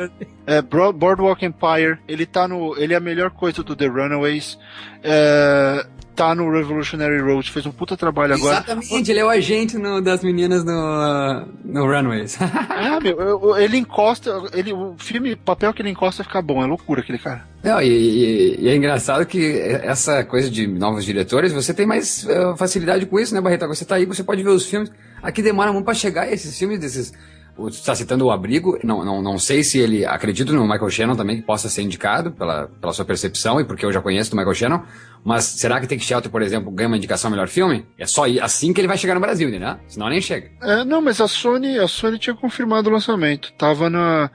É, 0.46 0.62
Boardwalk 0.62 1.46
Empire, 1.46 2.00
ele 2.08 2.26
tá 2.26 2.48
no. 2.48 2.76
Ele 2.78 2.94
é 2.94 2.98
a 2.98 3.02
melhor 3.02 3.32
coisa 3.32 3.62
do 3.62 3.76
The 3.76 3.88
Runaways. 3.88 4.58
É, 5.04 5.86
tá 6.18 6.34
no 6.36 6.52
Revolutionary 6.52 7.20
Road, 7.22 7.50
fez 7.52 7.66
um 7.68 7.72
puta 7.72 7.96
trabalho 7.96 8.34
agora. 8.34 8.58
Exatamente, 8.58 9.12
ele 9.12 9.20
é 9.20 9.24
o 9.26 9.30
agente 9.30 9.78
no- 9.78 10.02
das 10.02 10.24
meninas 10.24 10.64
no, 10.66 11.46
no 11.64 11.86
Runaways. 11.86 12.38
Ah, 12.80 13.00
meu, 13.02 13.20
eu- 13.20 13.40
eu- 13.44 13.58
ele 13.58 13.78
encosta. 13.78 14.32
Ele, 14.54 14.72
o 14.74 14.96
filme, 14.98 15.34
o 15.34 15.38
papel 15.38 15.74
que 15.74 15.82
ele 15.82 15.90
encosta 15.90 16.24
fica 16.24 16.42
bom, 16.42 16.64
é 16.64 16.66
loucura 16.68 17.02
aquele 17.02 17.18
cara. 17.18 17.44
Não, 17.64 17.82
e, 17.82 17.88
e- 17.88 18.56
e 18.62 18.68
é 18.70 18.76
engraçado 18.76 19.26
que 19.26 19.60
essa 19.84 20.24
coisa 20.24 20.50
de 20.50 20.66
novos 20.68 21.04
diretores, 21.06 21.52
você 21.52 21.74
tem 21.74 21.86
mais 21.86 22.26
eh, 22.28 22.56
facilidade 22.58 23.06
com 23.06 23.20
isso, 23.20 23.34
né, 23.34 23.42
Barreto? 23.42 23.68
Você 23.68 23.84
tá 23.86 23.96
aí, 23.96 24.06
você 24.06 24.24
pode 24.24 24.42
ver 24.44 24.50
os 24.50 24.66
filmes. 24.66 24.92
Aqui 25.22 25.42
demora 25.42 25.72
muito 25.74 25.86
pra 25.86 25.94
chegar 25.94 26.32
esses 26.32 26.58
filmes 26.58 26.80
desses. 26.80 27.14
Você 27.58 27.84
tá 27.84 27.96
citando 27.96 28.26
o 28.26 28.32
Abrigo, 28.32 28.78
não, 28.84 29.04
não, 29.04 29.22
não 29.22 29.40
sei 29.40 29.64
se 29.64 29.80
ele. 29.80 30.06
Acredito 30.06 30.54
no 30.54 30.64
Michael 30.64 30.90
Shannon 30.90 31.16
também, 31.16 31.38
que 31.38 31.42
possa 31.42 31.68
ser 31.70 31.82
indicado 31.82 32.32
pela, 32.32 32.68
pela 32.80 32.94
sua 32.94 33.04
percepção 33.06 33.60
e 33.60 33.66
porque 33.66 33.86
eu 33.86 33.92
já 33.92 34.02
conheço 34.02 34.32
do 34.32 34.38
Michael 34.38 34.56
Shannon. 34.56 34.82
Mas 35.26 35.44
será 35.44 35.82
que 35.82 35.88
Take 35.88 36.04
Shelter, 36.04 36.32
por 36.32 36.42
exemplo, 36.42 36.72
ganha 36.72 36.88
uma 36.88 36.96
indicação 36.96 37.28
ao 37.28 37.32
melhor 37.32 37.50
filme? 37.50 37.86
É 37.98 38.06
só 38.06 38.24
assim 38.42 38.72
que 38.72 38.80
ele 38.80 38.88
vai 38.88 38.98
chegar 38.98 39.14
no 39.16 39.20
Brasil, 39.20 39.50
né? 39.60 39.78
Senão 39.88 40.08
nem 40.08 40.22
chega. 40.22 40.52
É, 40.62 40.86
não, 40.86 41.02
mas 41.02 41.20
a 41.20 41.28
Sony, 41.28 41.78
a 41.80 41.88
Sony 41.88 42.18
tinha 42.18 42.36
confirmado 42.36 42.90
o 42.90 42.94
lançamento. 42.94 43.52
Tava 43.58 43.90
na. 43.90 44.30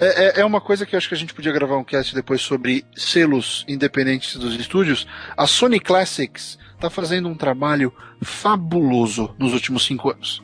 É, 0.00 0.38
é- 0.38 0.40
é 0.40 0.44
uma 0.44 0.60
coisa 0.60 0.86
que 0.86 0.94
eu 0.94 0.98
acho 0.98 1.08
que 1.08 1.14
a 1.14 1.18
gente 1.18 1.34
podia 1.34 1.52
gravar 1.52 1.76
um 1.76 1.84
cast 1.84 2.14
depois 2.14 2.40
sobre 2.40 2.84
selos 2.96 3.64
independentes 3.68 4.36
dos 4.36 4.54
estúdios. 4.54 5.06
A 5.36 5.46
Sony 5.46 5.80
Classics 5.80 6.58
tá 6.80 6.88
fazendo 6.88 7.28
um 7.28 7.34
trabalho 7.34 7.92
fabuloso 8.22 9.34
nos 9.38 9.52
últimos 9.52 9.84
cinco 9.84 10.10
anos. 10.10 10.42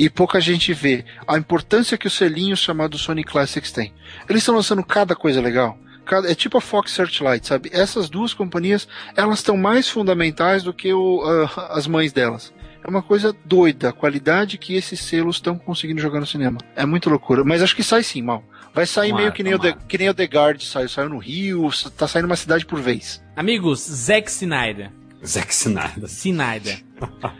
E 0.00 0.08
pouca 0.08 0.40
gente 0.40 0.72
vê 0.72 1.04
a 1.28 1.36
importância 1.36 1.98
que 1.98 2.06
os 2.06 2.14
selinhos 2.16 2.58
chamados 2.58 3.02
Sony 3.02 3.22
Classics 3.22 3.70
têm. 3.70 3.92
Eles 4.26 4.40
estão 4.40 4.54
lançando 4.54 4.82
cada 4.82 5.14
coisa 5.14 5.42
legal. 5.42 5.78
Cada- 6.06 6.32
é 6.32 6.34
tipo 6.34 6.56
a 6.56 6.60
Fox 6.62 6.92
Searchlight, 6.92 7.46
sabe? 7.46 7.68
Essas 7.70 8.08
duas 8.08 8.32
companhias, 8.32 8.88
elas 9.14 9.40
estão 9.40 9.58
mais 9.58 9.90
fundamentais 9.90 10.62
do 10.62 10.72
que 10.72 10.90
o, 10.90 11.20
ah, 11.22 11.72
as 11.76 11.86
mães 11.86 12.14
delas. 12.14 12.50
É 12.82 12.88
uma 12.88 13.02
coisa 13.02 13.36
doida 13.44 13.90
a 13.90 13.92
qualidade 13.92 14.56
que 14.56 14.74
esses 14.74 15.00
selos 15.00 15.36
estão 15.36 15.58
conseguindo 15.58 16.00
jogar 16.00 16.18
no 16.18 16.26
cinema. 16.26 16.56
É 16.74 16.86
muito 16.86 17.10
loucura. 17.10 17.44
Mas 17.44 17.62
acho 17.62 17.76
que 17.76 17.82
sai 17.84 18.02
sim, 18.02 18.22
mal. 18.22 18.42
Vai 18.72 18.86
sair 18.86 19.08
Tomara, 19.08 19.24
meio 19.24 19.34
que 19.34 19.42
nem, 19.42 19.52
o 19.52 19.58
The, 19.58 19.76
que 19.86 19.98
nem 19.98 20.08
o 20.08 20.14
The 20.14 20.24
Guard 20.24 20.62
saiu. 20.62 20.88
Saiu 20.88 21.10
no 21.10 21.18
Rio, 21.18 21.68
tá 21.94 22.08
saindo 22.08 22.24
uma 22.24 22.36
cidade 22.36 22.64
por 22.64 22.80
vez. 22.80 23.22
Amigos, 23.36 23.80
Zack 23.80 24.30
Snyder. 24.30 24.90
Zack 25.26 25.52
Snyder. 25.52 26.04
Snyder. 26.06 26.82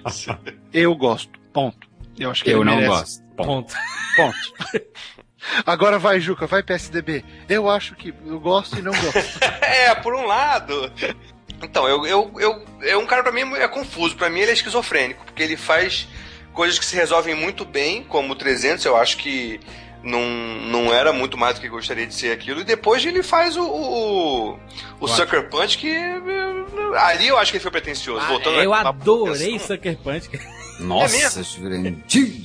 Eu 0.74 0.94
gosto. 0.94 1.40
Ponto. 1.54 1.89
Eu 2.20 2.30
acho 2.30 2.44
que 2.44 2.50
Eu 2.50 2.58
ele 2.58 2.64
não 2.66 2.76
merece. 2.76 2.88
gosto. 2.90 3.22
Ponto. 3.34 3.74
Ponto. 4.14 4.36
Agora 5.64 5.98
vai, 5.98 6.20
Juca, 6.20 6.46
vai 6.46 6.62
PSDB. 6.62 7.24
Eu 7.48 7.68
acho 7.68 7.94
que 7.96 8.14
eu 8.26 8.38
gosto 8.38 8.78
e 8.78 8.82
não 8.82 8.92
gosto. 8.92 9.40
É, 9.62 9.94
por 9.94 10.14
um 10.14 10.26
lado. 10.26 10.92
Então, 11.62 11.88
eu, 11.88 12.04
eu, 12.06 12.30
eu, 12.38 12.64
é 12.82 12.96
um 12.96 13.06
cara 13.06 13.22
pra 13.22 13.32
mim 13.32 13.54
é 13.54 13.66
confuso. 13.66 14.16
Pra 14.16 14.28
mim 14.28 14.40
ele 14.40 14.50
é 14.50 14.54
esquizofrênico, 14.54 15.24
porque 15.24 15.42
ele 15.42 15.56
faz 15.56 16.06
coisas 16.52 16.78
que 16.78 16.84
se 16.84 16.94
resolvem 16.96 17.34
muito 17.34 17.64
bem, 17.64 18.02
como 18.04 18.32
o 18.32 18.36
300, 18.36 18.84
eu 18.84 18.96
acho 18.96 19.16
que 19.16 19.60
não, 20.02 20.20
não 20.20 20.92
era 20.92 21.12
muito 21.12 21.38
mais 21.38 21.54
do 21.54 21.60
que 21.60 21.68
gostaria 21.68 22.06
de 22.06 22.14
ser 22.14 22.32
aquilo. 22.32 22.60
E 22.60 22.64
depois 22.64 23.04
ele 23.04 23.22
faz 23.22 23.56
o, 23.56 23.64
o, 23.64 24.58
o 25.00 25.08
Sucker 25.08 25.48
Punch, 25.48 25.78
que 25.78 25.88
eh, 25.88 26.98
ali 26.98 27.28
eu 27.28 27.38
acho 27.38 27.50
que 27.52 27.56
ele 27.58 27.62
foi 27.62 27.70
pretencioso. 27.70 28.24
Ah, 28.24 28.28
voltando 28.28 28.60
eu 28.60 28.74
à 28.74 28.80
adorei 28.88 29.32
pretensão. 29.52 29.76
Sucker 29.76 29.96
Punch. 29.98 30.28
Nossa, 30.80 31.14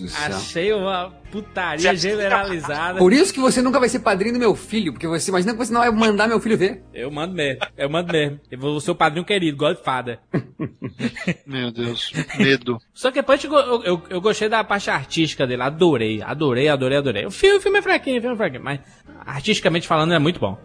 do 0.03 0.07
céu. 0.07 0.35
Achei 0.37 0.73
uma 0.73 1.09
putaria 1.31 1.95
generalizada. 1.95 2.99
Por 2.99 3.11
isso 3.11 3.33
que 3.33 3.39
você 3.39 3.61
nunca 3.61 3.79
vai 3.79 3.89
ser 3.89 3.99
padrinho 3.99 4.33
do 4.33 4.39
meu 4.39 4.55
filho, 4.55 4.93
porque 4.93 5.07
você 5.07 5.29
imagina 5.31 5.53
que 5.53 5.57
você 5.57 5.73
não 5.73 5.81
vai 5.81 5.91
mandar 5.91 6.27
meu 6.27 6.39
filho 6.39 6.57
ver. 6.57 6.83
Eu 6.93 7.11
mando 7.11 7.33
mesmo. 7.33 7.61
Eu 7.77 7.89
mando 7.89 8.11
mesmo. 8.11 8.39
Eu 8.49 8.59
vou 8.59 8.79
ser 8.79 8.91
o 8.91 8.95
padrinho 8.95 9.25
querido, 9.25 9.57
Godfather. 9.57 10.19
Meu 11.45 11.71
Deus, 11.71 12.11
medo. 12.37 12.77
Sucker 12.93 13.23
Punch, 13.23 13.45
eu, 13.45 13.53
eu, 13.53 13.83
eu- 13.83 14.03
eu 14.09 14.21
gostei 14.21 14.47
da 14.49 14.63
parte 14.63 14.89
artística 14.89 15.45
dele. 15.45 15.61
Adorei, 15.63 16.21
adorei, 16.21 16.67
adorei, 16.69 16.97
adorei. 16.97 17.25
O 17.25 17.31
filme, 17.31 17.57
o 17.57 17.61
filme 17.61 17.79
é 17.79 17.81
fraquinho, 17.81 18.17
o 18.17 18.21
filme 18.21 18.35
é 18.35 18.37
fraquinho, 18.37 18.63
mas 18.63 18.79
artisticamente 19.25 19.87
falando 19.87 20.13
é 20.13 20.19
muito 20.19 20.39
bom. 20.39 20.57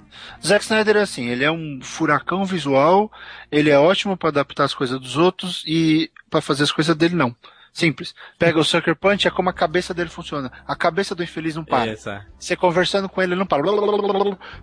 Zack 0.45 0.65
Snyder 0.65 0.97
é 0.97 1.01
assim, 1.03 1.29
ele 1.29 1.45
é 1.45 1.51
um 1.51 1.81
furacão 1.83 2.45
visual, 2.45 3.11
ele 3.51 3.71
é 3.71 3.79
ótimo 3.79 4.17
pra 4.17 4.29
adaptar 4.29 4.65
as 4.65 4.75
coisas 4.75 4.99
dos 5.01 5.17
outros 5.17 5.63
e 5.67 6.11
pra 6.29 6.41
fazer 6.41 6.63
as 6.65 6.73
coisas 6.73 6.95
dele 6.97 7.15
não. 7.15 7.35
Simples. 7.73 8.15
Pega 8.39 8.59
o 8.59 8.65
Sucker 8.65 8.97
Punch, 8.97 9.29
é 9.29 9.31
como 9.31 9.49
a 9.49 9.53
cabeça 9.53 9.95
dele 9.95 10.11
funciona. 10.11 10.51
A 10.67 10.75
cabeça 10.75 11.15
do 11.15 11.23
infeliz 11.23 11.55
não 11.55 11.65
para. 11.65 11.93
Essa. 11.93 12.27
Você 12.39 12.57
conversando 12.57 13.09
com 13.09 13.23
ele, 13.23 13.33
ele 13.33 13.39
não 13.39 13.47
para. 13.47 13.63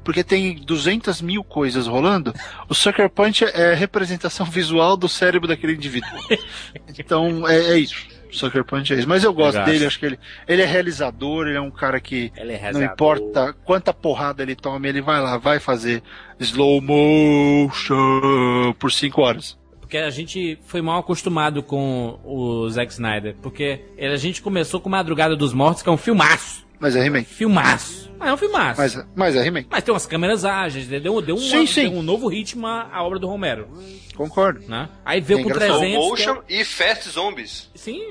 Porque 0.03 0.23
tem 0.23 0.55
200 0.55 1.21
mil 1.21 1.43
coisas 1.43 1.87
rolando. 1.87 2.33
O 2.67 2.75
Sucker 2.75 3.09
Punch 3.09 3.45
é 3.45 3.71
a 3.71 3.75
representação 3.75 4.45
visual 4.49 4.97
do 4.97 5.07
cérebro 5.07 5.47
daquele 5.47 5.73
indivíduo. 5.73 6.09
Então, 6.97 7.47
é, 7.47 7.73
é 7.73 7.77
isso. 7.77 8.07
Sucker 8.31 8.63
Punch 8.63 8.93
é 8.93 8.97
isso. 8.97 9.07
Mas 9.07 9.23
eu 9.23 9.33
gosto 9.33 9.57
Legal. 9.57 9.71
dele, 9.71 9.85
acho 9.85 9.99
que 9.99 10.05
ele, 10.05 10.19
ele 10.47 10.61
é 10.61 10.65
realizador, 10.65 11.47
ele 11.47 11.57
é 11.57 11.61
um 11.61 11.71
cara 11.71 11.99
que 11.99 12.31
Ele 12.35 12.53
é 12.53 12.71
não 12.71 12.83
importa 12.83 13.53
quanta 13.63 13.93
porrada 13.93 14.43
ele 14.43 14.55
toma, 14.55 14.87
ele 14.87 15.01
vai 15.01 15.21
lá, 15.21 15.37
vai 15.37 15.59
fazer 15.59 16.03
slow 16.39 16.81
motion 16.81 18.73
por 18.77 18.91
5 18.91 19.21
horas. 19.21 19.57
Porque 19.87 19.97
a 19.97 20.09
gente 20.09 20.59
foi 20.65 20.81
mal 20.81 20.99
acostumado 20.99 21.63
com 21.63 22.19
o 22.25 22.69
Zack 22.69 22.91
Snyder. 22.91 23.37
Porque 23.41 23.79
a 23.97 24.17
gente 24.17 24.41
começou 24.41 24.81
com 24.81 24.89
Madrugada 24.89 25.33
dos 25.33 25.53
Mortos, 25.53 25.81
que 25.81 25.87
é 25.87 25.91
um 25.93 25.95
filmaço. 25.95 26.67
Mas 26.77 26.93
é 26.93 27.05
He-Man. 27.05 27.23
Filmaço. 27.23 28.11
Ah, 28.19 28.27
é 28.29 28.33
um 28.33 28.37
filmaço. 28.37 28.81
Mas, 28.81 28.95
Mas, 28.95 29.07
mas 29.15 29.35
é 29.37 29.47
He-Man. 29.47 29.63
tem 29.63 29.93
umas 29.93 30.05
câmeras 30.05 30.43
ágeis, 30.43 30.87
deu, 30.87 31.21
deu, 31.21 31.35
uma- 31.37 31.49
Sim, 31.49 31.65
sim. 31.65 31.89
deu 31.89 31.99
um 31.99 32.03
novo 32.03 32.27
ritmo 32.27 32.67
à 32.67 32.89
à 32.91 33.01
obra 33.01 33.17
do 33.17 33.27
Romero. 33.27 33.69
Concordo. 34.17 34.67
Né? 34.67 34.89
Aí 35.05 35.21
veio 35.21 35.39
É 35.39 35.43
com 35.43 35.49
engraçado. 35.49 35.79
300. 35.79 36.03
Slow 36.03 36.15
que 36.15 36.23
é- 36.23 36.27
motion 36.27 36.43
e 36.49 36.65
Fast 36.65 37.09
Zombies. 37.09 37.71
Sim, 37.75 38.01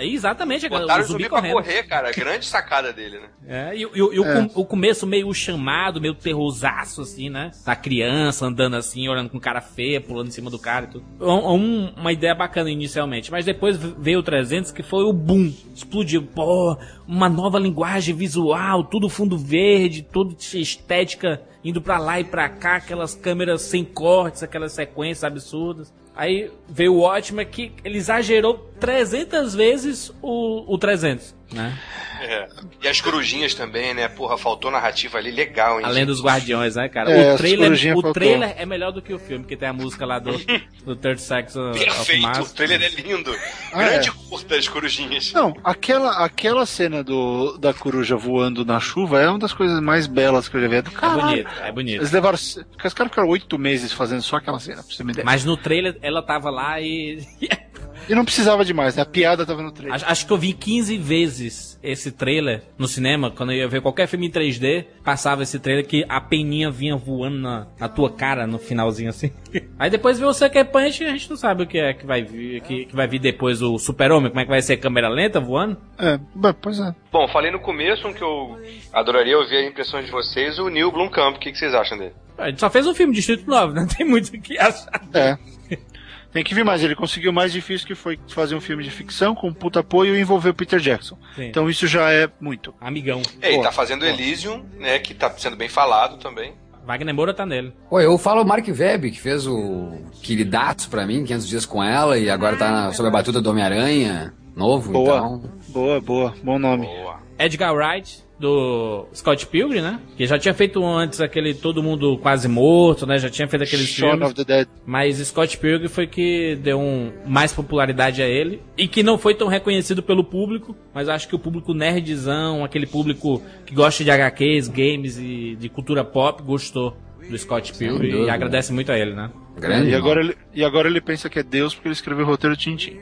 exatamente. 0.00 0.68
Botaram 0.68 1.02
o 1.02 1.06
zumbi 1.06 1.24
zumbi 1.24 1.28
pra 1.28 1.38
correndo. 1.40 1.54
correr, 1.54 1.82
cara. 1.84 2.12
Grande 2.12 2.46
sacada 2.46 2.92
dele, 2.92 3.18
né? 3.18 3.28
É, 3.46 3.76
e, 3.76 3.82
e- 3.82 3.90
e 3.96 4.20
o, 4.20 4.24
É. 4.24 4.48
o 4.54 4.64
começo 4.64 5.06
meio 5.06 5.32
chamado, 5.34 6.00
meio 6.00 6.14
terrorzaço, 6.14 7.02
assim, 7.02 7.28
né? 7.28 7.50
Da 7.64 7.76
criança 7.76 8.46
andando 8.46 8.76
assim, 8.76 9.08
olhando 9.08 9.28
com 9.30 9.38
cara 9.40 9.60
feia, 9.60 10.00
pulando 10.00 10.28
em 10.28 10.30
cima 10.30 10.50
do 10.50 10.58
cara 10.58 10.86
e 10.86 10.88
tudo. 10.88 11.04
Um- 11.20 11.54
um- 11.54 11.92
uma 11.96 12.12
ideia 12.12 12.34
bacana 12.34 12.70
inicialmente, 12.70 13.30
mas 13.30 13.44
depois 13.44 13.76
veio 13.76 14.20
o 14.20 14.22
300, 14.22 14.70
que 14.72 14.82
foi 14.82 15.04
o 15.04 15.12
boom. 15.12 15.52
Explodiu. 15.74 16.22
Pô, 16.22 16.76
uma 17.06 17.28
nova 17.28 17.58
linguagem 17.58 18.14
visual, 18.14 18.84
tudo 18.84 19.08
fundo 19.08 19.36
verde, 19.36 20.02
tudo 20.02 20.36
estética 20.54 21.42
indo 21.64 21.80
pra 21.80 21.98
lá 21.98 22.20
e 22.20 22.24
pra 22.24 22.48
cá, 22.48 22.76
aquelas 22.76 23.14
câmeras 23.14 23.62
sem 23.62 23.84
cortes, 23.84 24.42
aquelas 24.42 24.72
sequências 24.72 25.24
absurdas. 25.24 25.92
Aí 26.14 26.50
veio 26.68 26.94
o 26.94 26.98
Watchmen 26.98 27.46
que 27.46 27.72
ele 27.82 27.98
exagerou 27.98 28.70
300 28.78 29.54
vezes 29.54 30.12
o, 30.22 30.72
o 30.72 30.78
300. 30.78 31.34
Né? 31.54 31.78
É. 32.20 32.48
E 32.82 32.88
as 32.88 33.00
corujinhas 33.00 33.54
também, 33.54 33.94
né? 33.94 34.08
Porra, 34.08 34.38
faltou 34.38 34.70
narrativa 34.70 35.18
ali 35.18 35.30
legal, 35.30 35.78
hein? 35.78 35.84
Além 35.84 35.98
gente? 36.00 36.06
dos 36.06 36.22
Guardiões, 36.22 36.76
né, 36.76 36.88
cara? 36.88 37.10
É, 37.10 37.34
o 37.34 37.36
trailer, 37.36 37.96
o 37.96 38.12
trailer 38.12 38.54
é 38.56 38.64
melhor 38.64 38.92
do 38.92 39.02
que 39.02 39.12
o 39.12 39.18
filme, 39.18 39.44
que 39.44 39.56
tem 39.56 39.68
a 39.68 39.72
música 39.72 40.06
lá 40.06 40.18
do, 40.18 40.32
do 40.84 40.96
Third 40.96 41.20
Sex 41.20 41.56
of 41.56 41.78
Perfeito, 41.78 42.40
o 42.40 42.48
trailer 42.48 42.82
é 42.82 42.88
lindo. 42.88 43.34
Ah, 43.72 43.84
Grande 43.84 44.08
é. 44.08 44.12
curta 44.28 44.56
as 44.56 44.68
corujinhas. 44.68 45.32
Não, 45.32 45.54
aquela, 45.64 46.24
aquela 46.24 46.66
cena 46.66 47.02
do, 47.02 47.58
da 47.58 47.74
coruja 47.74 48.16
voando 48.16 48.64
na 48.64 48.80
chuva 48.80 49.20
é 49.20 49.28
uma 49.28 49.38
das 49.38 49.52
coisas 49.52 49.80
mais 49.80 50.06
belas 50.06 50.48
que 50.48 50.56
eu 50.56 50.60
já 50.60 50.68
vi. 50.68 50.76
É 50.76 50.82
do 50.82 50.90
É 50.90 51.08
bonito, 51.08 51.50
é 51.62 51.72
bonito. 51.72 52.00
Eles 52.00 52.12
levaram. 52.12 52.34
Os 52.34 52.64
caras 52.76 53.10
ficaram 53.10 53.28
oito 53.28 53.58
meses 53.58 53.92
fazendo 53.92 54.22
só 54.22 54.36
aquela 54.36 54.58
cena, 54.58 54.82
pra 54.82 54.94
você 54.94 55.04
me 55.04 55.12
der. 55.12 55.24
Mas 55.24 55.44
no 55.44 55.56
trailer 55.56 55.98
ela 56.02 56.22
tava 56.22 56.50
lá 56.50 56.80
e. 56.80 57.22
E 58.08 58.14
não 58.14 58.24
precisava 58.24 58.64
demais, 58.64 58.96
né? 58.96 59.02
A 59.02 59.06
piada 59.06 59.46
tava 59.46 59.62
no 59.62 59.72
trailer. 59.72 59.94
acho, 59.94 60.04
acho 60.06 60.26
que 60.26 60.32
eu 60.32 60.38
vi 60.38 60.52
15 60.52 60.96
vezes 60.98 61.78
esse 61.82 62.10
trailer 62.10 62.62
no 62.78 62.86
cinema. 62.88 63.30
Quando 63.30 63.52
eu 63.52 63.58
ia 63.58 63.68
ver 63.68 63.80
qualquer 63.80 64.06
filme 64.06 64.26
em 64.26 64.30
3D, 64.30 64.86
passava 65.04 65.42
esse 65.42 65.58
trailer 65.58 65.86
que 65.86 66.04
a 66.08 66.20
peninha 66.20 66.70
vinha 66.70 66.96
voando 66.96 67.38
na, 67.38 67.66
na 67.78 67.88
tua 67.88 68.10
cara 68.10 68.46
no 68.46 68.58
finalzinho 68.58 69.10
assim. 69.10 69.30
Aí 69.78 69.90
depois 69.90 70.18
vê 70.18 70.24
o 70.24 70.32
Sucker 70.32 70.66
Punch 70.66 71.02
e 71.02 71.06
a 71.06 71.10
gente 71.10 71.28
não 71.30 71.36
sabe 71.36 71.62
o 71.62 71.66
que 71.66 71.78
é 71.78 71.92
que 71.92 72.06
vai 72.06 72.22
vir, 72.22 72.60
que, 72.62 72.86
que 72.86 72.96
vai 72.96 73.06
vir 73.06 73.18
depois 73.18 73.62
o 73.62 73.78
Super-Homem. 73.78 74.30
Como 74.30 74.40
é 74.40 74.44
que 74.44 74.50
vai 74.50 74.62
ser 74.62 74.76
câmera 74.78 75.08
lenta 75.08 75.40
voando? 75.40 75.76
É, 75.98 76.18
bom, 76.34 76.52
pois 76.60 76.78
é. 76.78 76.94
Bom, 77.12 77.28
falei 77.28 77.50
no 77.50 77.60
começo 77.60 78.06
um 78.08 78.12
que 78.12 78.22
eu 78.22 78.58
adoraria 78.92 79.38
ouvir 79.38 79.58
as 79.58 79.70
impressões 79.70 80.06
de 80.06 80.10
vocês, 80.10 80.58
o 80.58 80.68
Neil 80.68 80.90
Blomkamp. 80.90 81.36
O 81.36 81.38
que, 81.38 81.52
que 81.52 81.58
vocês 81.58 81.74
acham 81.74 81.98
dele? 81.98 82.12
A 82.36 82.48
gente 82.48 82.60
só 82.60 82.68
fez 82.68 82.86
um 82.86 82.94
filme 82.94 83.14
Distrito 83.14 83.48
9, 83.48 83.74
não 83.74 83.86
tem 83.86 84.06
muito 84.06 84.28
o 84.28 84.40
que 84.40 84.58
achar. 84.58 85.00
É. 85.12 85.38
Tem 86.34 86.42
que 86.42 86.52
vir 86.52 86.64
mais. 86.64 86.82
Ele 86.82 86.96
conseguiu 86.96 87.30
o 87.30 87.34
mais 87.34 87.52
difícil 87.52 87.86
que 87.86 87.94
foi 87.94 88.18
fazer 88.28 88.56
um 88.56 88.60
filme 88.60 88.82
de 88.82 88.90
ficção 88.90 89.36
com 89.36 89.52
puta 89.52 89.80
apoio 89.80 90.16
e 90.16 90.20
envolver 90.20 90.50
o 90.50 90.54
Peter 90.54 90.80
Jackson. 90.80 91.16
Sim. 91.36 91.44
Então 91.44 91.70
isso 91.70 91.86
já 91.86 92.10
é 92.10 92.28
muito. 92.40 92.74
Amigão. 92.80 93.22
É, 93.40 93.54
ele 93.54 93.62
tá 93.62 93.70
fazendo 93.70 94.04
Elysium, 94.04 94.64
né? 94.76 94.98
Que 94.98 95.14
tá 95.14 95.30
sendo 95.38 95.56
bem 95.56 95.68
falado 95.68 96.18
também. 96.18 96.52
Wagner 96.84 97.14
Moura 97.14 97.32
tá 97.32 97.46
nele. 97.46 97.72
Pô, 97.88 98.00
eu 98.00 98.18
falo 98.18 98.42
o 98.42 98.44
Mark 98.44 98.66
Webb, 98.68 99.12
que 99.12 99.20
fez 99.20 99.46
o 99.46 99.92
Queridatos 100.22 100.86
pra 100.86 101.06
mim, 101.06 101.24
500 101.24 101.48
dias 101.48 101.64
com 101.64 101.82
ela, 101.82 102.18
e 102.18 102.28
agora 102.28 102.56
tá 102.56 102.92
sob 102.92 103.08
a 103.08 103.12
batuta 103.12 103.40
do 103.40 103.48
Homem-Aranha, 103.48 104.34
novo, 104.54 104.92
Boa. 104.92 105.16
então... 105.16 105.42
Boa, 105.68 106.00
boa. 106.00 106.34
Bom 106.42 106.58
nome. 106.58 106.86
Boa. 106.86 107.22
Edgar 107.38 107.74
Wright, 107.74 108.24
do 108.38 109.06
Scott 109.14 109.46
Pilgrim, 109.46 109.80
né? 109.80 110.00
Que 110.16 110.26
já 110.26 110.38
tinha 110.38 110.54
feito 110.54 110.84
antes 110.84 111.20
aquele 111.20 111.54
Todo 111.54 111.82
Mundo 111.82 112.18
Quase 112.18 112.48
Morto, 112.48 113.06
né? 113.06 113.18
Já 113.18 113.30
tinha 113.30 113.48
feito 113.48 113.62
aqueles 113.62 113.86
Shaun 113.88 114.10
filmes. 114.10 114.26
of 114.26 114.34
the 114.34 114.44
Dead. 114.44 114.68
Mas 114.84 115.16
Scott 115.18 115.56
Pilgrim 115.58 115.88
foi 115.88 116.06
que 116.06 116.56
deu 116.62 116.78
um, 116.78 117.12
mais 117.26 117.52
popularidade 117.52 118.22
a 118.22 118.26
ele. 118.26 118.60
E 118.76 118.86
que 118.86 119.02
não 119.02 119.18
foi 119.18 119.34
tão 119.34 119.48
reconhecido 119.48 120.02
pelo 120.02 120.24
público. 120.24 120.76
Mas 120.92 121.08
acho 121.08 121.28
que 121.28 121.34
o 121.34 121.38
público 121.38 121.72
nerdzão, 121.74 122.64
aquele 122.64 122.86
público 122.86 123.40
que 123.64 123.74
gosta 123.74 124.04
de 124.04 124.10
HQs, 124.10 124.68
games 124.68 125.18
e 125.18 125.56
de 125.58 125.68
cultura 125.68 126.04
pop, 126.04 126.42
gostou 126.42 126.96
do 127.28 127.38
Scott 127.38 127.72
Pilgrim. 127.74 128.24
E 128.24 128.30
agradece 128.30 128.72
muito 128.72 128.92
a 128.92 128.98
ele, 128.98 129.14
né? 129.14 129.30
Grande. 129.58 129.90
E 129.90 129.94
agora, 129.94 130.20
ele, 130.20 130.36
e 130.52 130.64
agora 130.64 130.88
ele 130.88 131.00
pensa 131.00 131.28
que 131.28 131.38
é 131.38 131.42
Deus 131.42 131.74
porque 131.74 131.88
ele 131.88 131.94
escreveu 131.94 132.24
o 132.24 132.28
roteiro 132.28 132.56
Tintin. 132.56 132.98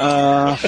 Ah... 0.00 0.56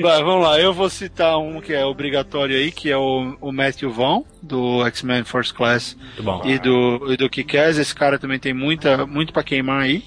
Vai, 0.00 0.20
vamos 0.24 0.42
lá, 0.42 0.58
eu 0.58 0.74
vou 0.74 0.90
citar 0.90 1.38
um 1.38 1.60
que 1.60 1.72
é 1.72 1.84
obrigatório 1.84 2.56
aí, 2.56 2.72
que 2.72 2.90
é 2.90 2.96
o, 2.96 3.36
o 3.40 3.52
Matthew 3.52 3.92
Vaughn, 3.92 4.24
do 4.42 4.84
X-Men 4.86 5.22
First 5.22 5.54
Class 5.54 5.96
e 6.44 6.58
do, 6.58 7.12
e 7.12 7.16
do 7.16 7.30
Kick-Ass. 7.30 7.78
Esse 7.78 7.94
cara 7.94 8.18
também 8.18 8.38
tem 8.38 8.52
muita, 8.52 9.06
muito 9.06 9.32
pra 9.32 9.44
queimar 9.44 9.82
aí. 9.82 10.02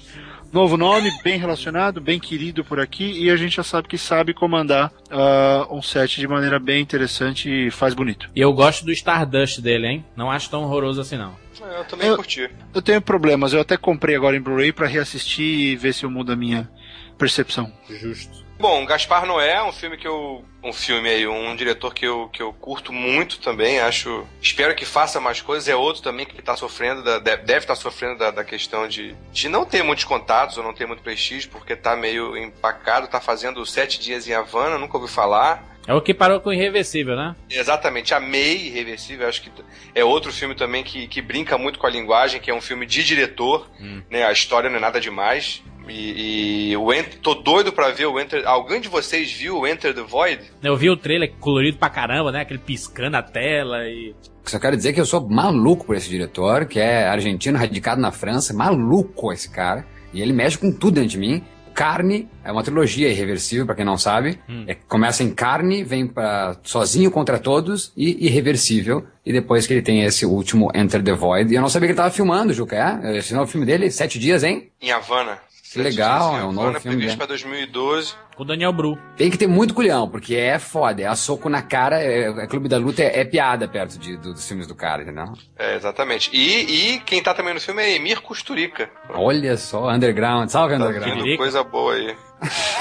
Novo 0.54 0.76
nome, 0.76 1.10
bem 1.24 1.36
relacionado, 1.36 2.00
bem 2.00 2.20
querido 2.20 2.64
por 2.64 2.78
aqui, 2.78 3.10
e 3.24 3.28
a 3.28 3.34
gente 3.34 3.56
já 3.56 3.64
sabe 3.64 3.88
que 3.88 3.98
sabe 3.98 4.32
comandar 4.32 4.92
ah, 5.10 5.66
um 5.68 5.82
set 5.82 6.20
de 6.20 6.28
maneira 6.28 6.60
bem 6.60 6.80
interessante 6.80 7.50
e 7.50 7.72
faz 7.72 7.92
bonito. 7.92 8.30
E 8.36 8.40
eu 8.40 8.52
gosto 8.52 8.84
do 8.84 8.92
Stardust 8.92 9.60
dele, 9.60 9.88
hein? 9.88 10.04
Não 10.14 10.30
acho 10.30 10.48
tão 10.48 10.62
horroroso 10.62 11.00
assim, 11.00 11.16
não. 11.16 11.34
É, 11.60 11.80
Eu 11.80 11.84
também 11.86 12.06
Eu- 12.06 12.14
curti. 12.14 12.48
Eu 12.72 12.80
tenho 12.80 13.02
problemas, 13.02 13.52
eu 13.52 13.60
até 13.60 13.76
comprei 13.76 14.14
agora 14.14 14.36
em 14.36 14.40
Blu-ray 14.40 14.70
pra 14.70 14.86
reassistir 14.86 15.44
e 15.44 15.74
ver 15.74 15.92
se 15.92 16.04
eu 16.04 16.10
mudo 16.10 16.30
a 16.30 16.36
minha 16.36 16.70
percepção. 17.18 17.72
Justo. 17.90 18.43
Bom, 18.64 18.86
Gaspar 18.86 19.26
Noé 19.26 19.50
é 19.56 19.62
um 19.62 19.72
filme 19.72 19.98
que 19.98 20.08
eu. 20.08 20.42
Um 20.62 20.72
filme 20.72 21.06
aí, 21.06 21.26
um 21.26 21.54
diretor 21.54 21.92
que 21.92 22.06
eu, 22.06 22.30
que 22.32 22.40
eu 22.42 22.50
curto 22.50 22.94
muito 22.94 23.38
também. 23.38 23.78
Acho. 23.78 24.26
Espero 24.40 24.74
que 24.74 24.86
faça 24.86 25.20
mais 25.20 25.42
coisas. 25.42 25.68
É 25.68 25.76
outro 25.76 26.00
também 26.02 26.24
que 26.24 26.40
tá 26.40 26.56
sofrendo, 26.56 27.02
da- 27.04 27.18
deve 27.18 27.58
estar 27.58 27.74
sofrendo 27.74 28.16
da, 28.18 28.30
da 28.30 28.42
questão 28.42 28.88
de, 28.88 29.14
de 29.30 29.50
não 29.50 29.66
ter 29.66 29.82
muitos 29.82 30.06
contatos 30.06 30.56
ou 30.56 30.64
não 30.64 30.72
ter 30.72 30.86
muito 30.86 31.02
prestígio, 31.02 31.50
porque 31.50 31.76
tá 31.76 31.94
meio 31.94 32.34
empacado. 32.38 33.06
Tá 33.06 33.20
fazendo 33.20 33.66
sete 33.66 34.00
dias 34.00 34.26
em 34.26 34.32
Havana, 34.32 34.78
nunca 34.78 34.96
ouvi 34.96 35.12
falar. 35.12 35.62
É 35.86 35.92
o 35.92 36.00
que 36.00 36.14
parou 36.14 36.40
com 36.40 36.48
o 36.48 36.54
Irreversível, 36.54 37.14
né? 37.14 37.36
Exatamente, 37.50 38.14
amei 38.14 38.68
Irreversível, 38.68 39.28
acho 39.28 39.42
que 39.42 39.52
é 39.94 40.02
outro 40.02 40.32
filme 40.32 40.54
também 40.54 40.82
que, 40.82 41.06
que 41.06 41.20
brinca 41.20 41.58
muito 41.58 41.78
com 41.78 41.86
a 41.86 41.90
linguagem, 41.90 42.40
que 42.40 42.50
é 42.50 42.54
um 42.54 42.62
filme 42.62 42.86
de 42.86 43.04
diretor, 43.04 43.68
né? 44.08 44.24
A 44.24 44.32
história 44.32 44.70
não 44.70 44.78
é 44.78 44.80
nada 44.80 44.98
demais. 44.98 45.62
E, 45.88 46.70
e 46.70 46.76
o 46.76 46.92
Enter, 46.92 47.18
tô 47.20 47.34
doido 47.34 47.72
pra 47.72 47.90
ver 47.90 48.06
o 48.06 48.18
Enter. 48.18 48.42
Alguém 48.46 48.80
de 48.80 48.88
vocês 48.88 49.32
viu 49.32 49.58
o 49.58 49.66
Enter 49.66 49.94
the 49.94 50.02
Void? 50.02 50.40
Eu 50.62 50.76
vi 50.76 50.90
o 50.90 50.96
trailer 50.96 51.32
colorido 51.40 51.78
pra 51.78 51.90
caramba, 51.90 52.32
né? 52.32 52.40
Aquele 52.40 52.58
piscando 52.58 53.16
a 53.16 53.22
tela 53.22 53.84
e. 53.88 54.14
Só 54.44 54.58
quero 54.58 54.76
dizer 54.76 54.92
que 54.92 55.00
eu 55.00 55.06
sou 55.06 55.26
maluco 55.26 55.86
por 55.86 55.96
esse 55.96 56.08
diretor, 56.08 56.66
que 56.66 56.78
é 56.78 57.06
argentino, 57.06 57.58
radicado 57.58 58.00
na 58.00 58.12
França, 58.12 58.52
maluco 58.52 59.32
esse 59.32 59.50
cara. 59.50 59.86
E 60.12 60.20
ele 60.20 60.32
mexe 60.32 60.58
com 60.58 60.70
tudo 60.70 60.94
dentro 60.96 61.10
de 61.10 61.18
mim. 61.18 61.42
Carne 61.74 62.28
é 62.44 62.52
uma 62.52 62.62
trilogia 62.62 63.08
irreversível, 63.08 63.66
pra 63.66 63.74
quem 63.74 63.84
não 63.84 63.98
sabe. 63.98 64.38
É, 64.68 64.74
começa 64.74 65.24
em 65.24 65.34
Carne, 65.34 65.82
vem 65.82 66.06
pra 66.06 66.56
Sozinho 66.62 67.10
contra 67.10 67.36
Todos 67.36 67.92
e 67.96 68.26
Irreversível. 68.26 69.04
E 69.26 69.32
depois 69.32 69.66
que 69.66 69.72
ele 69.72 69.82
tem 69.82 70.04
esse 70.04 70.24
último 70.24 70.70
Enter 70.72 71.02
the 71.02 71.14
Void. 71.14 71.52
E 71.52 71.56
eu 71.56 71.60
não 71.60 71.68
sabia 71.68 71.88
que 71.88 71.92
ele 71.92 71.96
tava 71.96 72.14
filmando, 72.14 72.52
Juca. 72.52 72.76
É? 72.76 73.18
Esse 73.18 73.32
não 73.32 73.40
é 73.40 73.42
o 73.42 73.48
filme 73.48 73.66
dele? 73.66 73.90
Sete 73.90 74.20
dias, 74.20 74.44
hein? 74.44 74.70
Em 74.80 74.92
Havana. 74.92 75.38
Que 75.74 75.82
legal, 75.82 76.36
é 76.38 76.44
um 76.44 76.52
novo 76.52 76.80
filme 76.80 76.96
previsto 76.98 77.16
pra 77.18 77.26
2012. 77.26 78.14
Com 78.36 78.42
o 78.42 78.46
Daniel 78.46 78.72
Bru. 78.72 78.98
Tem 79.16 79.30
que 79.30 79.36
ter 79.38 79.46
muito 79.46 79.74
culhão, 79.74 80.08
porque 80.08 80.34
é 80.34 80.58
foda. 80.58 81.02
É 81.02 81.06
a 81.06 81.14
soco 81.14 81.48
na 81.48 81.62
cara, 81.62 82.00
é, 82.02 82.28
é 82.30 82.46
Clube 82.46 82.68
da 82.68 82.78
Luta 82.78 83.02
é, 83.02 83.20
é 83.20 83.24
piada 83.24 83.68
perto 83.68 83.98
de, 83.98 84.16
do- 84.16 84.32
dos 84.32 84.46
filmes 84.48 84.66
do 84.66 84.74
cara, 84.74 85.02
entendeu? 85.02 85.32
É, 85.58 85.76
exatamente. 85.76 86.30
E, 86.32 86.94
e 86.94 87.00
quem 87.00 87.22
tá 87.22 87.32
também 87.34 87.54
no 87.54 87.60
filme 87.60 87.82
é 87.82 87.94
Emir 87.96 88.20
Kusturica. 88.22 88.90
Olha 89.10 89.56
só, 89.56 89.88
Underground. 89.90 90.48
Salve, 90.48 90.76
Tá 90.78 90.84
Underground. 90.84 91.22
vindo 91.22 91.36
coisa 91.36 91.62
boa 91.62 91.94
aí. 91.94 92.16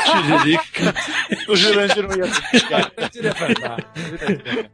Tiririca. 0.06 0.94
o 1.52 1.56
Jurandir 1.56 2.08
não 2.08 2.16
ia. 2.18 2.32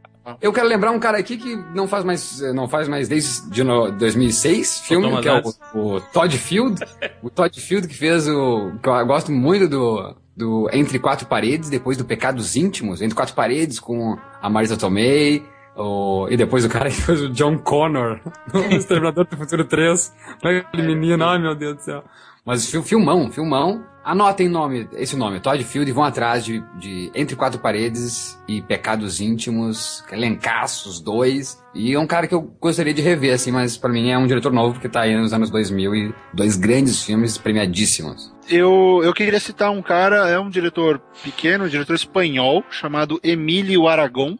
Eu 0.40 0.52
quero 0.52 0.66
lembrar 0.68 0.90
um 0.90 0.98
cara 0.98 1.18
aqui 1.18 1.36
que 1.36 1.56
não 1.74 1.86
faz 1.88 2.04
mais, 2.04 2.40
não 2.54 2.68
faz 2.68 2.88
mais 2.88 3.08
desde 3.08 3.48
de 3.50 3.64
no- 3.64 3.90
2006, 3.92 4.80
filme, 4.80 5.20
que 5.20 5.28
é 5.28 5.42
o, 5.74 5.78
o 5.96 6.00
Todd 6.00 6.36
Field. 6.38 6.80
o 7.22 7.30
Todd 7.30 7.60
Field 7.60 7.88
que 7.88 7.94
fez 7.94 8.28
o... 8.28 8.72
que 8.82 8.88
eu 8.88 9.06
gosto 9.06 9.30
muito 9.32 9.68
do, 9.68 10.14
do 10.36 10.68
Entre 10.72 10.98
Quatro 10.98 11.26
Paredes, 11.26 11.70
depois 11.70 11.96
do 11.96 12.04
Pecados 12.04 12.56
Íntimos. 12.56 13.00
Entre 13.02 13.14
Quatro 13.14 13.34
Paredes 13.34 13.78
com 13.80 14.16
a 14.40 14.48
Marisa 14.50 14.76
Tomei. 14.76 15.42
O, 15.76 16.26
e 16.28 16.36
depois 16.36 16.64
o 16.64 16.68
cara 16.68 16.90
que 16.90 17.00
fez 17.00 17.22
o 17.22 17.28
John 17.30 17.56
Connor 17.58 18.20
no 18.52 18.60
Exterminador 18.76 19.26
do 19.26 19.36
Futuro 19.36 19.64
3. 19.64 20.12
Aquele 20.42 20.82
menino, 20.94 21.24
ai 21.24 21.38
meu 21.38 21.54
Deus 21.54 21.76
do 21.76 21.82
céu. 21.82 22.04
Mas 22.44 22.70
fil- 22.70 22.82
filmão, 22.82 23.30
filmão. 23.30 23.84
Anotem 24.02 24.48
nome, 24.48 24.88
esse 24.94 25.14
nome, 25.14 25.40
Todd 25.40 25.62
Field, 25.62 25.90
e 25.90 25.92
vão 25.92 26.02
atrás 26.02 26.42
de, 26.42 26.64
de 26.78 27.12
Entre 27.14 27.36
Quatro 27.36 27.60
Paredes 27.60 28.42
e 28.48 28.62
Pecados 28.62 29.20
Íntimos, 29.20 30.02
Elencaços, 30.10 31.00
dois. 31.00 31.62
E 31.74 31.92
é 31.92 31.98
um 31.98 32.06
cara 32.06 32.26
que 32.26 32.34
eu 32.34 32.40
gostaria 32.58 32.94
de 32.94 33.02
rever, 33.02 33.34
assim, 33.34 33.52
mas 33.52 33.76
pra 33.76 33.90
mim 33.90 34.08
é 34.10 34.16
um 34.16 34.26
diretor 34.26 34.50
novo, 34.54 34.72
porque 34.72 34.88
tá 34.88 35.02
aí 35.02 35.14
nos 35.14 35.34
anos 35.34 35.50
2000 35.50 35.94
e 35.94 36.14
dois 36.32 36.56
grandes 36.56 37.02
filmes 37.04 37.36
premiadíssimos. 37.36 38.32
Eu, 38.48 39.00
eu 39.04 39.12
queria 39.12 39.38
citar 39.38 39.70
um 39.70 39.82
cara, 39.82 40.28
é 40.30 40.38
um 40.40 40.48
diretor 40.48 40.98
pequeno, 41.22 41.64
um 41.66 41.68
diretor 41.68 41.94
espanhol, 41.94 42.64
chamado 42.70 43.20
Emílio 43.22 43.86
Aragon. 43.86 44.36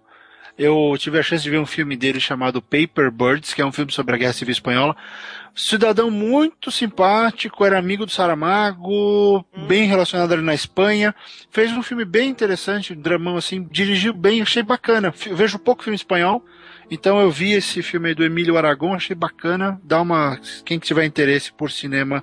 Eu 0.63 0.95
tive 0.99 1.19
a 1.19 1.23
chance 1.23 1.43
de 1.43 1.49
ver 1.49 1.59
um 1.59 1.65
filme 1.65 1.97
dele 1.97 2.21
chamado 2.21 2.61
Paper 2.61 3.11
Birds, 3.11 3.55
que 3.55 3.63
é 3.63 3.65
um 3.65 3.73
filme 3.73 3.91
sobre 3.91 4.15
a 4.15 4.19
Guerra 4.19 4.35
Civil 4.35 4.53
Espanhola. 4.53 4.95
Cidadão 5.55 6.11
muito 6.11 6.71
simpático, 6.71 7.65
era 7.65 7.79
amigo 7.79 8.05
do 8.05 8.13
Saramago, 8.13 9.43
bem 9.67 9.85
relacionado 9.87 10.33
ali 10.33 10.43
na 10.43 10.53
Espanha. 10.53 11.15
Fez 11.51 11.73
um 11.73 11.83
filme 11.83 12.05
bem 12.05 12.29
interessante, 12.29 12.93
um 12.93 13.01
dramão 13.01 13.39
assim, 13.39 13.67
dirigiu 13.71 14.13
bem, 14.13 14.43
achei 14.43 14.63
bacana. 14.63 15.11
Fi- 15.11 15.33
Vejo 15.33 15.59
pouco 15.59 15.83
filme 15.83 15.97
espanhol, 15.97 16.45
então 16.91 17.19
eu 17.19 17.31
vi 17.31 17.53
esse 17.53 17.83
filme 17.83 18.11
aí 18.11 18.15
do 18.15 18.23
Emílio 18.23 18.59
Aragon, 18.59 18.93
achei 18.93 19.17
bacana. 19.17 19.81
Dá 19.83 20.03
uma. 20.03 20.39
Quem 20.67 20.79
tiver 20.79 21.07
interesse 21.07 21.51
por 21.51 21.71
cinema, 21.71 22.23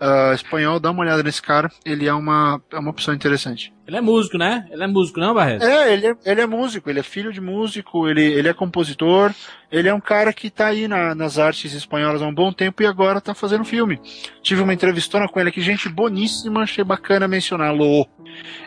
ah, 0.00 0.32
espanhol, 0.34 0.78
dá 0.80 0.90
uma 0.90 1.00
olhada 1.02 1.22
nesse 1.22 1.40
cara. 1.42 1.70
Ele 1.84 2.06
é 2.06 2.12
uma, 2.14 2.60
é 2.72 2.78
uma 2.78 2.90
opção 2.90 3.12
interessante. 3.14 3.72
Ele 3.86 3.96
é 3.96 4.00
músico, 4.00 4.36
né? 4.36 4.66
Ele 4.70 4.84
é 4.84 4.86
músico, 4.86 5.18
não, 5.18 5.32
Barreto? 5.34 5.64
É, 5.64 5.92
ele 5.92 6.08
é, 6.08 6.16
ele 6.26 6.40
é 6.42 6.46
músico, 6.46 6.90
ele 6.90 7.00
é 7.00 7.02
filho 7.02 7.32
de 7.32 7.40
músico, 7.40 8.06
ele, 8.06 8.22
ele 8.22 8.46
é 8.46 8.52
compositor, 8.52 9.32
ele 9.72 9.88
é 9.88 9.94
um 9.94 10.00
cara 10.00 10.30
que 10.32 10.50
tá 10.50 10.66
aí 10.66 10.86
na- 10.86 11.14
nas 11.14 11.38
artes 11.38 11.72
espanholas 11.72 12.20
há 12.20 12.26
um 12.26 12.34
bom 12.34 12.52
tempo 12.52 12.82
e 12.82 12.86
agora 12.86 13.20
tá 13.20 13.34
fazendo 13.34 13.64
filme. 13.64 13.98
Tive 14.42 14.60
uma 14.60 14.74
entrevistona 14.74 15.26
com 15.26 15.40
ele 15.40 15.48
aqui, 15.48 15.62
gente 15.62 15.88
boníssima, 15.88 16.62
achei 16.64 16.84
bacana 16.84 17.26
mencioná-lo. 17.26 18.06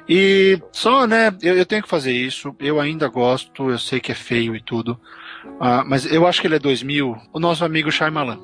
E 0.09 0.59
só, 0.71 1.05
né, 1.05 1.31
eu, 1.41 1.55
eu 1.55 1.65
tenho 1.67 1.83
que 1.83 1.89
fazer 1.89 2.13
isso, 2.13 2.55
eu 2.59 2.79
ainda 2.79 3.07
gosto, 3.07 3.69
eu 3.69 3.77
sei 3.77 3.99
que 3.99 4.11
é 4.11 4.15
feio 4.15 4.55
e 4.55 4.61
tudo, 4.61 4.99
ah, 5.59 5.83
mas 5.85 6.05
eu 6.05 6.25
acho 6.25 6.41
que 6.41 6.47
ele 6.47 6.55
é 6.55 6.59
2000, 6.59 7.17
o 7.33 7.39
nosso 7.39 7.63
amigo 7.63 7.91
Shyamalan. 7.91 8.39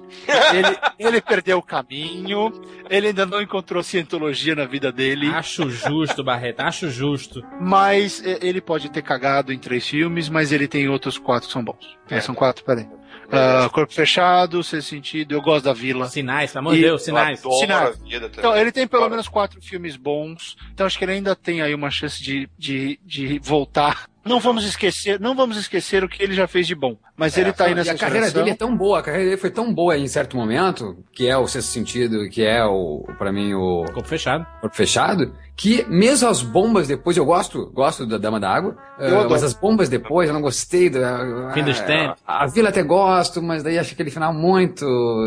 Ele, 0.53 0.77
ele 0.99 1.21
perdeu 1.21 1.57
o 1.57 1.63
caminho, 1.63 2.51
ele 2.89 3.07
ainda 3.07 3.25
não 3.25 3.41
encontrou 3.41 3.83
cientologia 3.83 4.55
na 4.55 4.65
vida 4.65 4.91
dele. 4.91 5.27
Acho 5.27 5.69
justo, 5.69 6.23
Barreto, 6.23 6.61
acho 6.61 6.89
justo. 6.89 7.43
Mas 7.59 8.23
é, 8.25 8.39
ele 8.41 8.61
pode 8.61 8.89
ter 8.89 9.01
cagado 9.01 9.51
em 9.51 9.59
três 9.59 9.87
filmes, 9.87 10.29
mas 10.29 10.51
ele 10.51 10.67
tem 10.67 10.87
outros 10.87 11.17
quatro 11.17 11.47
que 11.47 11.53
são 11.53 11.63
bons. 11.63 11.97
É, 12.09 12.19
são 12.21 12.33
quatro, 12.33 12.63
peraí. 12.63 12.87
Ah, 13.31 13.69
Corpo 13.71 13.93
Fechado, 13.93 14.63
Sexto 14.63 14.89
Sentido, 14.89 15.33
Eu 15.33 15.41
Gosto 15.41 15.65
da 15.65 15.73
Vila. 15.73 16.07
Sinais, 16.07 16.51
pelo 16.51 16.67
amor 16.67 16.75
de 16.75 16.81
Deus, 16.81 17.03
sinais. 17.03 17.43
Eu 17.43 17.49
adoro 17.49 17.61
Sinais. 17.61 17.89
a 17.89 18.03
vida 18.03 18.29
também. 18.29 18.39
Então, 18.39 18.57
ele 18.57 18.71
tem 18.71 18.87
pelo 18.87 19.09
menos 19.09 19.27
quatro 19.27 19.61
filmes 19.61 19.97
bons. 19.97 20.55
Então, 20.73 20.85
acho 20.85 20.97
que 20.97 21.03
ele 21.03 21.13
ainda 21.13 21.35
tem 21.35 21.61
aí 21.61 21.73
uma 21.73 21.91
chance 21.91 22.23
de, 22.23 22.49
de, 22.57 22.99
de 23.05 23.39
voltar. 23.39 24.07
Não 24.27 24.39
vamos 24.39 24.63
esquecer, 24.65 25.19
não 25.19 25.35
vamos 25.35 25.57
esquecer 25.57 26.03
o 26.03 26.09
que 26.09 26.21
ele 26.21 26.33
já 26.33 26.47
fez 26.47 26.67
de 26.67 26.75
bom. 26.75 26.97
Mas 27.15 27.37
ele 27.37 27.51
tá 27.53 27.65
aí 27.65 27.69
É, 27.69 27.73
E 27.73 27.75
nessa 27.75 27.91
a 27.91 27.97
carreira 27.97 28.25
geração. 28.27 28.41
dele 28.43 28.53
é 28.53 28.57
tão 28.57 28.75
boa, 28.75 28.99
a 28.99 29.01
carreira 29.03 29.25
dele 29.25 29.37
foi 29.37 29.49
tão 29.49 29.73
boa 29.73 29.97
em 29.97 30.07
certo 30.07 30.35
momento, 30.37 30.97
que 31.11 31.27
é 31.27 31.37
o 31.37 31.47
sexto 31.47 31.69
sentido, 31.69 32.29
que 32.29 32.43
é 32.43 32.63
o, 32.65 33.03
pra 33.17 33.31
mim, 33.31 33.53
o 33.53 33.85
Corpo 33.93 34.07
fechado. 34.07 34.45
corpo 34.61 34.75
fechado, 34.75 35.33
que 35.55 35.85
mesmo 35.89 36.27
as 36.29 36.41
bombas 36.41 36.87
depois, 36.87 37.17
eu 37.17 37.25
gosto, 37.25 37.71
gosto 37.73 38.05
da 38.05 38.17
Dama 38.17 38.39
da 38.39 38.49
Água, 38.49 38.77
adoro. 38.99 39.29
mas 39.29 39.43
as 39.43 39.53
bombas 39.53 39.89
depois 39.89 40.27
eu 40.27 40.33
não 40.33 40.41
gostei. 40.41 40.89
Da, 40.89 41.51
Fim 41.53 41.63
dos 41.63 41.79
ah, 41.79 41.83
tempos. 41.83 42.21
A, 42.27 42.43
a 42.43 42.47
Vila 42.47 42.69
até 42.69 42.83
gosto, 42.83 43.41
mas 43.41 43.63
daí 43.63 43.77
acho 43.79 43.93
aquele 43.93 44.11
final 44.11 44.33
muito, 44.33 44.85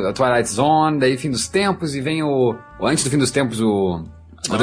a 0.09 0.13
Twilight 0.13 0.49
Zone, 0.49 0.99
daí 1.01 1.17
Fim 1.17 1.31
dos 1.31 1.49
Tempos, 1.49 1.95
e 1.97 2.01
vem 2.01 2.23
o, 2.23 2.55
o 2.79 2.87
antes 2.87 3.03
do 3.05 3.11
Fim 3.11 3.19
dos 3.19 3.31
Tempos, 3.31 3.61
o... 3.61 4.05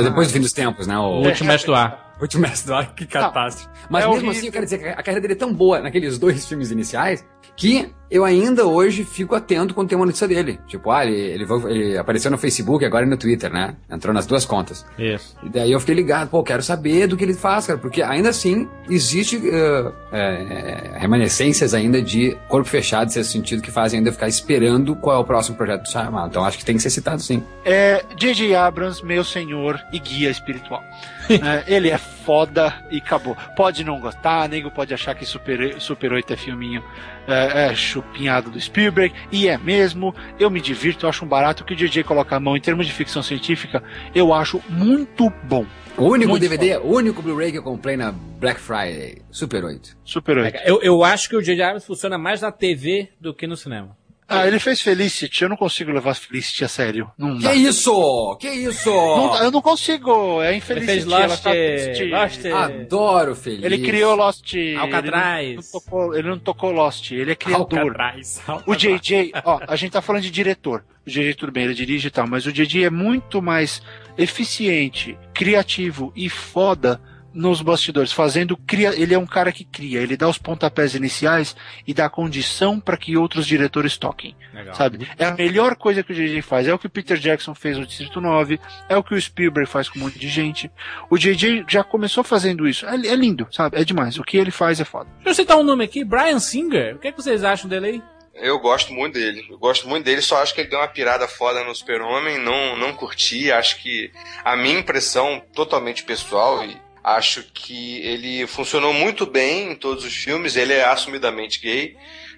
Depois 0.03 0.27
do 0.29 0.33
fim 0.33 0.39
dos 0.41 0.51
tempos, 0.53 0.87
né? 0.87 0.97
O 0.97 1.21
O, 1.21 1.25
último 1.27 1.49
mestre 1.49 1.67
do 1.67 1.75
ar. 1.75 2.06
Mestre 2.39 2.67
do 2.67 2.75
ar, 2.75 2.95
que 2.95 3.05
catástrofe. 3.05 3.69
Mas 3.89 4.03
é 4.03 4.07
mesmo 4.07 4.13
horrível. 4.13 4.31
assim, 4.31 4.45
eu 4.47 4.51
quero 4.51 4.65
dizer 4.65 4.77
que 4.79 4.87
a 4.87 4.95
carreira 4.95 5.21
dele 5.21 5.33
é 5.33 5.37
tão 5.37 5.53
boa 5.53 5.81
naqueles 5.81 6.17
dois 6.17 6.47
filmes 6.47 6.71
iniciais 6.71 7.25
que 7.55 7.89
eu 8.09 8.23
ainda 8.23 8.65
hoje 8.65 9.03
fico 9.03 9.35
atento 9.35 9.73
quando 9.73 9.89
tem 9.89 9.97
uma 9.97 10.05
notícia 10.05 10.27
dele. 10.27 10.59
Tipo, 10.65 10.91
ah, 10.91 11.05
ele, 11.05 11.15
ele, 11.15 11.45
ele 11.69 11.97
apareceu 11.97 12.31
no 12.31 12.37
Facebook 12.37 12.85
agora 12.85 13.05
e 13.05 13.09
no 13.09 13.17
Twitter, 13.17 13.51
né? 13.51 13.75
Entrou 13.89 14.13
nas 14.13 14.25
duas 14.25 14.45
contas. 14.45 14.85
Isso. 14.97 15.35
E 15.43 15.49
daí 15.49 15.71
eu 15.71 15.79
fiquei 15.79 15.95
ligado, 15.95 16.29
pô, 16.29 16.41
quero 16.41 16.63
saber 16.63 17.07
do 17.07 17.17
que 17.17 17.23
ele 17.23 17.33
faz, 17.33 17.67
cara, 17.67 17.77
porque 17.77 18.01
ainda 18.01 18.29
assim 18.29 18.67
existe 18.89 19.41
eh, 19.43 19.91
eh, 20.13 20.91
remanescências 20.95 21.73
ainda 21.73 22.01
de 22.01 22.37
corpo 22.47 22.69
fechado, 22.69 23.07
nesse 23.07 23.25
sentido, 23.25 23.61
que 23.61 23.71
fazem 23.71 23.99
ainda 23.99 24.11
ficar 24.11 24.27
esperando 24.27 24.95
qual 24.95 25.17
é 25.17 25.19
o 25.19 25.25
próximo 25.25 25.57
projeto 25.57 25.83
do 25.83 25.91
Shyamalan. 25.91 26.27
Então 26.27 26.45
acho 26.45 26.57
que 26.57 26.65
tem 26.65 26.77
que 26.77 26.81
ser 26.81 26.89
citado 26.89 27.21
sim. 27.21 27.43
É 27.65 28.05
J.J. 28.15 28.55
Abrams, 28.55 29.05
meu 29.05 29.23
senhor 29.23 29.81
e 29.91 29.99
guia 29.99 30.29
espiritual. 30.29 30.83
É, 31.29 31.65
ele 31.67 31.89
é 31.89 31.97
foda 31.97 32.73
e 32.89 32.99
acabou. 32.99 33.35
Pode 33.53 33.83
não 33.83 33.99
gostar, 33.99 34.47
nego 34.47 34.71
pode 34.71 34.93
achar 34.93 35.13
que 35.13 35.25
Super, 35.25 35.75
Super 35.77 36.13
8 36.13 36.31
é 36.31 36.37
filminho 36.37 36.81
é, 37.27 37.67
é 37.67 37.75
chupinhado 37.75 38.49
do 38.49 38.59
Spielberg, 38.59 39.13
e 39.31 39.47
é 39.47 39.57
mesmo. 39.57 40.15
Eu 40.39 40.49
me 40.49 40.61
divirto, 40.61 41.05
eu 41.05 41.09
acho 41.09 41.25
um 41.25 41.27
barato 41.27 41.63
que 41.63 41.73
o 41.73 41.75
DJ 41.75 42.03
coloca 42.03 42.35
a 42.35 42.39
mão 42.39 42.55
em 42.55 42.61
termos 42.61 42.85
de 42.85 42.93
ficção 42.93 43.21
científica, 43.21 43.83
eu 44.15 44.33
acho 44.33 44.61
muito 44.69 45.31
bom. 45.43 45.65
O 45.97 46.09
único 46.09 46.29
Muito 46.29 46.41
DVD, 46.41 46.77
o 46.77 46.95
único 46.95 47.23
Blu-ray 47.23 47.51
que 47.51 47.57
eu 47.57 47.63
comprei 47.63 47.97
na 47.97 48.11
Black 48.11 48.59
Friday, 48.59 49.23
Super 49.31 49.63
8. 49.63 49.97
Super 50.03 50.37
8. 50.37 50.57
Eu, 50.63 50.79
eu 50.83 51.03
acho 51.03 51.27
que 51.27 51.35
o 51.35 51.41
J.J. 51.41 51.63
Abrams 51.63 51.87
funciona 51.87 52.19
mais 52.19 52.41
na 52.41 52.51
TV 52.51 53.09
do 53.19 53.33
que 53.33 53.47
no 53.47 53.57
cinema. 53.57 53.96
Ah, 54.29 54.45
ele 54.45 54.59
fez 54.59 54.81
Felicity, 54.81 55.43
eu 55.43 55.49
não 55.49 55.55
consigo 55.55 55.91
levar 55.91 56.13
Felicity 56.13 56.65
a 56.65 56.67
sério. 56.67 57.09
Não 57.17 57.37
Que 57.37 57.43
dá. 57.43 57.55
isso? 57.55 58.35
Que 58.39 58.49
isso? 58.49 58.89
Não 58.89 59.41
eu 59.43 59.51
não 59.51 59.61
consigo, 59.61 60.41
é 60.41 60.49
Ele 60.49 60.57
Infelicity. 60.57 60.91
fez 60.91 61.05
Lost, 61.05 61.41
tá 61.43 61.51
triste. 61.51 62.03
Lost 62.05 62.45
Adoro 62.45 63.35
Feliz. 63.35 63.63
Ele 63.63 63.79
criou 63.79 64.15
Lost. 64.15 64.53
Alcatraz. 64.79 65.47
Ele 65.47 65.55
não, 65.55 65.63
tocou, 65.71 66.15
ele 66.15 66.29
não 66.29 66.39
tocou 66.39 66.71
Lost, 66.71 67.11
ele 67.11 67.31
é 67.31 67.35
criador. 67.35 67.79
Alcatraz. 67.79 68.41
O 68.65 68.75
JJ, 68.75 69.31
ó, 69.45 69.59
a 69.67 69.75
gente 69.75 69.91
tá 69.93 70.01
falando 70.01 70.23
de 70.23 70.31
diretor. 70.31 70.83
O 71.05 71.09
JJ, 71.09 71.33
tudo 71.35 71.51
bem, 71.53 71.63
ele 71.63 71.73
dirige 71.73 72.09
e 72.09 72.11
tal, 72.11 72.27
mas 72.27 72.45
o 72.45 72.51
JJ 72.51 72.83
é 72.85 72.89
muito 72.89 73.41
mais 73.41 73.81
eficiente, 74.17 75.17
criativo 75.33 76.11
e 76.15 76.29
foda 76.29 76.99
nos 77.37 77.61
bastidores, 77.61 78.11
fazendo 78.11 78.57
cria, 78.57 78.99
ele 78.99 79.13
é 79.13 79.17
um 79.17 79.25
cara 79.25 79.51
que 79.51 79.63
cria, 79.63 80.01
ele 80.01 80.17
dá 80.17 80.27
os 80.27 80.39
pontapés 80.39 80.95
iniciais 80.95 81.55
e 81.85 81.93
dá 81.93 82.05
a 82.05 82.09
condição 82.09 82.79
para 82.79 82.97
que 82.97 83.15
outros 83.15 83.45
diretores 83.45 83.95
toquem, 83.95 84.35
Legal. 84.53 84.73
sabe? 84.73 85.07
É 85.17 85.25
a 85.25 85.35
melhor 85.35 85.75
coisa 85.75 86.01
que 86.01 86.11
o 86.11 86.15
JJ 86.15 86.41
faz, 86.41 86.67
é 86.67 86.73
o 86.73 86.79
que 86.79 86.87
o 86.87 86.89
Peter 86.89 87.17
Jackson 87.17 87.53
fez 87.53 87.77
no 87.77 87.85
Distrito 87.85 88.19
9, 88.19 88.59
é 88.89 88.97
o 88.97 89.03
que 89.03 89.13
o 89.13 89.21
Spielberg 89.21 89.69
faz 89.69 89.87
com 89.87 89.99
um 89.99 90.03
monte 90.03 90.17
de 90.17 90.27
gente. 90.27 90.71
O 91.09 91.17
JJ 91.17 91.65
já 91.67 91.83
começou 91.83 92.23
fazendo 92.23 92.67
isso. 92.67 92.85
É, 92.87 92.95
é 92.95 93.15
lindo, 93.15 93.47
sabe? 93.51 93.79
É 93.79 93.83
demais. 93.83 94.17
O 94.17 94.23
que 94.23 94.37
ele 94.37 94.51
faz 94.51 94.79
é 94.79 94.85
foda. 94.85 95.07
Deixa 95.17 95.29
eu 95.29 95.35
citar 95.35 95.57
um 95.57 95.63
nome 95.63 95.83
aqui, 95.83 96.03
Brian 96.03 96.39
Singer. 96.39 96.95
O 96.95 96.99
que, 96.99 97.07
é 97.07 97.11
que 97.11 97.21
vocês 97.21 97.43
acham 97.43 97.69
dele 97.69 97.87
aí? 97.87 98.03
Eu 98.33 98.59
gosto 98.59 98.93
muito 98.93 99.15
dele. 99.15 99.45
Eu 99.49 99.57
gosto 99.57 99.87
muito 99.87 100.05
dele, 100.05 100.21
só 100.21 100.41
acho 100.41 100.53
que 100.53 100.61
ele 100.61 100.69
deu 100.69 100.79
uma 100.79 100.87
pirada 100.87 101.27
foda 101.27 101.63
no 101.63 101.73
Super-Homem, 101.73 102.37
não, 102.37 102.77
não 102.77 102.93
curti. 102.93 103.51
Acho 103.51 103.81
que 103.81 104.11
a 104.43 104.55
minha 104.55 104.79
impressão 104.79 105.41
totalmente 105.53 106.03
pessoal 106.03 106.63
e 106.63 106.86
acho 107.15 107.43
que 107.53 107.99
ele 108.01 108.45
funcionou 108.47 108.91
muito 108.91 109.25
bem 109.25 109.71
em 109.71 109.75
todos 109.75 110.03
os 110.03 110.13
filmes. 110.13 110.55
Ele 110.57 110.73
é 110.73 110.83
assumidamente 110.83 111.61
gay, 111.61 111.95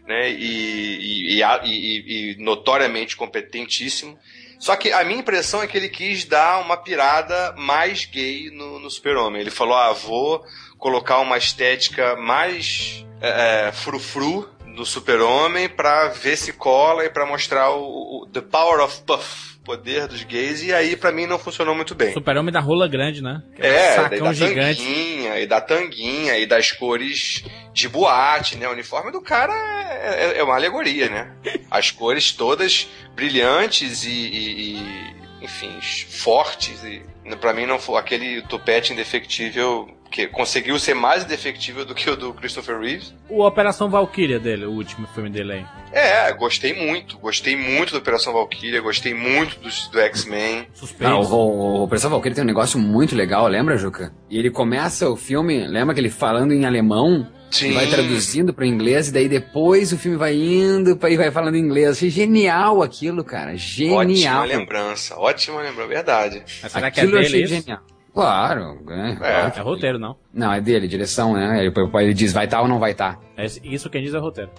né? 0.08 0.30
E, 0.30 1.40
e, 1.40 1.42
e, 1.42 2.34
e- 2.34 2.36
notoriamente 2.38 3.18
competentíssimo. 3.18 4.18
Só 4.60 4.76
que 4.76 4.92
a 4.92 5.04
minha 5.04 5.20
impressão 5.20 5.64
é 5.64 5.68
que 5.68 5.78
ele 5.78 5.90
quis 5.90 6.26
dar 6.26 6.60
uma 6.60 6.78
pirada 6.78 7.56
mais 7.58 8.06
gay 8.06 8.52
no, 8.52 8.80
no 8.80 8.92
Super-Homem. 8.92 9.42
Ele 9.42 9.52
falou: 9.52 9.76
ah, 9.76 9.94
vou 9.94 10.44
colocar 10.78 11.20
uma 11.20 11.38
estética 11.38 12.16
mais 12.16 13.06
é, 13.22 13.68
é, 13.68 13.72
frufru 13.72 14.48
do 14.76 14.86
Super-Homem 14.86 15.68
pra 15.68 16.10
ver 16.10 16.38
se 16.38 16.54
cola 16.54 17.06
e 17.06 17.10
pra 17.10 17.26
mostrar 17.26 17.72
o, 17.72 18.22
o 18.22 18.28
The 18.28 18.42
Power 18.42 18.82
of 18.82 19.02
Puff, 19.02 19.59
poder 19.70 20.08
dos 20.08 20.24
gays, 20.24 20.64
e 20.64 20.74
aí 20.74 20.96
pra 20.96 21.12
mim 21.12 21.28
não 21.28 21.38
funcionou 21.38 21.76
muito 21.76 21.94
bem. 21.94 22.12
Super-Homem 22.12 22.52
da 22.52 22.60
rola 22.60 22.88
grande, 22.88 23.22
né? 23.22 23.44
Aquele 23.54 23.68
É, 23.68 23.86
daí 23.86 23.96
sacão 23.96 24.24
da 24.28 24.34
gigante. 24.34 24.82
tanguinha, 24.84 25.40
e 25.40 25.46
da 25.46 25.62
tanguinha, 25.62 26.38
e 26.40 26.46
das 26.48 26.72
cores 26.72 27.44
de 27.72 27.88
boate, 27.88 28.58
né? 28.58 28.68
O 28.68 28.72
uniforme 28.72 29.12
do 29.12 29.22
cara 29.22 29.54
é, 29.54 30.26
é- 30.26 30.40
é 30.40 30.44
uma 30.44 30.56
alegoria, 30.56 31.08
né? 31.08 31.32
As 31.70 31.92
cores 31.92 32.32
todas 32.32 32.88
brilhantes 33.16 34.04
e, 34.06 34.10
e- 34.10 34.74
e, 34.80 35.46
enfim, 35.46 35.72
fortes. 36.10 36.84
E 36.84 37.04
pra 37.38 37.54
mim 37.54 37.66
não 37.66 37.80
foi 37.80 38.00
aquele 38.00 38.42
tupete 38.44 38.94
indefectível 38.94 39.88
que 40.10 40.28
conseguiu 40.28 40.80
ser 40.80 40.96
mais 40.96 41.24
indefectível 41.24 41.86
do 41.86 41.94
que 41.94 42.10
o 42.10 42.16
do 42.16 42.34
Christopher 42.34 42.80
Reeves. 42.80 43.14
O 43.30 43.46
Operação 43.46 43.90
Valkyria 43.90 44.40
dele, 44.40 44.66
o 44.66 44.72
último 44.72 45.08
filme 45.08 45.30
dele 45.30 45.54
aí. 45.54 45.66
É, 45.92 46.32
gostei 46.34 46.74
muito. 46.74 47.18
Gostei 47.20 47.56
muito 47.56 47.94
da 47.94 48.00
Operação 48.00 48.34
Valkyria, 48.34 48.82
gostei 48.82 49.14
muito 49.14 49.60
dos, 49.60 49.88
do 49.88 50.00
X-Men. 50.00 50.68
Ah, 51.02 51.20
o, 51.20 51.24
o, 51.24 51.80
o 51.80 51.84
Operação 51.84 52.10
Valkyrie 52.10 52.36
tem 52.36 52.44
um 52.44 52.48
negócio 52.48 52.80
muito 52.80 53.16
legal, 53.16 53.48
lembra, 53.48 53.78
Juca? 53.78 54.12
E 54.30 54.38
ele 54.38 54.50
começa 54.50 55.10
o 55.10 55.16
filme, 55.16 55.68
lembra 55.68 55.94
que 55.94 56.02
ele 56.02 56.10
falando 56.10 56.54
em 56.54 56.66
alemão, 56.66 57.28
Sim. 57.52 57.74
vai 57.74 57.88
traduzindo 57.88 58.54
para 58.54 58.66
inglês, 58.66 59.08
e 59.10 59.12
daí 59.12 59.28
depois 59.30 59.92
o 59.92 59.98
filme 59.98 60.18
vai 60.18 60.36
indo 60.36 60.98
e 61.08 61.18
vai 61.18 61.32
falando 61.32 61.56
em 61.56 61.60
inglês. 61.60 61.90
Achei 61.98 62.10
genial 62.10 62.82
aquilo, 62.82 63.24
cara. 63.24 63.56
Genial. 63.56 64.00
Ótima 64.44 64.44
lembrança, 64.46 65.16
ótima 65.18 65.62
lembrança, 65.62 65.88
verdade. 65.88 66.44
Mas 66.62 66.72
será 66.72 66.92
que 66.92 67.00
é 67.00 67.04
Aquilo 67.04 67.18
eu 67.18 67.22
dele 67.24 67.28
achei 67.28 67.44
isso? 67.44 67.64
genial. 67.64 67.80
Claro, 68.14 68.80
é, 68.90 69.16
claro. 69.16 69.54
É 69.56 69.62
roteiro, 69.62 70.00
não. 70.00 70.18
Não, 70.34 70.52
é 70.52 70.60
dele, 70.60 70.88
direção, 70.88 71.34
né? 71.34 71.64
Ele, 71.64 71.74
ele 72.02 72.14
diz 72.14 72.34
vai 72.34 72.46
estar 72.46 72.62
ou 72.62 72.68
não 72.68 72.80
vai 72.80 72.92
estar. 72.92 73.20
É 73.38 73.46
isso 73.64 73.90
quem 73.90 74.04
diz 74.04 74.14
é 74.14 74.18
roteiro. 74.18 74.50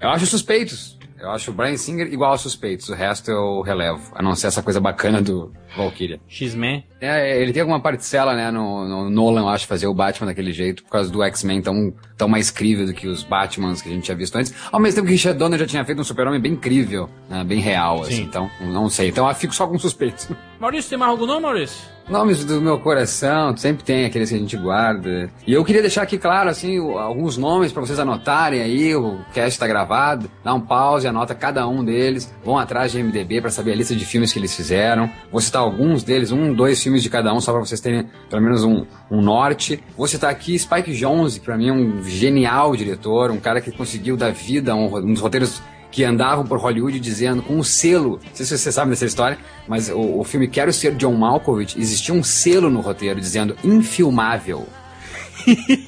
Eu 0.00 0.08
acho 0.08 0.24
suspeitos. 0.26 0.98
Eu 1.18 1.30
acho 1.30 1.50
o 1.50 1.54
Brian 1.54 1.76
Singer 1.76 2.06
igual 2.10 2.30
aos 2.32 2.40
suspeitos. 2.40 2.88
O 2.88 2.94
resto 2.94 3.30
eu 3.30 3.60
relevo. 3.60 4.00
A 4.14 4.22
não 4.22 4.34
ser 4.34 4.46
essa 4.46 4.62
coisa 4.62 4.80
bacana 4.80 5.20
do 5.20 5.52
Valkyria. 5.76 6.18
X-Men. 6.26 6.86
É, 7.00 7.40
ele 7.40 7.52
tem 7.52 7.62
alguma 7.62 7.80
parcela, 7.80 8.34
né, 8.34 8.50
no, 8.50 8.86
no 8.86 9.10
Nolan, 9.10 9.42
eu 9.42 9.48
acho, 9.48 9.66
fazer 9.66 9.86
o 9.86 9.94
Batman 9.94 10.26
daquele 10.26 10.52
jeito, 10.52 10.82
por 10.84 10.90
causa 10.90 11.10
do 11.10 11.22
X-Men 11.22 11.62
tão, 11.62 11.92
tão 12.16 12.28
mais 12.28 12.50
crível 12.50 12.86
do 12.86 12.92
que 12.92 13.08
os 13.08 13.22
Batmans 13.22 13.80
que 13.80 13.88
a 13.88 13.92
gente 13.92 14.04
tinha 14.04 14.16
visto 14.16 14.36
antes. 14.36 14.54
Ao 14.70 14.78
mesmo 14.78 14.96
tempo 14.96 15.06
que 15.06 15.12
Richard 15.12 15.38
Donner 15.38 15.58
já 15.58 15.66
tinha 15.66 15.84
feito 15.84 16.00
um 16.00 16.04
super-homem 16.04 16.40
bem 16.40 16.54
crível, 16.54 17.08
né, 17.28 17.42
bem 17.42 17.60
real, 17.60 18.02
assim, 18.02 18.16
Sim. 18.16 18.22
então, 18.22 18.50
não 18.60 18.90
sei. 18.90 19.08
Então 19.08 19.26
eu 19.26 19.34
fico 19.34 19.54
só 19.54 19.66
com 19.66 19.78
suspeitos. 19.78 20.28
Maurício, 20.60 20.90
tem 20.90 20.98
mais 20.98 21.10
algum 21.10 21.24
nome, 21.24 21.40
Maurício? 21.40 21.88
Nomes 22.10 22.44
do 22.44 22.60
meu 22.60 22.78
coração, 22.80 23.56
sempre 23.56 23.84
tem 23.84 24.04
aqueles 24.04 24.30
que 24.30 24.34
a 24.34 24.38
gente 24.38 24.56
guarda. 24.56 25.30
E 25.46 25.52
eu 25.52 25.64
queria 25.64 25.80
deixar 25.80 26.02
aqui 26.02 26.18
claro, 26.18 26.50
assim, 26.50 26.76
alguns 26.98 27.36
nomes 27.36 27.72
pra 27.72 27.80
vocês 27.80 28.00
anotarem 28.00 28.60
aí, 28.60 28.96
o 28.96 29.20
cast 29.32 29.58
tá 29.58 29.66
gravado, 29.66 30.28
dá 30.42 30.52
um 30.52 30.60
pause, 30.60 31.06
anota 31.06 31.36
cada 31.36 31.66
um 31.68 31.84
deles, 31.84 32.34
vão 32.44 32.58
atrás 32.58 32.90
de 32.90 33.00
MDB 33.00 33.40
pra 33.40 33.48
saber 33.48 33.72
a 33.72 33.76
lista 33.76 33.94
de 33.94 34.04
filmes 34.04 34.32
que 34.32 34.40
eles 34.40 34.54
fizeram. 34.54 35.08
Vou 35.30 35.40
citar 35.40 35.62
alguns 35.62 36.02
deles, 36.02 36.32
um, 36.32 36.52
dois 36.52 36.82
filmes 36.82 36.89
de 36.98 37.08
cada 37.10 37.32
um, 37.32 37.40
só 37.40 37.52
pra 37.52 37.60
vocês 37.60 37.80
terem 37.80 38.08
pelo 38.28 38.42
menos 38.42 38.64
um, 38.64 38.84
um 39.10 39.20
norte. 39.22 39.82
Vou 39.96 40.06
citar 40.08 40.30
aqui 40.30 40.58
Spike 40.58 40.92
Jonze, 40.94 41.38
que 41.40 41.46
pra 41.46 41.56
mim 41.56 41.68
é 41.68 41.72
um 41.72 42.02
genial 42.02 42.74
diretor, 42.74 43.30
um 43.30 43.38
cara 43.38 43.60
que 43.60 43.70
conseguiu 43.70 44.16
dar 44.16 44.32
vida 44.32 44.72
a 44.72 44.74
um, 44.74 44.86
um 44.96 45.12
dos 45.12 45.20
roteiros 45.22 45.62
que 45.90 46.04
andavam 46.04 46.44
por 46.46 46.58
Hollywood 46.58 47.00
dizendo 47.00 47.42
com 47.42 47.54
um 47.56 47.64
selo, 47.64 48.20
não 48.24 48.34
sei 48.34 48.46
se 48.46 48.56
você 48.56 48.70
sabe 48.70 48.90
dessa 48.90 49.04
história, 49.04 49.36
mas 49.66 49.88
o, 49.88 50.20
o 50.20 50.24
filme 50.24 50.46
Quero 50.46 50.72
Ser 50.72 50.94
John 50.94 51.14
Malkovich, 51.14 51.76
existia 51.78 52.14
um 52.14 52.22
selo 52.22 52.70
no 52.70 52.80
roteiro 52.80 53.20
dizendo 53.20 53.56
infilmável. 53.64 54.66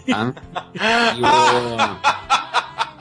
Tá? 0.09 0.33
E 0.75 1.21
o- 1.21 2.22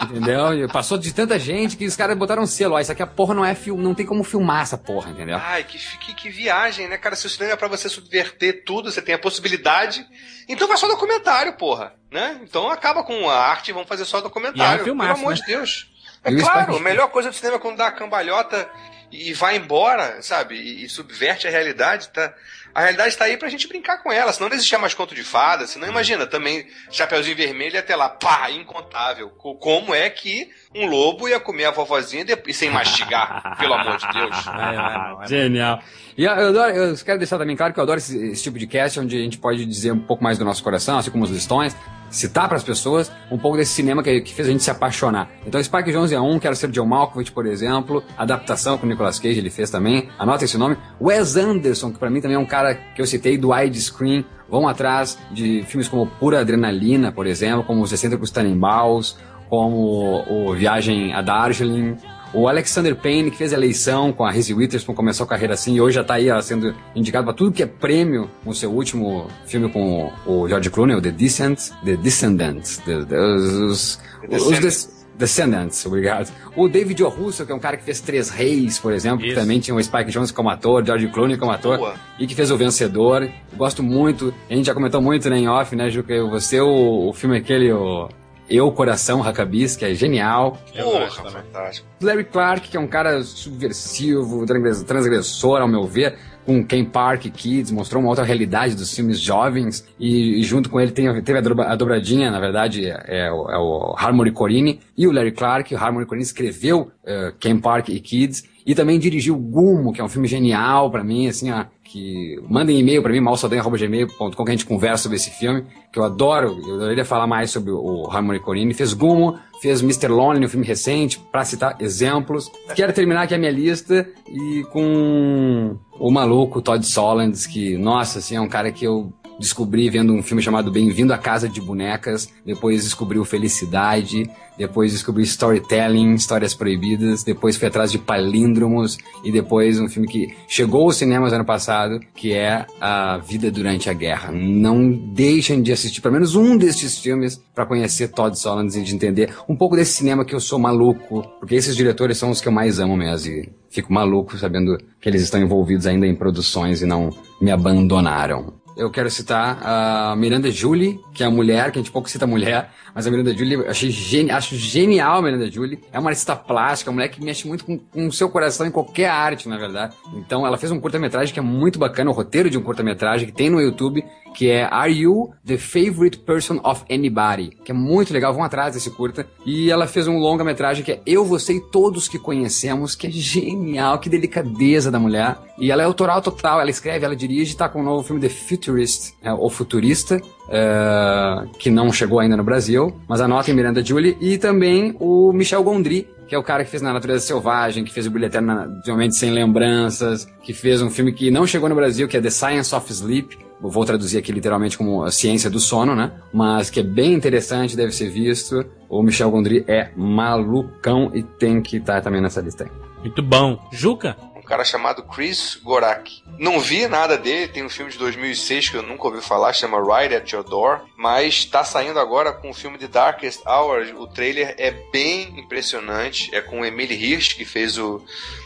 Entendeu? 0.04 0.54
E 0.54 0.68
Passou 0.68 0.98
de 0.98 1.14
tanta 1.14 1.38
gente 1.38 1.78
que 1.78 1.86
os 1.86 1.96
caras 1.96 2.18
botaram 2.18 2.44
um 2.44 2.48
selo. 2.48 2.76
Ó, 2.76 2.80
isso 2.80 2.92
aqui 2.92 3.04
a 3.04 3.08
porra 3.08 3.34
não 3.34 3.46
é 3.46 3.54
filme, 3.54 3.84
não 3.84 3.94
tem 3.94 4.06
como 4.06 4.24
filmar 4.24 4.62
essa 4.64 4.78
porra, 4.78 5.12
entendeu? 5.12 5.38
Ai, 5.38 5.64
que, 5.64 5.78
que, 5.98 6.14
que 6.14 6.30
viagem, 6.30 6.88
né, 6.88 6.98
cara? 6.98 7.16
Se 7.16 7.28
o 7.28 7.30
cinema 7.30 7.54
é 7.54 7.56
pra 7.56 7.68
você 7.68 7.88
subverter 7.88 8.64
tudo, 8.66 8.92
você 8.92 9.02
tem 9.02 9.14
a 9.16 9.20
possibilidade. 9.20 10.06
Então 10.48 10.68
vai 10.68 10.78
só 10.78 10.88
documentário, 10.88 11.54
porra. 11.54 11.94
Né? 12.12 12.40
Então 12.44 12.70
acaba 12.70 13.04
com 13.04 13.30
a 13.30 13.38
arte 13.38 13.72
vamos 13.72 13.88
fazer 13.88 14.06
só 14.06 14.18
E 14.18 14.20
é 14.20 14.24
documentário. 14.24 14.84
filmaço, 14.84 15.14
Pelo 15.14 15.20
amor 15.20 15.34
né? 15.34 15.40
de 15.40 15.46
Deus. 15.46 15.92
É 16.24 16.36
claro, 16.36 16.76
a 16.76 16.80
melhor 16.80 17.08
coisa 17.10 17.30
do 17.30 17.36
cinema 17.36 17.56
é 17.56 17.60
quando 17.60 17.78
dá 17.78 17.88
a 17.88 17.92
cambalhota 17.92 18.70
e 19.12 19.34
vai 19.34 19.58
embora, 19.58 20.22
sabe? 20.22 20.56
E, 20.56 20.86
e 20.86 20.90
subverte 20.90 21.48
a 21.48 21.52
realidade, 21.52 22.10
tá? 22.10 22.34
A 22.74 22.82
realidade 22.82 23.18
tá 23.18 23.26
aí 23.26 23.38
pra 23.38 23.50
gente 23.50 23.68
brincar 23.68 23.98
com 24.02 24.12
ela, 24.12 24.32
senão 24.32 24.48
não 24.50 24.56
existia 24.56 24.78
mais 24.80 24.94
conto 24.94 25.14
de 25.14 25.24
fada, 25.24 25.68
senão 25.68 25.88
imagina, 25.88 26.26
também 26.26 26.68
Chapeuzinho 26.90 27.36
Vermelho 27.36 27.78
até 27.78 27.96
lá, 27.96 28.10
pá, 28.10 28.50
incontável. 28.50 29.30
Co- 29.32 29.56
Como 29.56 29.94
é 29.94 30.10
que 30.10 30.50
um 30.74 30.86
lobo 30.88 31.28
ia 31.28 31.40
comer 31.40 31.66
a 31.66 31.72
vovozinha 31.72 32.24
depois, 32.24 32.56
sem 32.56 32.70
mastigar, 32.70 33.56
pelo 33.60 33.74
amor 33.74 33.98
de 33.98 34.08
Deus. 34.14 34.44
Vai, 34.46 34.76
vai, 34.76 35.16
vai. 35.16 35.28
Genial. 35.28 35.80
E 36.18 36.24
eu, 36.26 36.32
adoro- 36.32 36.72
eu 36.74 36.96
quero 37.04 37.18
deixar 37.18 37.38
também 37.38 37.56
claro 37.56 37.74
que 37.74 37.80
eu 37.80 37.84
adoro 37.84 37.98
esse, 37.98 38.18
esse 38.32 38.44
tipo 38.44 38.58
de 38.60 38.68
cast 38.68 39.00
onde 39.00 39.18
a 39.18 39.20
gente 39.22 39.38
pode 39.38 39.66
dizer 39.66 39.92
um 39.92 40.00
pouco 40.00 40.24
mais 40.24 40.38
do 40.38 40.46
nosso 40.46 40.64
coração, 40.64 40.98
assim 40.98 41.10
como 41.12 41.24
os 41.24 41.30
listões, 41.32 41.76
citar 42.10 42.48
para 42.48 42.58
as 42.58 42.64
pessoas 42.64 43.10
um 43.32 43.38
pouco 43.38 43.56
desse 43.58 43.74
cinema 43.74 44.04
que, 44.04 44.20
que 44.22 44.34
fez 44.34 44.48
a 44.48 44.52
gente 44.52 44.64
se 44.64 44.70
apaixonar. 44.70 45.30
Então, 45.46 45.62
Spike 45.64 45.92
Jonze 45.92 46.14
é 46.14 46.20
um, 46.20 46.38
Quero 46.40 46.56
Ser 46.56 46.70
John 46.70 46.86
Malkovich, 46.86 47.32
por 47.32 47.46
exemplo, 47.46 48.04
adaptação 48.18 48.78
com 48.78 48.86
o 48.86 48.90
Nicolas 48.90 49.20
Cage, 49.20 49.40
ele 49.40 49.50
fez 49.50 49.70
também, 49.70 50.10
anota 50.20 50.44
esse 50.46 50.58
nome. 50.58 50.78
Wes 51.02 51.38
Anderson, 51.38 51.92
que 51.92 51.98
para 52.00 52.10
mim 52.10 52.20
também 52.22 52.36
é 52.36 52.40
um 52.40 52.46
cara 52.46 52.76
que 52.76 53.02
eu 53.02 53.06
citei 53.08 53.38
do 53.38 53.52
widescreen, 53.52 54.26
vão 54.50 54.68
atrás 54.68 55.18
de 55.32 55.64
filmes 55.64 55.88
como 55.88 56.06
Pura 56.06 56.42
Adrenalina, 56.42 57.10
por 57.14 57.26
exemplo, 57.26 57.64
como 57.64 57.82
Os 57.82 57.94
Excêntricos 57.94 58.30
Tannenbaums, 58.32 59.18
como 59.52 60.24
o 60.30 60.54
Viagem 60.56 61.14
a 61.14 61.22
Darjeeling, 61.22 61.98
o 62.34 62.48
Alexander 62.48 62.96
Payne, 62.96 63.30
que 63.30 63.36
fez 63.38 63.52
a 63.52 63.58
eleição 63.58 64.14
com 64.14 64.24
a 64.24 64.32
Reese 64.32 64.54
Witherspoon, 64.54 64.96
começou 64.96 65.26
a 65.26 65.28
carreira 65.28 65.54
assim 65.56 65.76
e 65.76 65.82
hoje 65.82 65.96
já 65.96 66.04
tá 66.06 66.14
aí 66.14 66.32
ó, 66.32 66.42
sendo 66.42 66.74
indicado 66.96 67.26
para 67.26 67.34
tudo 67.34 67.52
que 67.52 67.62
é 67.62 67.66
prêmio 67.66 68.30
no 68.46 68.54
seu 68.54 68.72
último 68.72 69.28
filme 69.46 69.68
com 69.70 70.10
o, 70.26 70.44
o 70.44 70.48
George 70.48 70.70
Clooney, 70.70 70.96
o 70.96 71.02
The 71.02 71.12
Descent, 71.12 71.60
The 71.84 71.98
Descendants, 71.98 72.78
The- 72.78 73.04
the- 73.04 73.18
os, 73.20 74.00
The 74.22 74.28
os 74.28 74.30
Descendants. 74.30 74.62
Des- 74.62 75.02
Descendants, 75.18 75.86
obrigado. 75.86 76.32
O 76.56 76.68
David 76.70 77.04
O. 77.04 77.10
Russo, 77.10 77.46
que 77.46 77.52
é 77.52 77.56
um 77.56 77.60
cara 77.60 77.76
que 77.78 77.84
fez 77.84 78.00
Três 78.00 78.30
Reis, 78.30 78.80
por 78.80 78.92
exemplo, 78.94 79.20
que 79.20 79.36
também 79.36 79.60
tinha 79.60 79.76
o 79.76 79.84
Spike 79.84 80.10
Jonze 80.10 80.34
como 80.34 80.50
ator, 80.50 80.84
George 80.84 81.10
Clooney 81.10 81.38
como 81.38 81.52
ator, 81.52 81.78
Boa. 81.78 81.94
e 82.18 82.26
que 82.26 82.34
fez 82.34 82.50
O 82.50 82.58
Vencedor. 82.58 83.30
Gosto 83.56 83.84
muito, 83.84 84.34
a 84.50 84.54
gente 84.56 84.66
já 84.66 84.74
comentou 84.74 85.00
muito 85.00 85.30
né, 85.30 85.38
em 85.38 85.48
off, 85.48 85.76
né, 85.76 85.92
Juca? 85.92 86.14
Você, 86.28 86.60
o, 86.60 87.10
o 87.10 87.14
filme 87.14 87.38
aquele, 87.38 87.72
o 87.72 88.10
Eu, 88.52 88.72
Coração, 88.72 89.22
Hackabis, 89.22 89.76
que 89.78 89.86
é 89.86 89.94
genial. 89.96 90.58
Porra, 90.76 91.10
fantástico. 91.32 91.88
Larry 92.02 92.26
Clark, 92.26 92.68
que 92.70 92.76
é 92.78 92.80
um 92.80 92.88
cara 92.88 93.24
subversivo, 93.24 94.46
transgress- 94.46 94.84
transgressor, 94.84 95.62
ao 95.62 95.68
meu 95.68 95.86
ver, 95.86 96.18
com 96.46 96.64
Ken 96.66 96.84
Park 96.86 97.24
Kids, 97.28 97.72
mostrou 97.72 98.02
uma 98.02 98.10
outra 98.10 98.24
realidade 98.24 98.76
dos 98.76 98.94
filmes 98.94 99.20
jovens, 99.20 99.86
e, 100.00 100.40
e 100.40 100.44
junto 100.44 100.70
com 100.70 100.80
ele 100.80 100.92
tem, 100.92 101.22
teve 101.22 101.38
a, 101.40 101.42
dobra- 101.42 101.68
a 101.72 101.76
dobradinha, 101.76 102.32
na 102.32 102.40
verdade, 102.40 102.86
é, 102.88 103.32
o, 103.32 103.50
é 103.50 103.58
o 103.58 103.96
Harmony 103.98 104.32
Corine 104.32 104.80
e 104.98 105.08
o 105.08 105.12
Larry 105.12 105.32
Clark. 105.32 105.74
O 105.74 105.78
Harmony 105.78 106.06
Corine 106.06 106.24
escreveu 106.24 106.92
eh, 107.06 107.34
Ken 107.40 107.58
Park 107.60 107.90
e 107.90 108.00
Kids, 108.00 108.44
e 108.66 108.76
também 108.76 109.00
dirigiu 109.00 109.36
Gumo, 109.36 109.92
que 109.94 110.02
é 110.02 110.04
um 110.04 110.10
filme 110.10 110.28
genial 110.28 110.92
pra 110.92 111.04
mim, 111.04 111.28
assim, 111.28 111.52
ó, 111.52 111.66
que 111.84 112.40
mandem 112.48 112.80
e-mail 112.80 113.02
pra 113.02 113.12
mim, 113.12 113.20
malsodanha.gmail.com, 113.20 114.32
que 114.32 114.42
a 114.50 114.52
gente 114.52 114.66
conversa 114.66 115.04
sobre 115.04 115.18
esse 115.18 115.30
filme, 115.32 115.64
que 115.92 116.00
eu 116.00 116.04
adoro, 116.04 116.58
eu 116.68 116.80
deveria 116.80 117.04
falar 117.04 117.28
mais 117.28 117.52
sobre 117.52 117.72
o 117.72 118.08
Harmony 118.10 118.40
Corine. 118.40 118.74
Fez 118.74 118.94
Gumo, 118.94 119.38
fez 119.62 119.82
Mr. 119.82 120.08
Lonely, 120.08 120.46
um 120.46 120.50
filme 120.50 120.66
recente, 120.66 121.20
pra 121.32 121.46
citar 121.46 121.78
exemplos. 121.80 122.52
Quero 122.76 122.92
terminar 122.92 123.24
aqui 123.24 123.36
a 123.36 123.38
minha 123.38 123.52
lista 123.52 124.10
e 124.28 124.64
com 124.72 125.78
o 126.00 126.12
maluco 126.12 126.62
Todd 126.62 126.84
Solondz, 126.84 127.46
que, 127.46 127.78
nossa, 127.78 128.20
assim, 128.20 128.36
é 128.36 128.42
um 128.42 128.50
cara 128.50 128.72
que 128.72 128.84
eu 128.84 129.14
descobri 129.42 129.90
vendo 129.90 130.14
um 130.14 130.22
filme 130.22 130.42
chamado 130.42 130.72
Bem-vindo 130.72 131.12
à 131.12 131.18
Casa 131.18 131.50
de 131.50 131.60
Bonecas, 131.60 132.30
depois 132.46 132.84
descobri 132.84 133.22
Felicidade, 133.26 134.30
depois 134.58 134.92
descobri 134.92 135.24
Storytelling, 135.24 136.14
Histórias 136.14 136.54
Proibidas, 136.54 137.24
depois 137.24 137.58
fui 137.58 137.68
atrás 137.68 137.92
de 137.92 137.98
Palíndromos 137.98 138.98
e 139.24 139.32
depois 139.32 139.80
um 139.80 139.90
filme 139.90 140.08
que 140.08 140.34
chegou 140.48 140.84
aos 140.84 140.98
cinemas 140.98 141.34
ano 141.34 141.46
passado, 141.46 142.00
que 142.16 142.34
é 142.34 142.66
A 142.80 143.18
Vida 143.18 143.50
Durante 143.50 143.90
a 143.90 143.94
Guerra. 143.94 144.32
Não 144.32 144.92
deixem 144.92 145.62
de 145.62 145.72
assistir 145.72 146.02
pelo 146.02 146.14
menos 146.14 146.36
um 146.36 146.58
destes 146.58 147.00
filmes 147.00 147.42
para 147.56 147.66
conhecer 147.66 148.10
Todd 148.10 148.38
Solondz 148.38 148.76
e 148.76 148.84
de 148.84 148.94
entender 148.94 149.34
um 149.50 149.56
pouco 149.56 149.76
desse 149.76 149.94
cinema 149.94 150.24
que 150.24 150.36
eu 150.36 150.40
sou 150.40 150.60
maluco, 150.60 151.24
porque 151.40 151.56
esses 151.56 151.76
diretores 151.76 152.18
são 152.18 152.30
os 152.30 152.40
que 152.40 152.48
eu 152.48 152.52
mais 152.52 152.80
amo 152.80 152.96
mesmo 152.96 153.32
e 153.32 153.50
fico 153.70 153.92
maluco 153.92 154.38
sabendo 154.38 154.78
que 155.00 155.10
eles 155.10 155.22
estão 155.22 155.42
envolvidos 155.42 155.88
ainda 155.88 156.06
em 156.06 156.16
produções 156.16 156.82
e 156.82 156.86
não 156.86 157.10
me 157.42 157.50
abandonaram. 157.50 158.61
Eu 158.76 158.90
quero 158.90 159.10
citar 159.10 159.60
a 159.62 160.16
Miranda 160.16 160.50
Julie, 160.50 161.00
que 161.14 161.24
é 161.24 161.28
a 161.28 161.30
mulher, 161.30 161.72
que 161.72 161.80
a 161.80 161.82
gente 161.82 161.92
pouco 161.92 162.10
cita 162.10 162.26
mulher, 162.26 162.72
mas 162.94 163.06
a 163.06 163.12
Miranda 163.12 163.36
Julie, 163.36 163.54
eu 163.54 163.70
achei 163.70 163.90
geni 163.90 164.32
acho 164.32 164.56
genial 164.56 165.20
a 165.20 165.22
Miranda 165.22 165.50
Julie. 165.50 165.80
É 165.92 166.00
uma 166.00 166.10
artista 166.10 166.36
plástica, 166.36 166.90
uma 166.90 166.96
mulher 166.96 167.10
que 167.10 167.24
mexe 167.24 167.48
muito 167.48 167.66
com, 167.66 167.78
com 167.78 168.08
o 168.08 168.12
seu 168.12 168.30
coração 168.30 168.66
em 168.66 168.72
qualquer 168.72 169.10
arte, 169.10 169.48
na 169.48 169.58
verdade. 169.58 169.96
Então, 170.16 170.46
ela 170.46 170.58
fez 170.58 170.72
um 170.72 170.80
curta-metragem 170.80 171.34
que 171.34 171.40
é 171.40 171.44
muito 171.44 171.80
bacana, 171.80 172.10
o 172.10 172.14
roteiro 172.14 172.50
de 172.50 172.58
um 172.58 172.62
curta-metragem 172.62 173.28
que 173.28 173.34
tem 173.34 173.50
no 173.50 173.62
YouTube, 173.62 174.04
que 174.34 174.50
é 174.50 174.64
Are 174.72 174.92
You 174.92 175.32
the 175.46 175.58
Favorite 175.58 176.20
Person 176.20 176.60
of 176.64 176.84
Anybody? 176.90 177.52
Que 177.64 177.72
é 177.72 177.76
muito 177.76 178.14
legal, 178.14 178.34
vão 178.34 178.44
atrás 178.44 178.74
desse 178.74 178.90
curta. 178.92 179.28
E 179.46 179.70
ela 179.70 179.88
fez 179.88 180.08
um 180.08 180.18
longa-metragem 180.18 180.84
que 180.84 180.92
é 180.92 181.02
Eu, 181.06 181.26
Você 181.26 181.54
e 181.54 181.62
Todos 181.62 182.08
que 182.08 182.20
Conhecemos, 182.20 182.96
que 182.96 183.08
é 183.08 183.12
genial, 183.12 184.00
que 184.00 184.10
delicadeza 184.10 184.92
da 184.92 185.00
mulher. 185.00 185.38
E 185.58 185.72
ela 185.72 185.82
é 185.82 185.86
autoral 185.86 186.22
total, 186.22 186.60
ela 186.60 186.70
escreve, 186.70 187.06
ela 187.06 187.16
dirige, 187.16 187.56
tá 187.56 187.70
com 187.70 187.82
um 187.82 187.84
novo 187.84 188.04
filme 188.04 188.22
The 188.22 188.30
Futurist, 188.30 189.14
é, 189.22 189.32
ou 189.32 189.50
Futurista, 189.50 190.20
é, 190.50 191.48
que 191.60 191.70
não 191.70 191.92
chegou 191.92 192.20
ainda 192.20 192.36
no 192.36 192.44
Brasil, 192.44 192.96
mas 193.08 193.22
anotem 193.22 193.54
Miranda 193.54 193.84
Julie, 193.84 194.18
e 194.20 194.38
também 194.38 194.96
o 195.00 195.32
Michel 195.32 195.64
Gondry, 195.64 196.08
que 196.28 196.34
é 196.34 196.38
o 196.38 196.44
cara 196.44 196.64
que 196.64 196.72
fez 196.72 196.82
Na 196.82 196.94
Natureza 196.94 197.26
Selvagem, 197.26 197.84
que 197.84 197.94
fez 197.94 198.08
o 198.08 198.10
Brilho 198.10 198.28
Eterno 198.28 198.82
de 198.82 198.90
Momento 198.90 199.16
Sem 199.16 199.32
Lembranças, 199.32 200.28
que 200.42 200.54
fez 200.54 200.82
um 200.82 200.90
filme 200.90 201.12
que 201.12 201.30
não 201.30 201.46
chegou 201.46 201.68
no 201.68 201.76
Brasil, 201.76 202.08
que 202.08 202.16
é 202.16 202.22
The 202.22 202.30
Science 202.30 202.74
of 202.74 202.92
Sleep, 202.92 203.38
vou 203.70 203.86
traduzir 203.86 204.18
aqui 204.18 204.32
literalmente 204.32 204.78
como 204.78 205.04
a 205.04 205.12
ciência 205.12 205.50
do 205.50 205.60
sono, 205.60 205.96
né? 205.96 206.12
Mas 206.34 206.70
que 206.70 206.80
é 206.80 206.84
bem 206.84 207.14
interessante, 207.14 207.76
deve 207.76 207.92
ser 207.92 208.10
visto. 208.10 208.66
O 208.90 209.04
Michel 209.04 209.30
Gondry 209.30 209.64
é 209.68 209.92
malucão 209.96 211.12
e 211.14 211.24
tem 211.24 211.62
que 211.62 211.78
estar 211.78 212.02
também 212.02 212.22
nessa 212.22 212.42
lista 212.42 212.64
aí. 212.64 212.72
Muito 213.02 213.22
bom. 213.22 213.58
Juca? 213.72 214.16
Um 214.36 214.42
cara 214.44 214.64
chamado 214.64 215.04
Chris 215.04 215.60
Gorak. 215.64 216.24
Não 216.38 216.60
vi 216.60 216.88
nada 216.88 217.18
dele, 217.18 217.48
tem 217.48 217.64
um 217.64 217.70
filme 217.70 217.92
de 217.92 217.98
2006 217.98 218.70
que 218.70 218.78
eu 218.78 218.84
nunca 218.84 219.08
ouvi 219.08 219.22
falar, 219.22 219.54
chama 219.54 219.78
Ride 219.80 220.16
at 220.16 220.30
Your 220.32 220.44
Door, 220.44 220.82
mas 220.98 221.46
tá 221.46 221.64
saindo 221.64 222.00
agora 222.00 222.34
com 222.34 222.50
o 222.50 222.54
filme 222.54 222.78
The 222.78 222.88
Darkest 222.88 223.42
Hour. 223.46 223.94
O 223.98 224.08
trailer 224.08 224.56
é 224.58 224.72
bem 224.92 225.40
impressionante, 225.40 226.34
é 226.34 226.42
com 226.42 226.62
o 226.62 226.66
Emily 226.66 226.96
Hirsch, 226.96 227.36
que 227.36 227.46
fez 227.46 227.78
o 227.78 228.04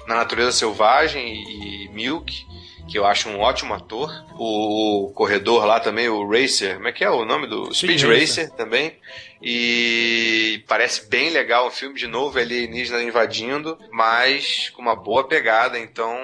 Na 0.08 0.16
Natureza 0.16 0.52
Selvagem 0.52 1.26
e 1.26 1.90
Milk, 1.90 2.46
que 2.88 2.98
eu 2.98 3.06
acho 3.06 3.30
um 3.30 3.40
ótimo 3.40 3.74
ator. 3.74 4.12
O, 4.38 5.08
o 5.08 5.14
corredor 5.14 5.66
lá 5.66 5.80
também, 5.80 6.10
o 6.10 6.28
Racer, 6.28 6.76
como 6.76 6.88
é 6.88 6.92
que 6.92 7.04
é 7.04 7.10
o 7.10 7.26
nome 7.26 7.48
do? 7.48 7.74
Speed 7.74 8.00
Speed, 8.00 8.04
Racer. 8.04 8.46
Racer 8.46 8.52
também. 8.52 8.94
E 9.42 10.64
parece 10.68 11.08
bem 11.08 11.30
legal 11.30 11.68
o 11.68 11.72
filme 11.72 11.98
de 11.98 12.08
novo, 12.08 12.40
alienígena 12.40 13.04
invadindo, 13.04 13.78
mas 13.92 14.70
com 14.70 14.82
uma 14.82 14.96
boa 14.96 15.28
pegada, 15.28 15.78
então 15.78 16.18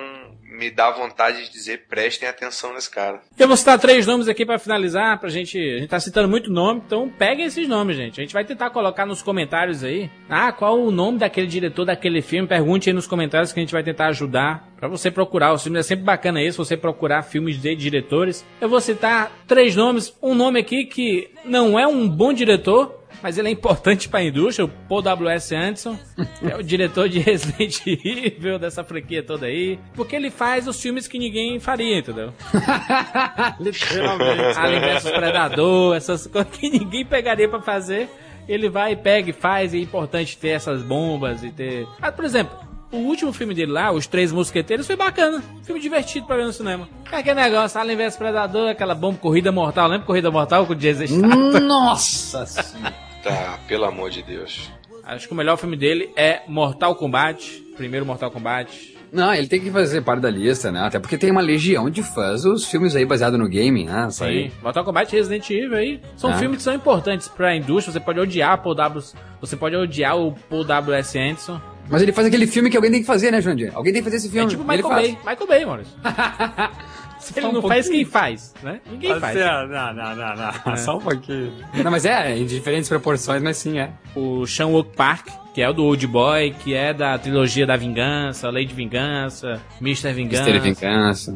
me 0.52 0.70
dá 0.70 0.92
vontade 0.92 1.46
de 1.46 1.52
dizer, 1.52 1.86
prestem 1.88 2.28
atenção 2.28 2.74
nesse 2.74 2.90
cara. 2.90 3.22
Eu 3.40 3.48
vou 3.48 3.56
citar 3.56 3.80
três 3.80 4.06
nomes 4.06 4.28
aqui 4.28 4.46
pra 4.46 4.60
finalizar, 4.60 5.18
pra 5.18 5.30
gente. 5.30 5.58
A 5.58 5.80
gente 5.80 5.90
tá 5.90 6.00
citando 6.00 6.28
muito 6.28 6.52
nome, 6.52 6.82
então 6.86 7.10
peguem 7.10 7.46
esses 7.46 7.68
nomes, 7.68 7.96
gente. 7.96 8.20
A 8.20 8.24
gente 8.24 8.34
vai 8.34 8.44
tentar 8.44 8.70
colocar 8.70 9.06
nos 9.06 9.22
comentários 9.22 9.82
aí. 9.82 10.10
Ah, 10.30 10.52
qual 10.52 10.78
o 10.78 10.92
nome 10.92 11.20
daquele 11.20 11.48
diretor 11.48 11.86
daquele 11.86 12.22
filme? 12.22 12.48
Pergunte 12.48 12.90
aí 12.90 12.94
nos 12.94 13.08
comentários 13.08 13.54
que 13.54 13.60
a 13.60 13.64
gente 13.64 13.72
vai 13.72 13.84
tentar 13.84 14.08
ajudar 14.08 14.70
pra 14.76 14.90
você 14.90 15.10
procurar. 15.10 15.54
Os 15.54 15.64
filmes 15.64 15.86
é 15.86 15.88
sempre 15.88 16.04
bacana 16.04 16.44
isso, 16.44 16.64
você 16.64 16.76
procurar 16.76 17.24
filmes 17.24 17.62
de 17.62 17.74
diretores. 17.74 18.46
Eu 18.60 18.68
vou 18.68 18.82
citar 18.82 19.32
três 19.48 19.76
nomes. 19.76 20.14
Um 20.22 20.36
nome 20.36 20.60
aqui 20.60 20.86
que 20.86 21.30
não 21.46 21.80
é 21.80 21.88
um 21.88 22.10
bom 22.10 22.34
diretor, 22.34 23.01
mas 23.22 23.38
ele 23.38 23.50
é 23.50 23.52
importante 23.52 24.10
para 24.10 24.20
a 24.20 24.24
indústria, 24.24 24.66
o 24.66 24.70
Paul 24.70 25.02
W.S. 25.02 25.56
Anderson, 25.56 25.98
é 26.42 26.56
o 26.56 26.64
diretor 26.64 27.08
de 27.08 27.20
Resident 27.20 27.82
Evil, 27.86 28.58
dessa 28.58 28.84
franquia 28.84 29.24
toda 29.24 29.46
aí, 29.46 29.80
porque 29.94 30.16
ele 30.16 30.30
faz 30.30 30.68
os 30.68 30.82
filmes 30.82 31.08
que 31.08 31.20
ninguém 31.20 31.60
faria, 31.60 32.00
entendeu? 32.00 32.34
Literalmente. 33.60 34.58
Alien 34.58 34.82
vs 34.82 35.12
Predador, 35.12 35.96
essas 35.96 36.28
coisas 36.28 36.52
que 36.56 36.70
ninguém 36.70 37.06
pegaria 37.06 37.48
para 37.48 37.62
fazer, 37.62 38.10
ele 38.48 38.70
vai, 38.70 38.96
pega 38.96 39.30
e 39.30 39.34
faz, 39.34 39.74
e 39.74 39.78
é 39.78 39.82
importante 39.82 40.38
ter 40.38 40.50
essas 40.50 40.82
bombas 40.82 41.44
e 41.44 41.52
ter... 41.52 41.88
Ah, 42.02 42.12
por 42.12 42.26
exemplo, 42.26 42.58
o 42.92 42.98
último 42.98 43.32
filme 43.32 43.54
dele 43.54 43.72
lá, 43.72 43.92
Os 43.92 44.06
Três 44.06 44.32
Mosqueteiros, 44.32 44.86
foi 44.86 44.98
bacana. 44.98 45.42
Filme 45.64 45.80
divertido 45.80 46.26
pra 46.28 46.36
ver 46.36 46.46
no 46.46 46.52
cinema. 46.52 46.90
É 47.10 47.18
aquele 47.18 47.40
negócio, 47.40 47.80
Alien 47.80 47.98
vs 47.98 48.18
Predador, 48.18 48.70
aquela 48.70 48.94
bomba 48.94 49.18
Corrida 49.18 49.52
Mortal. 49.52 49.88
Lembra 49.88 50.06
Corrida 50.06 50.30
Mortal 50.30 50.66
com 50.66 50.74
o 50.74 50.76
Jason 50.76 51.08
Statham? 51.08 51.60
Nossa 51.62 52.46
senhora. 52.46 53.11
Tá, 53.24 53.60
pelo 53.68 53.86
amor 53.86 54.10
de 54.10 54.22
Deus. 54.24 54.70
Acho 55.04 55.28
que 55.28 55.34
o 55.34 55.38
melhor 55.38 55.58
filme 55.58 55.76
dele 55.76 56.12
é 56.16 56.42
Mortal 56.48 56.96
Kombat. 56.96 57.64
Primeiro 57.76 58.06
Mortal 58.06 58.32
Kombat. 58.32 58.92
Não, 59.12 59.34
ele 59.34 59.48
tem 59.48 59.60
que 59.60 59.70
fazer 59.70 60.02
parte 60.02 60.22
da 60.22 60.30
lista, 60.30 60.72
né? 60.72 60.80
Até 60.82 60.98
porque 60.98 61.18
tem 61.18 61.30
uma 61.32 61.42
legião 61.42 61.90
de 61.90 62.02
fãs 62.02 62.46
os 62.46 62.66
filmes 62.66 62.96
aí 62.96 63.04
baseados 63.06 63.38
no 63.38 63.48
game, 63.50 63.84
né? 63.84 64.08
Isso 64.10 64.24
aí. 64.24 64.50
Sim. 64.50 64.52
Mortal 64.64 64.86
Kombat 64.86 65.14
e 65.14 65.18
Resident 65.18 65.50
Evil 65.50 65.76
aí 65.76 66.02
são 66.16 66.30
Ah. 66.32 66.38
filmes 66.38 66.58
que 66.58 66.64
são 66.64 66.74
importantes 66.74 67.28
pra 67.28 67.54
indústria. 67.56 67.92
Você 67.92 68.00
pode 68.00 68.20
odiar 68.22 68.62
Paul 68.62 68.74
W. 68.76 69.04
Você 69.42 69.58
pode 69.58 69.76
odiar 69.76 70.18
o 70.18 70.32
Paul 70.50 70.64
W.S. 70.64 71.20
Anderson. 71.20 71.60
Mas 71.90 72.02
ele 72.02 72.14
faz 72.14 72.28
aquele 72.28 72.48
filme 72.48 72.70
que 72.70 72.78
alguém 72.78 72.92
tem 72.92 73.02
que 73.02 73.08
fazer, 73.08 73.32
né, 73.32 73.42
Jandir? 73.42 73.72
Alguém 73.76 73.92
tem 73.92 74.02
que 74.02 74.06
fazer 74.10 74.16
esse 74.18 74.28
É 74.28 74.32
filme. 74.32 74.50
tipo 74.50 74.62
E 74.64 74.76
ele 74.76 74.82
Michael 74.82 74.94
faz. 74.96 75.08
Bay. 75.14 75.18
Michael 75.34 75.48
Bay, 75.48 75.66
Maurício. 75.66 75.94
Se 77.32 77.38
ele 77.38 77.48
um 77.48 77.52
não 77.54 77.62
faz, 77.62 77.86
pouquinho. 77.86 78.04
quem 78.04 78.12
faz, 78.12 78.54
né? 78.64 78.82
Ninguém 78.90 79.20
faz. 79.20 79.38
Não, 79.38 79.68
não, 79.68 79.94
não, 79.94 80.16
não, 80.16 80.36
não. 80.66 80.78
Só 80.78 80.98
um 80.98 81.02
pouquinho. 81.02 81.54
Não, 81.84 81.92
mas 81.92 82.06
é, 82.06 82.38
em 82.38 82.46
diferentes 82.46 82.90
proporções, 82.90 83.42
mas 83.42 83.58
sim, 83.58 83.80
é. 83.80 83.92
O 84.16 84.46
Sean 84.48 84.68
Wook 84.68 84.96
Park, 84.96 85.28
que 85.54 85.62
é 85.62 85.70
o 85.70 85.74
do 85.74 85.84
Old 85.84 86.06
Boy, 86.08 86.56
que 86.64 86.74
é 86.74 86.94
da 86.94 87.18
trilogia 87.18 87.66
da 87.66 87.78
Vingança, 87.78 88.50
Lady 88.50 88.74
Vingança, 88.74 89.62
Mr. 89.80 90.12
Vingança. 90.14 90.44
Mister 90.44 90.62
Vingança. 90.62 91.36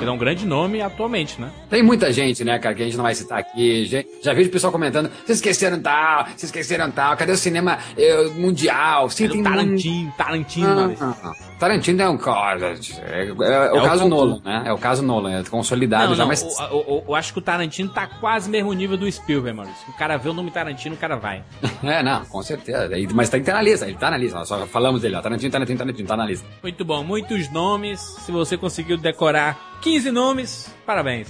Ele 0.00 0.08
é 0.08 0.12
um 0.12 0.18
grande 0.18 0.46
nome 0.46 0.80
atualmente, 0.80 1.40
né? 1.40 1.50
Tem 1.70 1.82
muita 1.82 2.12
gente, 2.12 2.44
né, 2.44 2.58
cara, 2.58 2.74
que 2.74 2.82
a 2.82 2.84
gente 2.84 2.96
não 2.96 3.04
vai 3.04 3.14
citar 3.14 3.38
aqui. 3.38 3.84
Já, 3.86 4.02
já 4.22 4.32
vejo 4.32 4.48
o 4.48 4.52
pessoal 4.52 4.72
comentando, 4.72 5.10
vocês 5.24 5.38
esqueceram 5.38 5.80
tal, 5.80 6.24
vocês 6.24 6.44
esqueceram 6.44 6.90
tal, 6.90 7.16
cadê 7.16 7.32
o 7.32 7.36
cinema 7.36 7.78
eh, 7.96 8.24
mundial? 8.36 9.08
Sim, 9.10 9.28
tem 9.28 9.38
é 9.38 9.40
o 9.40 9.44
Tarantino, 9.44 10.12
Tarantino, 10.16 10.96
Ah, 11.00 11.14
ah, 11.22 11.28
ah. 11.30 11.32
Tarantino 11.58 12.02
é 12.02 12.08
um 12.08 12.18
cara. 12.18 12.74
É, 13.02 13.24
é- 13.24 13.28
é 13.28 13.32
o 13.32 13.42
É 13.44 13.72
o 13.72 13.82
caso 13.84 14.02
concurso. 14.02 14.08
Nolan, 14.08 14.40
né? 14.44 14.62
É 14.66 14.72
o 14.72 14.78
caso 14.78 15.02
Nolan, 15.02 15.40
é 15.40 15.44
consolidado 15.44 16.08
Não, 16.08 16.14
já, 16.16 16.22
não, 16.22 16.28
mas. 16.28 16.42
o- 16.42 16.74
o- 16.76 16.98
o- 16.98 17.04
eu 17.08 17.14
acho 17.14 17.32
que 17.32 17.38
o 17.38 17.42
Tarantino 17.42 17.88
tá 17.90 18.06
quase 18.06 18.50
mesmo 18.50 18.72
nível 18.72 18.96
do 18.96 19.10
Spielberg, 19.10 19.56
Maurício. 19.56 19.88
O 19.88 19.96
cara 19.96 20.16
vê 20.16 20.28
o 20.28 20.32
nome 20.32 20.50
Tarantino, 20.50 20.94
o 20.94 20.98
cara 20.98 21.16
vai. 21.16 21.42
É, 21.82 22.02
não, 22.02 22.24
com 22.24 22.42
certeza. 22.42 22.88
Mas 23.14 23.28
tem 23.28 23.40
que 23.40 23.48
estar 23.48 23.54
na 23.58 23.62
lista, 23.62 23.86
ele 23.86 23.96
tá 23.96 24.10
na 24.10 24.16
lista. 24.16 24.38
Nós 24.38 24.48
só 24.48 24.66
falamos 24.66 25.02
dele, 25.02 25.16
ó. 25.16 25.20
Tarantino, 25.22 25.50
Tarantino, 25.52 25.78
Tarantino, 25.78 26.08
tá 26.08 26.16
na 26.16 26.26
lista. 26.26 26.46
Muito 26.62 26.84
bom, 26.84 27.02
muitos 27.04 27.50
nomes. 27.52 28.00
Se 28.00 28.32
você 28.32 28.56
conseguiu 28.56 28.96
decorar 28.96 29.71
15 29.82 30.06
nomes, 30.12 30.70
parabéns. 30.86 31.26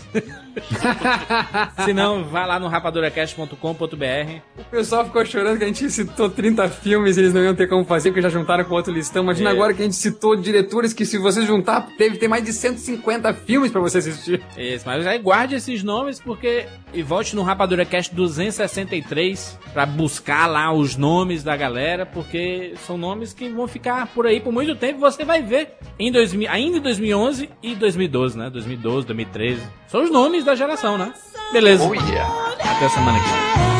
Se 1.85 1.93
não, 1.93 2.25
vá 2.25 2.47
lá 2.47 2.59
no 2.59 2.69
rapaduracast.com.br. 2.69 4.41
O 4.59 4.65
pessoal 4.71 5.05
ficou 5.05 5.25
chorando 5.25 5.59
que 5.59 5.65
a 5.65 5.67
gente 5.67 5.91
citou 5.91 6.29
30 6.31 6.69
filmes 6.69 7.17
e 7.17 7.21
eles 7.21 7.35
não 7.35 7.43
iam 7.43 7.55
ter 7.55 7.69
como 7.69 7.85
fazer 7.85 8.11
porque 8.11 8.23
já 8.23 8.29
juntaram 8.29 8.65
com 8.65 8.75
outro 8.75 8.93
listão. 8.93 9.23
Imagina 9.23 9.51
É. 9.51 9.53
agora 9.53 9.73
que 9.75 9.83
a 9.83 9.85
gente 9.85 9.97
citou 9.97 10.37
diretores 10.37 10.93
que 10.93 11.05
se 11.05 11.19
você 11.19 11.45
juntar, 11.47 11.89
deve 11.99 12.17
ter 12.19 12.29
mais 12.29 12.45
de 12.45 12.53
150 12.53 13.33
filmes 13.35 13.71
pra 13.71 13.81
você 13.81 13.99
assistir. 13.99 14.43
Isso, 14.57 14.85
mas 14.87 15.07
aí 15.07 15.19
guarde 15.19 15.55
esses 15.55 15.83
nomes 15.83 16.21
porque 16.21 16.67
e 16.93 17.03
volte 17.03 17.35
no 17.35 17.43
RapaduraCast 17.43 18.15
263 18.15 19.59
pra 19.73 19.87
buscar 19.87 20.47
lá 20.47 20.73
os 20.73 20.97
nomes 20.97 21.43
da 21.43 21.57
galera, 21.57 22.05
porque 22.05 22.75
são 22.87 22.97
nomes 22.99 23.33
que 23.33 23.49
vão 23.49 23.67
ficar 23.67 24.07
por 24.09 24.27
aí 24.27 24.41
por 24.41 24.53
muito 24.53 24.75
tempo. 24.77 25.01
Você 25.01 25.25
vai 25.25 25.43
ver 25.43 25.75
em 25.99 26.11
2000, 26.13 26.51
ainda 26.51 26.79
em 26.79 26.81
2011 26.81 27.49
e 27.63 27.75
2012, 27.75 28.39
né? 28.39 28.51
2012, 28.51 29.07
2013. 29.07 29.63
São 29.93 30.03
os 30.05 30.11
nomes 30.11 30.43
da 30.43 30.55
geração, 30.55 30.97
né? 30.97 31.13
Beleza. 31.53 31.85
Oh 31.87 31.93
yeah. 31.93 32.55
Até 32.59 32.89
semana 32.89 33.21
que 33.21 33.29
vem. 33.29 33.72